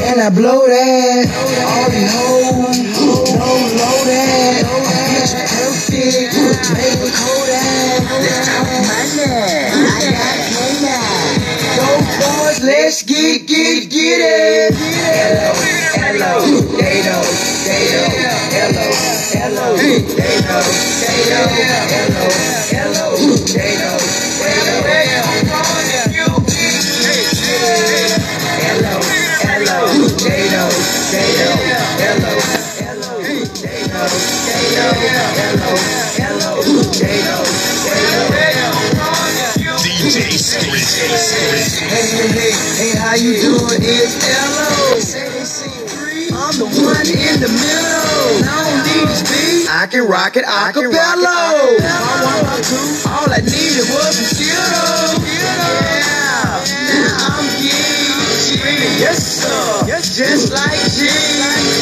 and 0.02 0.20
I 0.20 0.30
blow 0.30 0.66
that. 0.66 1.26
All 1.70 1.88
these 1.90 2.12
hoes 2.14 2.78
don't 2.94 3.70
low 3.78 3.98
that. 4.10 4.64
I'm 4.66 4.82
picture 5.14 5.46
perfect. 5.54 6.34
Made 6.74 6.98
with 7.02 7.14
Kodak. 7.14 8.02
Let's 8.10 8.46
talk 8.48 8.66
money. 8.90 9.28
I 9.74 10.10
got 10.14 10.38
Kodak. 10.50 11.54
Go 11.74 11.86
boys, 12.20 12.58
let's 12.62 13.02
get, 13.02 13.46
get, 13.46 13.90
get 13.90 14.20
it. 14.20 14.74
Hello, 14.74 15.50
hello, 15.98 16.34
Gato, 16.78 17.18
Gato, 17.66 18.00
hello, 18.14 18.33
hello, 19.76 20.06
Gato, 20.44 21.50
Gato, 21.90 22.28
hello, 22.70 23.06
hello, 23.10 23.18
Gato, 23.54 23.98
Hello, 28.54 29.00
hello, 30.04 30.68
Gato, 31.10 31.42
Gato, 31.94 32.32
hello, 32.78 33.18
hello, 33.84 34.10
Gato, 35.24 35.72
Gato, 36.14 36.52
hello, 36.54 38.22
hello, 38.30 38.70
Gato, 39.24 39.74
DJ 39.82 40.16
Scream. 40.38 40.86
Hey, 41.90 42.08
hey, 42.28 42.52
hey, 42.78 42.92
how 42.96 43.14
you 43.14 43.34
doing? 43.42 43.82
It's 43.82 44.14
L.O. 44.24 45.33
I'm 46.54 46.60
the 46.60 46.66
one 46.86 47.02
in 47.10 47.40
the 47.42 47.50
middle. 47.50 48.46
I 48.46 48.62
don't 48.62 48.86
need 48.86 49.10
to 49.10 49.16
speak. 49.26 49.66
I 49.66 49.90
can 49.90 50.06
rock 50.06 50.36
it 50.36 50.44
a 50.46 50.70
cappella. 50.70 51.34
All 53.10 53.26
I 53.26 53.42
needed 53.42 53.82
was 53.90 54.14
a 54.22 54.26
kiddo. 54.38 55.18
Yeah, 55.34 56.62
now 56.94 57.34
I'm 57.34 57.42
geek. 57.58 59.02
Yes, 59.02 59.18
sir. 59.42 59.82
yes, 59.88 60.14
Just 60.16 60.52
like 60.54 60.78
G. 60.94 61.10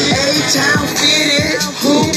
A-Town 0.09 0.87
fitted. 0.97 1.61
Who 1.85 2.09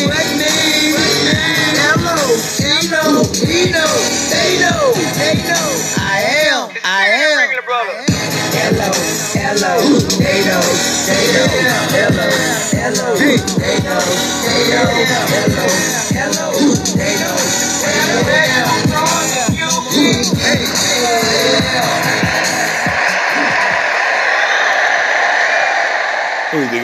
hello, 9.59 9.97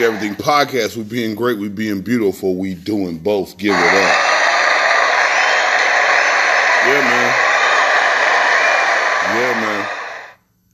everything 0.03 0.35
podcast. 0.35 0.97
We 0.97 1.03
being 1.03 1.35
great, 1.35 1.57
we 1.57 1.69
being 1.69 2.01
beautiful, 2.01 2.55
we 2.55 2.73
doing 2.73 3.17
both. 3.19 3.57
Give 3.57 3.73
it 3.73 3.79
up. 3.79 4.17
Yeah, 6.85 7.01
man. 7.01 7.33
Yeah, 9.35 9.61
man. 9.61 9.87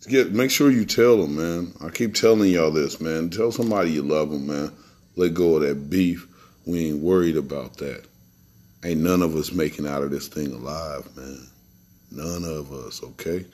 Get 0.10 0.32
make 0.32 0.49
sure 0.49 0.72
you 0.72 0.86
tell 0.86 1.18
them, 1.18 1.36
man. 1.36 1.72
I 1.86 1.89
keep 1.89 2.16
telling 2.16 2.49
y'all 2.49 2.72
this, 2.72 2.99
man. 2.99 3.30
Tell 3.30 3.51
somebody 3.51 3.91
you 3.91 4.01
love 4.01 4.32
them, 4.32 4.47
man. 4.47 4.72
Let 5.16 5.36
go 5.36 5.57
of 5.57 5.62
that 5.62 5.91
beef. 5.91 6.28
We 6.66 6.88
ain't 6.88 7.03
worried 7.03 7.38
about 7.38 7.78
that. 7.78 8.05
Ain't 8.84 9.01
none 9.01 9.22
of 9.22 9.36
us 9.36 9.51
making 9.51 9.86
out 9.86 10.01
of 10.01 10.10
this 10.10 10.28
thing 10.28 10.51
alive, 10.51 11.07
man. 11.16 11.45
None 12.10 12.43
of 12.43 12.74
us, 12.74 13.03
okay? 13.03 13.45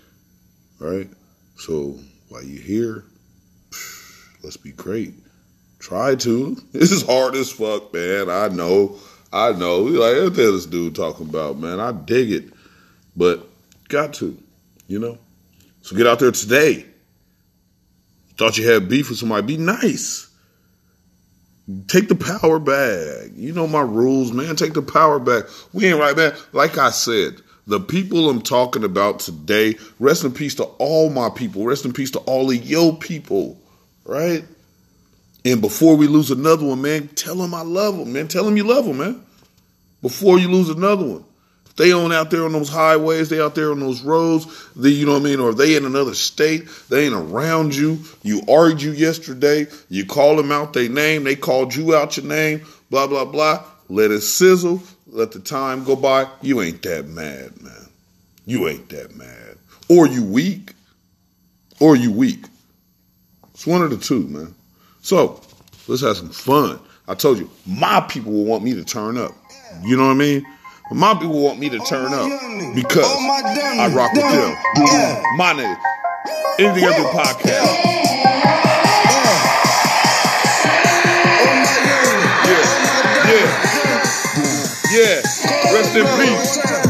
Right? 0.80 1.10
So 1.58 2.00
while 2.30 2.44
you're 2.44 2.64
here, 2.64 3.04
let's 4.42 4.56
be 4.56 4.72
great. 4.72 5.14
Try 5.80 6.16
to. 6.16 6.56
This 6.72 6.94
is 6.94 7.06
hard 7.06 7.36
as 7.36 7.52
fuck, 7.52 7.94
man. 7.94 8.30
I 8.30 8.48
know. 8.48 8.98
I 9.34 9.52
know. 9.52 9.80
Like, 9.80 10.24
what 10.24 10.36
this 10.36 10.66
dude 10.66 10.96
talking 10.96 11.28
about, 11.28 11.58
man? 11.58 11.82
I 11.82 11.92
dig 11.92 12.32
it. 12.32 12.46
But 13.14 13.46
got 13.90 14.14
to, 14.16 14.42
you 14.88 15.00
know? 15.00 15.18
So 15.86 15.96
get 15.96 16.08
out 16.08 16.18
there 16.18 16.32
today. 16.32 16.84
Thought 18.38 18.58
you 18.58 18.68
had 18.68 18.90
beef 18.90 19.08
with 19.08 19.20
somebody, 19.20 19.46
be 19.46 19.58
nice. 19.58 20.28
Take 21.86 22.08
the 22.08 22.16
power 22.16 22.58
back. 22.58 23.30
You 23.36 23.54
know 23.54 23.68
my 23.68 23.82
rules, 23.82 24.32
man. 24.32 24.56
Take 24.56 24.74
the 24.74 24.82
power 24.82 25.20
back. 25.20 25.44
We 25.74 25.86
ain't 25.86 26.00
right, 26.00 26.18
man. 26.18 26.34
Like 26.54 26.80
I 26.80 26.90
said, 26.90 27.36
the 27.68 27.80
people 27.80 28.32
I'm 28.32 28.42
talking 28.42 28.84
about 28.84 29.20
today, 29.20 29.76
rest 30.00 30.24
in 30.24 30.32
peace 30.32 30.56
to 30.56 30.64
all 30.64 31.12
my 31.12 31.30
people. 31.30 31.64
Rest 31.64 31.86
in 31.86 31.94
peace 31.94 32.10
to 32.12 32.20
all 32.22 32.50
of 32.50 32.66
your 32.66 32.98
people, 32.98 33.62
right? 34.06 34.44
And 35.46 35.62
before 35.62 35.96
we 35.96 36.08
lose 36.08 36.32
another 36.32 36.66
one, 36.66 36.82
man, 36.82 37.10
tell 37.10 37.36
them 37.36 37.54
I 37.54 37.62
love 37.62 37.96
them, 37.96 38.12
man. 38.12 38.28
Tell 38.28 38.44
them 38.44 38.58
you 38.58 38.64
love 38.64 38.86
them, 38.86 38.98
man. 38.98 39.24
Before 40.02 40.40
you 40.40 40.48
lose 40.48 40.70
another 40.70 41.06
one. 41.06 41.26
They 41.78 41.92
on 41.92 42.14
out 42.14 42.32
there 42.32 42.46
on 42.46 42.54
those 42.54 42.70
highways, 42.70 43.30
they 43.30 43.42
out 43.42 43.56
there 43.56 43.72
on 43.72 43.82
those 43.82 44.02
roads, 44.02 44.46
you 44.78 45.06
know 45.06 45.14
what 45.14 45.22
I 45.22 45.26
mean? 45.26 45.40
Or 45.42 45.54
they 45.54 45.76
in 45.76 45.86
another 45.86 46.14
state, 46.14 46.70
they 46.90 47.06
ain't 47.06 47.14
around 47.14 47.76
you. 47.76 48.00
You 48.24 48.42
argued 48.48 48.98
yesterday, 48.98 49.68
you 49.90 50.06
call 50.06 50.38
them 50.38 50.54
out 50.54 50.72
their 50.72 50.88
name, 50.88 51.26
they 51.26 51.36
called 51.36 51.76
you 51.76 51.94
out 51.94 52.16
your 52.16 52.26
name, 52.26 52.62
blah, 52.90 53.08
blah, 53.08 53.26
blah. 53.26 53.66
Let 53.90 54.12
it 54.12 54.22
sizzle, 54.22 54.82
let 55.08 55.32
the 55.32 55.40
time 55.40 55.84
go 55.84 55.96
by. 55.96 56.28
You 56.42 56.62
ain't 56.62 56.82
that 56.84 57.08
mad, 57.08 57.62
man. 57.62 57.88
You 58.46 58.68
ain't 58.68 58.90
that 58.90 59.16
mad. 59.16 59.58
Or 59.90 60.08
you 60.08 60.24
weak. 60.24 60.74
Or 61.80 61.96
you 61.96 62.12
weak. 62.12 62.46
It's 63.54 63.68
one 63.68 63.82
of 63.82 63.90
the 63.90 63.98
two, 63.98 64.28
man. 64.28 64.56
So 65.02 65.42
let's 65.88 66.02
have 66.02 66.18
some 66.18 66.30
fun. 66.30 66.80
I 67.08 67.14
told 67.16 67.38
you, 67.38 67.50
my 67.66 68.02
people 68.02 68.32
will 68.32 68.46
want 68.46 68.64
me 68.64 68.74
to 68.74 68.84
turn 68.84 69.18
up. 69.18 69.32
You 69.84 69.98
know 69.98 70.06
what 70.06 70.14
I 70.14 70.16
mean? 70.16 70.46
My 70.92 71.14
people 71.14 71.42
want 71.42 71.60
me 71.60 71.70
to 71.70 71.80
turn 71.80 72.14
up 72.14 72.30
because 72.76 73.06
I 73.06 73.90
rock 73.94 74.14
with 74.14 74.22
them. 74.22 74.56
My 75.38 75.54
name, 75.54 75.76
Indie 76.60 76.84
Every 76.84 77.04
Podcast. 77.06 77.96
Yeah, 82.46 82.64
yeah, 83.32 83.48
yeah. 84.94 85.22
Rest 85.74 85.96
in 85.96 86.06
peace. 86.20 86.85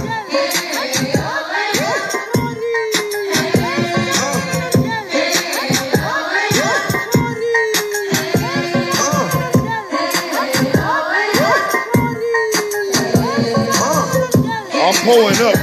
Pulling 15.06 15.38
up 15.38 15.55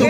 so 0.00 0.06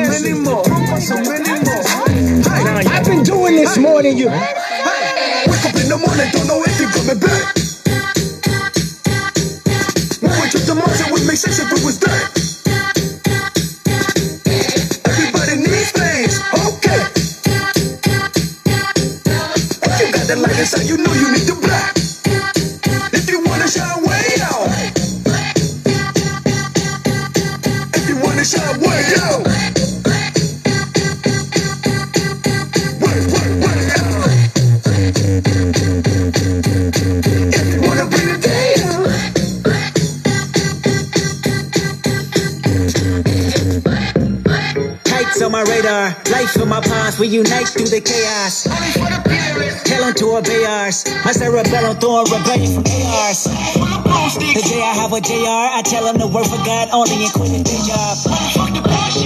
ours. 51.31 51.41
My 51.41 51.47
cerebellum 51.47 51.97
throwing 51.99 52.27
rebellion 52.31 52.75
from 52.75 52.85
ARs. 52.87 53.45
The 53.45 54.63
day 54.67 54.83
I 54.83 54.95
have 54.95 55.13
a 55.13 55.21
JR, 55.21 55.79
I 55.79 55.83
tell 55.85 56.05
them 56.05 56.19
to 56.19 56.27
work 56.27 56.47
for 56.47 56.59
God 56.65 56.89
only 56.93 57.25
and 57.25 57.33
quit 57.33 57.51
the 57.51 57.79
job. 57.87 58.19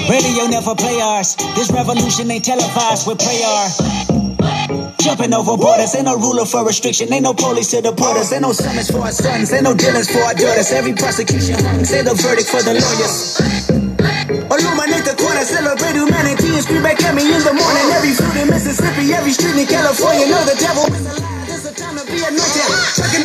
Radio 0.08 0.46
never 0.46 0.74
play 0.74 1.00
ours. 1.00 1.36
This 1.56 1.70
revolution 1.70 2.30
ain't 2.30 2.44
televised 2.44 3.06
with 3.06 3.18
prayer. 3.18 3.68
Jumping 4.98 5.34
over 5.34 5.56
borders, 5.56 5.94
ain't 5.94 6.06
no 6.06 6.16
ruler 6.16 6.46
for 6.46 6.64
restriction, 6.66 7.12
ain't 7.12 7.24
no 7.24 7.34
police 7.34 7.70
to 7.70 7.82
deport 7.82 8.16
us, 8.16 8.32
ain't 8.32 8.42
no 8.42 8.52
summons 8.52 8.90
for 8.90 9.00
our 9.00 9.12
sons, 9.12 9.52
ain't 9.52 9.64
no 9.64 9.74
dealings 9.74 10.10
for 10.10 10.20
our 10.20 10.34
daughters. 10.34 10.72
Every 10.72 10.94
prosecution 10.94 11.56
say 11.84 12.02
the 12.02 12.14
verdict 12.14 12.48
for 12.48 12.62
the 12.62 12.72
lawyers. 12.72 13.84
Illuminate 14.54 15.04
the 15.04 15.16
corner, 15.18 15.44
celebrate 15.44 15.96
humanity 15.98 16.54
and 16.54 16.62
scream 16.62 16.82
back 16.82 17.02
at 17.02 17.14
me 17.14 17.26
in 17.26 17.42
the 17.42 17.52
morning. 17.52 17.86
Every 17.92 18.12
fruit 18.12 18.36
in 18.38 18.48
Mississippi, 18.48 19.12
every 19.12 19.32
street 19.32 19.56
in 19.56 19.66
California, 19.66 20.30
know 20.30 20.44
the 20.46 20.56
devil 20.56 20.86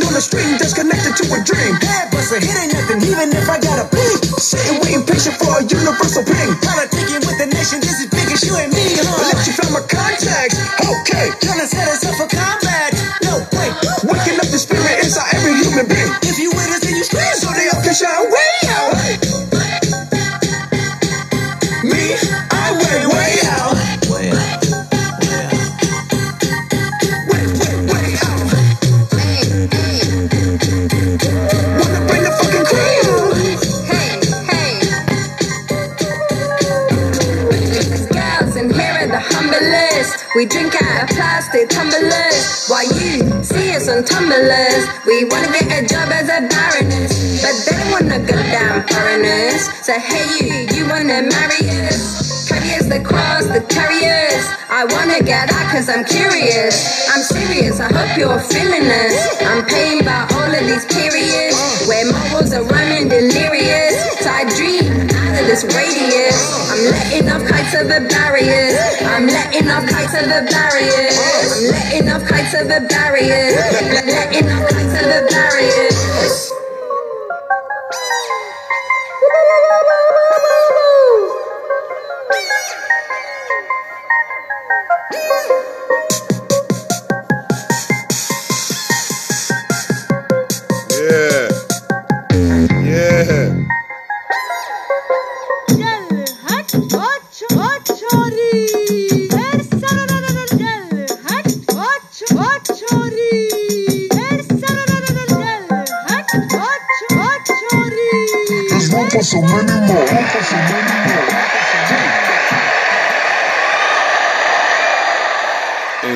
On 0.10 0.16
the 0.16 0.22
stream, 0.26 0.58
just 0.58 0.74
connected 0.76 1.14
to 1.22 1.26
a 1.38 1.38
dream. 1.46 1.78
Head 1.86 2.10
buster, 2.10 2.42
it 2.42 2.50
ain't 2.50 2.74
nothing, 2.74 2.98
even 3.06 3.30
if 3.30 3.46
I 3.46 3.62
got 3.62 3.78
a 3.78 3.86
bleed. 3.94 4.26
Sitting 4.42 4.82
waiting 4.82 5.06
patient 5.06 5.38
for 5.38 5.54
a 5.54 5.62
universal 5.62 6.26
ping. 6.26 6.50
Politicking 6.66 6.99
So 49.90 49.98
hey 49.98 50.46
you, 50.46 50.54
you 50.70 50.84
wanna 50.86 51.26
marry 51.26 51.66
us? 51.90 52.46
Carriers 52.48 52.86
the 52.86 53.02
cross, 53.02 53.50
the 53.50 53.66
carriers. 53.74 54.46
I 54.70 54.86
wanna 54.86 55.18
get 55.26 55.50
out 55.50 55.66
cause 55.74 55.90
I'm 55.90 56.06
curious. 56.06 57.10
I'm 57.10 57.26
serious, 57.26 57.80
I 57.80 57.90
hope 57.90 58.14
you're 58.14 58.38
feeling 58.54 58.86
this. 58.86 59.18
I'm 59.42 59.66
paying 59.66 60.06
by 60.06 60.30
all 60.30 60.46
of 60.46 60.62
these 60.62 60.86
periods 60.94 61.58
where 61.90 62.06
morals 62.06 62.54
are 62.54 62.70
running 62.70 63.10
delirious. 63.10 63.98
So 64.22 64.30
I 64.30 64.46
dream 64.54 65.10
out 65.10 65.42
of 65.42 65.46
this 65.50 65.66
radius. 65.74 66.38
I'm 66.70 66.86
letting 66.94 67.26
off 67.26 67.50
kites 67.50 67.74
of 67.82 67.90
the 67.90 68.06
barriers. 68.14 68.78
I'm 69.10 69.26
letting 69.26 69.74
off 69.74 69.90
kites 69.90 70.14
of 70.14 70.30
the 70.30 70.46
barriers. 70.54 71.18
I'm 71.18 71.66
letting 71.66 72.10
off 72.14 72.30
kites 72.30 72.54
of 72.62 72.70
the 72.70 72.86
barriers. 72.86 73.58
Letting 74.06 74.54
off 74.54 74.70
kites 74.70 74.94
of 75.02 75.08
the 75.10 75.26
barriers. 75.34 76.59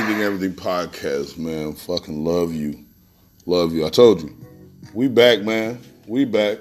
Anything 0.04 0.22
Everything 0.22 0.54
podcast, 0.54 1.38
man. 1.38 1.76
Fucking 1.76 2.26
love 2.26 2.54
you. 2.54 2.78
Love 3.46 3.72
you. 3.72 3.86
I 3.86 3.90
told 3.90 4.22
you. 4.22 4.36
We 4.94 5.08
back, 5.08 5.44
man. 5.44 5.80
We 6.06 6.26
back. 6.26 6.58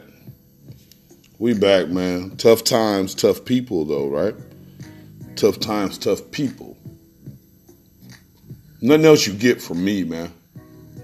We 1.41 1.53
back, 1.53 1.89
man. 1.89 2.37
Tough 2.37 2.63
times, 2.63 3.17
tough 3.17 3.45
people, 3.45 3.85
though, 3.85 4.07
right? 4.07 4.37
Tough 5.35 5.59
times, 5.59 5.99
tough 5.99 6.31
people. 6.31 6.77
Nothing 8.81 9.07
else 9.07 9.27
you 9.27 9.33
get 9.33 9.61
from 9.61 9.85
me, 9.85 10.05
man. 10.05 10.33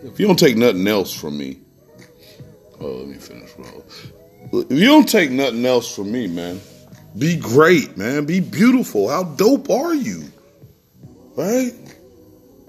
If 0.04 0.20
you 0.20 0.28
don't 0.28 0.38
take 0.38 0.56
nothing 0.56 0.86
else 0.86 1.12
from 1.12 1.36
me, 1.36 1.58
oh, 2.78 2.86
let 2.86 3.08
me 3.08 3.14
finish, 3.14 3.50
bro. 3.54 3.84
If 4.52 4.78
you 4.78 4.86
don't 4.86 5.08
take 5.08 5.32
nothing 5.32 5.66
else 5.66 5.92
from 5.92 6.12
me, 6.12 6.28
man, 6.28 6.60
be 7.18 7.36
great, 7.36 7.96
man. 7.96 8.26
Be 8.26 8.38
beautiful. 8.38 9.08
How 9.08 9.24
dope 9.24 9.68
are 9.70 9.92
you? 9.92 10.22
Right? 11.36 11.72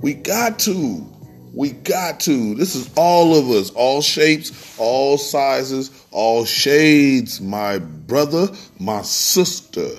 We 0.01 0.13
got 0.13 0.59
to. 0.59 1.05
We 1.53 1.71
got 1.71 2.21
to. 2.21 2.55
This 2.55 2.75
is 2.75 2.89
all 2.95 3.35
of 3.35 3.49
us, 3.49 3.69
all 3.71 4.01
shapes, 4.01 4.77
all 4.79 5.17
sizes, 5.17 5.91
all 6.11 6.45
shades, 6.45 7.41
my 7.41 7.79
brother, 7.79 8.47
my 8.79 9.01
sister. 9.01 9.89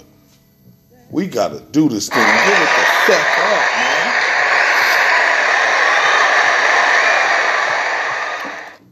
We 1.10 1.26
got 1.26 1.48
to 1.48 1.60
do 1.60 1.88
this 1.88 2.08
thing. 2.08 2.24
Give 2.24 2.28
it 2.28 2.60
the 2.60 2.84
fuck 3.06 3.38
up, 3.38 3.70
man. 3.76 4.14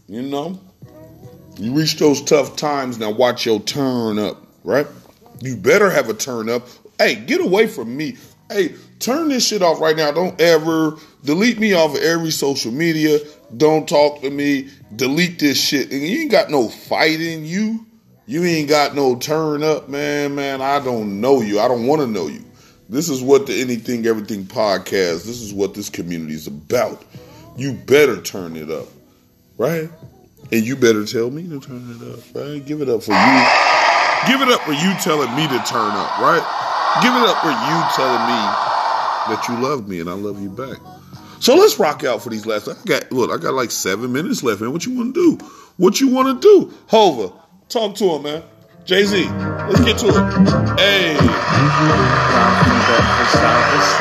You 0.08 0.22
know? 0.22 0.60
You 1.58 1.72
reach 1.72 1.96
those 1.96 2.22
tough 2.22 2.56
times, 2.56 2.98
now 2.98 3.10
watch 3.10 3.46
your 3.46 3.60
turn 3.60 4.18
up, 4.18 4.42
right? 4.62 4.86
You 5.40 5.56
better 5.56 5.90
have 5.90 6.08
a 6.08 6.14
turn 6.14 6.48
up. 6.48 6.68
Hey, 6.98 7.14
get 7.14 7.40
away 7.40 7.66
from 7.66 7.96
me. 7.96 8.16
Hey, 8.50 8.74
turn 8.98 9.28
this 9.28 9.46
shit 9.46 9.62
off 9.62 9.80
right 9.80 9.96
now. 9.96 10.10
Don't 10.10 10.40
ever 10.40 10.96
delete 11.24 11.58
me 11.58 11.74
off 11.74 11.96
of 11.96 12.02
every 12.02 12.30
social 12.30 12.72
media. 12.72 13.18
Don't 13.56 13.88
talk 13.88 14.20
to 14.22 14.30
me. 14.30 14.68
Delete 14.94 15.38
this 15.38 15.62
shit. 15.62 15.90
And 15.92 16.02
you 16.02 16.20
ain't 16.20 16.30
got 16.30 16.50
no 16.50 16.68
fight 16.68 17.20
in 17.20 17.44
you. 17.44 17.86
You 18.26 18.44
ain't 18.44 18.68
got 18.68 18.94
no 18.94 19.16
turn 19.16 19.62
up, 19.62 19.88
man. 19.88 20.34
Man, 20.34 20.60
I 20.60 20.80
don't 20.80 21.20
know 21.20 21.40
you. 21.40 21.60
I 21.60 21.68
don't 21.68 21.86
want 21.86 22.02
to 22.02 22.06
know 22.06 22.26
you. 22.26 22.44
This 22.88 23.08
is 23.08 23.22
what 23.22 23.46
the 23.46 23.60
Anything 23.60 24.06
Everything 24.06 24.44
podcast, 24.44 25.26
this 25.26 25.42
is 25.42 25.52
what 25.52 25.74
this 25.74 25.90
community 25.90 26.34
is 26.34 26.46
about. 26.46 27.04
You 27.56 27.74
better 27.74 28.20
turn 28.20 28.56
it 28.56 28.70
up, 28.70 28.86
right? 29.58 29.90
And 30.50 30.64
you 30.64 30.74
better 30.74 31.04
tell 31.04 31.30
me 31.30 31.42
to 31.48 31.60
turn 31.60 31.84
it 31.90 32.12
up, 32.12 32.20
right? 32.34 32.64
Give 32.64 32.80
it 32.80 32.88
up 32.88 33.02
for 33.02 33.12
you. 33.12 33.44
Give 34.26 34.40
it 34.40 34.48
up 34.48 34.62
for 34.62 34.72
you 34.72 34.94
telling 35.00 35.34
me 35.36 35.46
to 35.48 35.58
turn 35.64 35.92
up, 35.92 36.18
right? 36.18 36.40
Give 37.02 37.12
it 37.12 37.28
up 37.28 37.40
for 37.42 37.52
you 37.52 37.78
telling 37.94 38.24
me 38.26 38.67
that 39.28 39.46
you 39.48 39.58
love 39.58 39.88
me 39.88 40.00
and 40.00 40.08
I 40.08 40.14
love 40.14 40.40
you 40.40 40.50
back. 40.50 40.78
So 41.40 41.54
let's 41.54 41.78
rock 41.78 42.04
out 42.04 42.22
for 42.22 42.30
these 42.30 42.46
last. 42.46 42.68
I 42.68 42.74
got 42.84 43.12
look, 43.12 43.30
I 43.30 43.36
got 43.40 43.54
like 43.54 43.70
seven 43.70 44.12
minutes 44.12 44.42
left, 44.42 44.60
man. 44.60 44.72
What 44.72 44.84
you 44.86 44.96
want 44.96 45.14
to 45.14 45.38
do? 45.38 45.44
What 45.76 46.00
you 46.00 46.08
want 46.08 46.42
to 46.42 46.48
do? 46.48 46.74
Hova, 46.88 47.32
talk 47.68 47.94
to 47.96 48.04
him, 48.04 48.22
man. 48.24 48.42
Jay 48.84 49.04
Z, 49.04 49.28
let's 49.28 49.84
get 49.84 49.98
to 49.98 50.08
it. 50.08 50.80
Hey. 50.80 51.16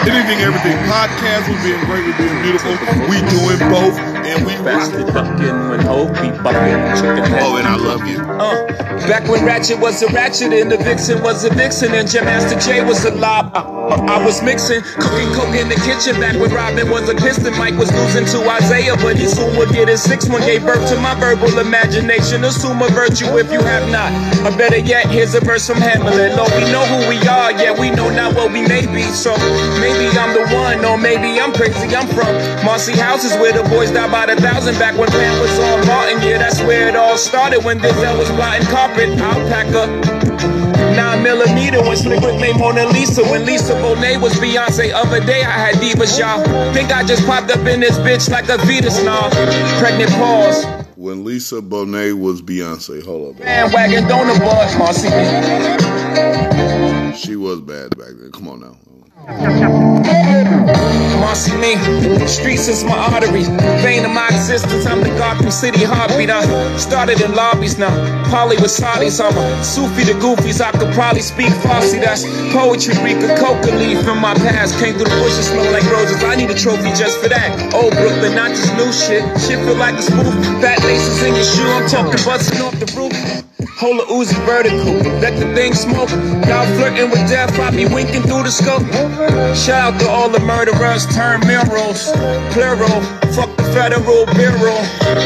Anything, 0.07 0.39
everything 0.39 0.78
podcast. 0.88 1.49
We're 1.49 1.61
being 1.61 1.84
great. 1.86 2.05
We're 2.07 2.17
being 2.17 2.41
beautiful. 2.41 2.71
We 3.11 3.19
doing 3.28 3.59
both, 3.69 3.99
and 3.99 4.45
we 4.45 4.53
Bastard 4.63 5.13
bucking 5.13 5.69
when 5.69 5.80
Hope 5.82 6.13
be 6.15 6.30
bucking. 6.41 7.36
Oh, 7.39 7.57
and 7.57 7.67
I 7.67 7.75
love 7.75 8.07
you. 8.07 8.19
Uh, 8.19 8.67
back 9.07 9.28
when 9.30 9.45
Ratchet 9.45 9.80
was 9.80 10.01
a 10.01 10.07
Ratchet 10.07 10.53
and 10.53 10.71
the 10.71 10.78
Vixen 10.78 11.21
was 11.21 11.43
a 11.43 11.53
Vixen 11.53 11.93
and 11.93 12.09
Jam 12.09 12.25
Master 12.25 12.57
Jay 12.59 12.84
was 12.84 13.03
a 13.05 13.11
lob, 13.11 13.53
I 13.88 14.23
was 14.25 14.43
mixing, 14.43 14.81
cooking 14.99 15.31
coke 15.33 15.55
in 15.55 15.69
the 15.69 15.79
kitchen. 15.88 16.19
Back 16.19 16.39
when 16.39 16.51
Robin 16.51 16.89
was 16.89 17.09
a 17.09 17.15
piston, 17.15 17.57
Mike 17.57 17.75
was 17.75 17.91
losing 17.91 18.25
to 18.35 18.39
Isiah, 18.43 18.95
but 18.97 19.17
he 19.17 19.27
soon 19.27 19.55
would 19.57 19.69
get 19.69 19.88
his 19.88 20.01
six 20.01 20.27
one. 20.29 20.41
Gave 20.41 20.63
birth 20.63 20.88
to 20.89 20.99
my 20.99 21.15
verbal 21.19 21.59
imagination. 21.59 22.43
Assume 22.43 22.81
a 22.81 22.89
virtue 22.89 23.38
if 23.38 23.51
you 23.51 23.59
have 23.61 23.89
not. 23.91 24.11
Or 24.45 24.55
better 24.57 24.77
yet, 24.77 25.07
here's 25.09 25.35
a 25.35 25.41
verse 25.41 25.67
from 25.67 25.77
Hamlet. 25.77 26.35
Lord, 26.35 26.51
we 26.55 26.71
know 26.71 26.85
who 26.85 27.09
we 27.09 27.19
are, 27.27 27.51
yet 27.51 27.77
we 27.77 27.91
know 27.91 28.09
not 28.09 28.35
what 28.35 28.51
we 28.51 28.61
may 28.67 28.85
be. 28.88 29.03
So 29.11 29.35
maybe 29.79 30.07
I'm 30.17 30.33
the 30.33 30.47
one, 30.55 30.83
or 30.85 30.97
maybe 30.97 31.39
I'm 31.39 31.53
crazy. 31.53 31.95
I'm 31.95 32.07
from 32.07 32.31
Marcy 32.65 32.93
houses 32.93 33.33
where 33.38 33.53
the 33.53 33.67
boys 33.69 33.91
died 33.91 34.11
by 34.11 34.25
the 34.27 34.39
thousand. 34.41 34.79
Back 34.79 34.97
when 34.97 35.09
Pam 35.09 35.41
was 35.41 35.59
on 35.59 35.88
Martin, 35.88 36.21
yeah, 36.23 36.39
that's 36.39 36.61
where 36.61 36.88
it 36.88 36.95
all 36.95 37.17
started. 37.17 37.63
When 37.63 37.79
this 37.79 37.93
Denzel 37.93 38.17
was 38.17 38.29
blotting 38.31 38.67
carpet, 38.67 39.09
alpaca. 39.19 40.16
Nine 40.97 41.21
millimeter 41.21 41.79
when 41.83 41.95
Slick 41.95 42.21
Rick 42.23 42.41
made 42.41 42.57
Mona 42.57 42.87
Lisa. 42.87 43.21
When 43.21 43.45
Lisa 43.45 43.73
Bonet 43.73 44.19
was 44.19 44.33
Beyonce. 44.33 44.91
Other 44.91 45.23
day 45.23 45.43
I 45.43 45.51
had 45.51 45.75
divas, 45.75 46.17
y'all. 46.17 46.43
Think 46.73 46.91
I 46.91 47.03
just 47.03 47.23
popped 47.27 47.51
up 47.51 47.63
in 47.67 47.79
this 47.79 47.99
bitch 47.99 48.27
like 48.31 48.49
a 48.49 48.57
Venus 48.65 49.03
now. 49.03 49.29
Pregnant 49.79 50.09
pause. 50.13 50.65
When 50.95 51.23
Lisa 51.23 51.61
Bonet 51.61 52.19
was 52.19 52.41
Beyonce, 52.41 53.05
hold 53.05 53.35
up. 53.35 53.43
Bandwagon 53.43 54.07
donor 54.07 54.39
bud, 54.39 54.79
Marcy. 54.79 55.09
She 57.15 57.35
was 57.35 57.61
bad 57.61 57.95
back 57.95 58.13
then. 58.17 58.31
Come 58.31 58.47
on 58.47 58.61
now. 58.61 58.75
Marcy 61.19 61.51
me, 61.57 61.75
streets 62.28 62.69
is 62.69 62.86
my 62.86 62.95
artery. 63.11 63.43
vein 63.84 64.05
of 64.05 64.11
my 64.11 64.28
existence. 64.30 64.86
I'm 64.86 65.01
the 65.01 65.09
God 65.19 65.36
from 65.38 65.51
City 65.51 65.84
heartbeat. 65.84 66.30
I 66.30 66.41
started 66.78 67.19
in 67.19 67.36
lobbies 67.36 67.78
now, 67.78 67.91
Polly 68.32 68.55
with 68.55 68.71
Saudis. 68.71 69.19
I'm 69.19 69.36
a 69.36 69.63
Sufi 69.65 70.05
to 70.05 70.13
goofies. 70.13 70.61
I 70.61 70.71
could 70.71 70.93
probably 70.93 71.21
speak 71.21 71.51
Farsi. 71.59 71.99
That's 71.99 72.23
poetry, 72.53 72.95
Greek 73.03 73.17
a 73.17 73.36
coca 73.36 73.75
leaf 73.75 74.01
from 74.05 74.21
my 74.21 74.34
past. 74.36 74.80
Came 74.80 74.95
through 74.95 75.11
the 75.11 75.19
bushes, 75.19 75.47
smell 75.47 75.69
like 75.73 75.84
roses. 75.91 76.23
I 76.23 76.36
need 76.36 76.49
a 76.49 76.55
trophy 76.55 76.91
just 76.95 77.19
for 77.19 77.28
that. 77.28 77.73
Old 77.73 77.91
Brooklyn, 77.95 78.34
not 78.34 78.51
just 78.51 78.71
new 78.80 78.91
shit. 78.93 79.23
Shit 79.41 79.59
feel 79.59 79.75
like 79.75 79.95
a 79.95 80.03
spoof. 80.03 80.34
Fat 80.63 80.82
laces 80.84 81.21
in 81.23 81.36
your 81.36 81.43
shoe. 81.43 81.67
I'm 81.67 81.89
talking 81.89 82.23
busting 82.23 82.61
off 82.61 82.80
the 82.80 82.88
roof. 82.95 83.46
Hold 83.76 83.99
a 83.99 84.05
Uzi 84.05 84.34
vertical, 84.45 84.95
let 85.20 85.38
the 85.38 85.53
thing 85.53 85.74
smoke. 85.74 86.09
Y'all 86.47 86.65
flirting 86.78 87.09
with 87.11 87.28
death, 87.30 87.59
I 87.59 87.70
be 87.72 87.86
winking 87.86 88.24
through 88.24 88.43
the 88.43 88.51
scope. 88.51 88.82
Shout 89.55 89.93
out 89.93 89.99
to 90.01 90.09
all 90.09 90.30
the 90.30 90.39
murderers, 90.39 91.05
turn 91.07 91.41
mirrors, 91.45 92.09
plural. 92.55 93.01
Fuck 93.36 93.55
the 93.57 93.68
federal 93.76 94.26
bureau. 94.34 94.80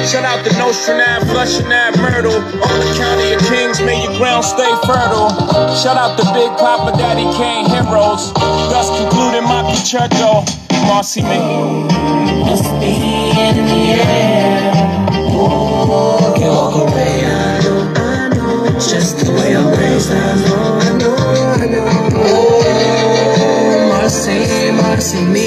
Shout 0.03 0.25
out 0.25 0.43
to 0.43 0.51
Nostranav, 0.59 1.29
Flushing 1.31 1.69
that 1.69 1.95
Myrtle. 1.97 2.33
All 2.33 2.77
the 2.81 2.91
county 2.97 3.33
of 3.33 3.41
kings, 3.47 3.79
may 3.79 4.03
your 4.03 4.17
ground 4.17 4.43
stay 4.43 4.69
fertile. 4.83 5.29
Shout 5.75 5.95
out 5.95 6.17
to 6.19 6.25
Big 6.33 6.51
Papa 6.57 6.97
Daddy 6.97 7.23
Kane 7.37 7.69
heroes. 7.69 8.33
Thus 8.33 8.89
concluding 8.99 9.43
my 9.43 9.63
Pichurcho. 9.71 10.43
Marcy 10.87 11.21
me. 11.21 11.37
Must 12.43 12.65
be 12.81 12.91
in 13.37 13.55
the 13.65 14.01
air. 14.01 14.50
Marcy 25.13 25.25
me. 25.25 25.40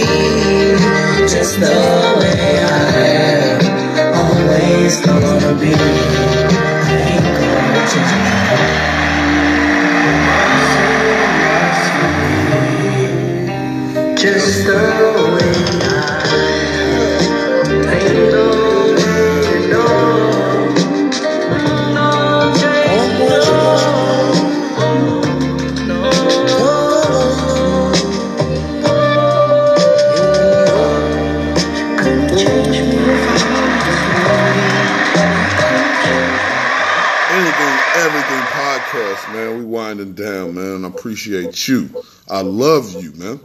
You. 41.68 41.90
I 42.28 42.42
love 42.42 42.92
you, 43.02 43.12
man. 43.12 43.40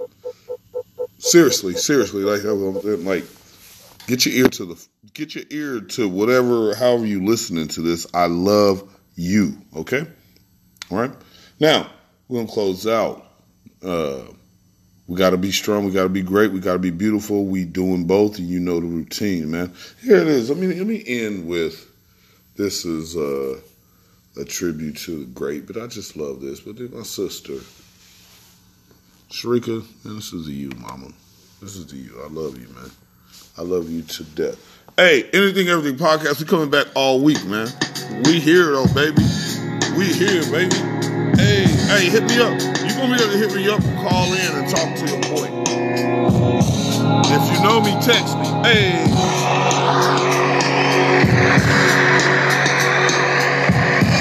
Seriously, 1.19 1.73
seriously, 1.73 2.23
like, 2.23 2.41
like, 2.43 3.25
get 4.07 4.25
your 4.25 4.35
ear 4.35 4.47
to 4.47 4.65
the, 4.65 4.87
get 5.13 5.35
your 5.35 5.43
ear 5.49 5.81
to 5.81 6.07
whatever, 6.07 6.73
however 6.75 7.05
you 7.05 7.25
listening 7.25 7.67
to 7.69 7.81
this. 7.81 8.07
I 8.13 8.27
love 8.27 8.89
you. 9.15 9.57
Okay, 9.75 10.05
all 10.89 10.97
right. 10.97 11.11
Now 11.59 11.89
we're 12.27 12.39
gonna 12.39 12.51
close 12.51 12.87
out. 12.87 13.25
Uh, 13.83 14.21
we 15.09 15.17
got 15.17 15.31
to 15.31 15.37
be 15.37 15.51
strong. 15.51 15.85
We 15.85 15.91
got 15.91 16.03
to 16.03 16.09
be 16.09 16.21
great. 16.21 16.51
We 16.51 16.59
got 16.59 16.73
to 16.73 16.79
be 16.79 16.91
beautiful. 16.91 17.45
We 17.45 17.65
doing 17.65 18.05
both, 18.05 18.37
and 18.37 18.47
you 18.47 18.59
know 18.59 18.79
the 18.79 18.85
routine, 18.85 19.49
man. 19.49 19.73
Here 20.03 20.17
it 20.17 20.27
is. 20.27 20.49
Let 20.49 20.59
me 20.59 20.67
let 20.67 20.85
me 20.85 21.03
end 21.05 21.47
with 21.47 21.89
this 22.55 22.85
is 22.85 23.17
uh, 23.17 23.59
a 24.37 24.45
tribute 24.45 24.97
to 24.97 25.19
the 25.19 25.25
great, 25.25 25.65
but 25.65 25.77
I 25.77 25.87
just 25.87 26.15
love 26.15 26.41
this. 26.41 26.59
But 26.59 26.77
then 26.77 26.91
my 26.93 27.03
sister, 27.03 27.55
Sharika, 29.29 29.85
and 30.05 30.17
this 30.17 30.33
is 30.33 30.47
to 30.47 30.51
you, 30.51 30.71
mama. 30.79 31.07
This 31.61 31.75
is 31.75 31.85
to 31.87 31.95
you. 31.95 32.19
I 32.23 32.27
love 32.29 32.57
you, 32.57 32.67
man. 32.73 32.89
I 33.57 33.61
love 33.61 33.89
you 33.89 34.01
to 34.01 34.23
death. 34.23 34.57
Hey, 34.97 35.29
anything, 35.33 35.67
everything 35.67 35.99
podcast. 35.99 36.39
We 36.39 36.47
coming 36.47 36.71
back 36.71 36.87
all 36.95 37.21
week, 37.21 37.43
man. 37.45 37.67
We 38.25 38.39
here 38.39 38.71
though, 38.71 38.87
baby. 38.87 39.21
We 39.95 40.11
here, 40.11 40.41
baby. 40.49 40.75
Hey, 41.37 41.65
hey, 41.67 42.09
hit 42.09 42.23
me 42.23 42.41
up. 42.41 42.59
You 42.81 42.95
gonna 42.97 43.15
be 43.15 43.21
able 43.21 43.31
to 43.31 43.37
hit 43.37 43.53
me 43.53 43.69
up 43.69 43.81
and 43.81 44.09
call 44.09 44.33
in 44.33 44.55
and 44.57 44.67
talk 44.67 44.97
to 44.97 45.05
your 45.05 45.21
boy. 45.21 45.47
If 47.29 47.53
you 47.53 47.63
know 47.63 47.81
me, 47.81 47.91
text 48.01 48.35
me. 48.35 48.45
Hey. 48.65 49.05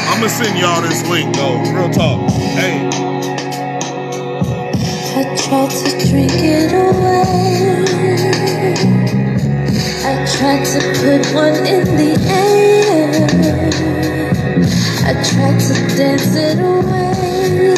I'm 0.07 0.21
gonna 0.21 0.29
send 0.29 0.59
y'all 0.59 0.83
this 0.83 1.09
link 1.09 1.35
though. 1.35 1.63
Real 1.73 1.89
talk. 1.89 2.31
Hey. 2.31 3.08
I 5.49 5.51
tried 5.51 5.71
to 5.71 5.91
drink 6.11 6.33
it 6.35 6.73
away. 6.75 7.57
I 10.05 10.13
tried 10.37 10.65
to 10.67 10.79
put 11.01 11.25
one 11.35 11.57
in 11.65 11.85
the 11.97 12.13
air. 12.29 13.09
I 15.07 15.13
tried 15.25 15.59
to 15.59 15.75
dance 15.97 16.37
it 16.37 16.59
away. 16.61 17.73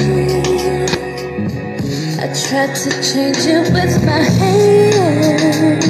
I 2.19 2.27
tried 2.35 2.75
to 2.75 2.91
change 3.05 3.47
it 3.47 3.73
with 3.73 4.05
my 4.05 4.19
hand. 4.19 5.85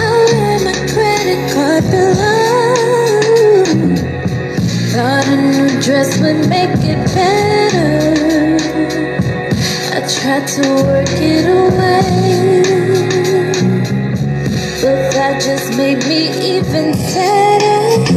Oh, 0.00 0.26
I 0.28 0.42
ran 0.42 0.60
my 0.64 0.74
credit 0.92 1.40
card 1.54 1.84
below. 1.92 2.74
Thought 4.90 5.26
a 5.28 5.36
new 5.36 5.68
dress 5.80 6.18
would 6.18 6.48
make 6.48 6.82
it 6.82 7.14
better. 7.14 8.17
I 10.08 10.10
tried 10.10 10.48
to 10.48 10.62
work 10.88 11.08
it 11.20 11.44
away, 11.44 12.62
but 14.80 15.12
that 15.12 15.42
just 15.42 15.76
made 15.76 15.98
me 16.08 16.56
even 16.56 16.94
sadder. 16.94 18.08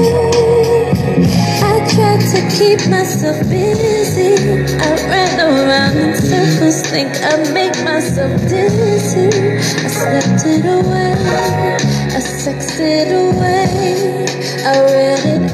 I 1.68 1.84
tried 1.92 2.22
to 2.32 2.40
keep 2.56 2.88
myself 2.90 3.40
busy. 3.50 4.40
I 4.80 4.96
ran 5.12 5.38
around 5.42 5.98
in 5.98 6.16
circles, 6.16 6.82
think 6.84 7.12
I 7.26 7.52
make 7.52 7.76
myself 7.84 8.40
dizzy. 8.48 9.28
I 9.28 9.90
slept 9.90 10.46
it 10.46 10.64
away, 10.64 11.12
I 12.16 12.20
sexed 12.22 12.80
it 12.80 13.12
away, 13.12 14.24
I 14.64 14.80
read 14.80 15.26
it 15.26 15.51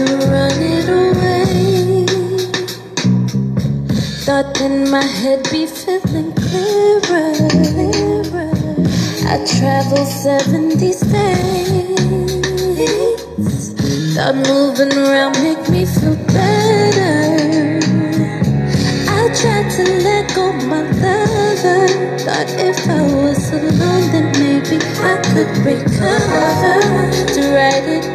to 0.00 0.16
run 0.32 0.58
it 0.76 0.88
away. 0.88 2.06
Thought 4.24 4.54
then 4.54 4.90
my 4.90 5.02
head 5.02 5.42
be 5.50 5.66
feeling 5.66 6.32
clearer. 6.32 7.34
I 9.32 9.36
traveled 9.44 10.08
70 10.08 10.92
states. 10.92 12.00
Thought 14.14 14.36
moving 14.48 14.92
around 15.04 15.34
make 15.42 15.68
me 15.68 15.84
feel 15.84 16.16
better. 16.32 17.78
I 19.18 19.22
tried 19.40 19.68
to 19.76 19.84
let 20.06 20.34
go 20.34 20.52
my 20.70 20.80
lover. 21.02 21.86
Thought 22.24 22.50
if 22.68 22.88
I 22.88 23.02
was 23.20 23.52
alone, 23.52 24.06
then 24.12 24.26
maybe 24.40 24.76
I 25.10 25.14
could 25.30 25.52
recover. 25.68 26.78
To 27.34 27.40
write 27.54 27.86
it 27.98 28.06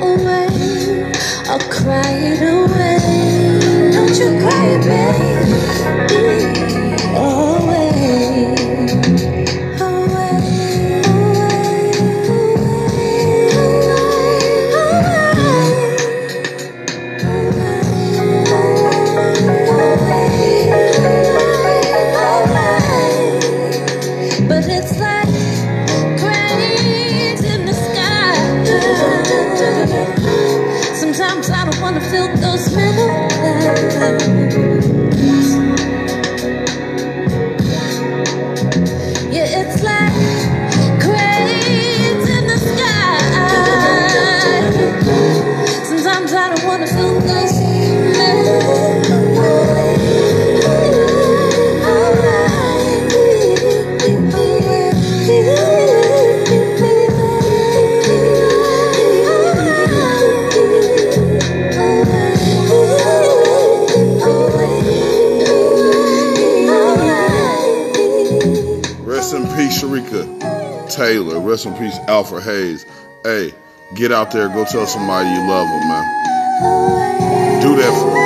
Taylor, 70.96 71.40
rest 71.42 71.66
in 71.66 71.74
peace, 71.74 71.98
Alfred 72.08 72.44
Hayes. 72.44 72.86
Hey, 73.24 73.54
get 73.96 74.14
out 74.14 74.32
there, 74.32 74.48
go 74.48 74.64
tell 74.64 74.88
somebody 74.88 75.28
you 75.30 75.40
love 75.46 75.68
them, 75.68 75.88
man. 75.90 77.62
Do 77.62 77.76
that 77.76 77.92
for 78.00 78.12
them. 78.14 78.26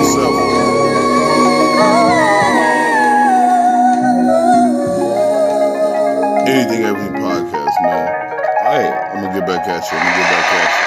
Yourself. 0.00 0.34
Anything 6.48 6.84
Everything 6.84 7.14
podcast, 7.20 7.82
man. 7.82 8.06
Hey, 8.62 8.88
I'm 8.88 9.22
gonna 9.22 9.38
get 9.38 9.46
back 9.46 9.68
at 9.68 9.92
you. 9.92 9.98
I'm 9.98 10.04
gonna 10.04 10.16
get 10.16 10.30
back 10.30 10.52
at 10.54 10.74
you. 10.74 10.79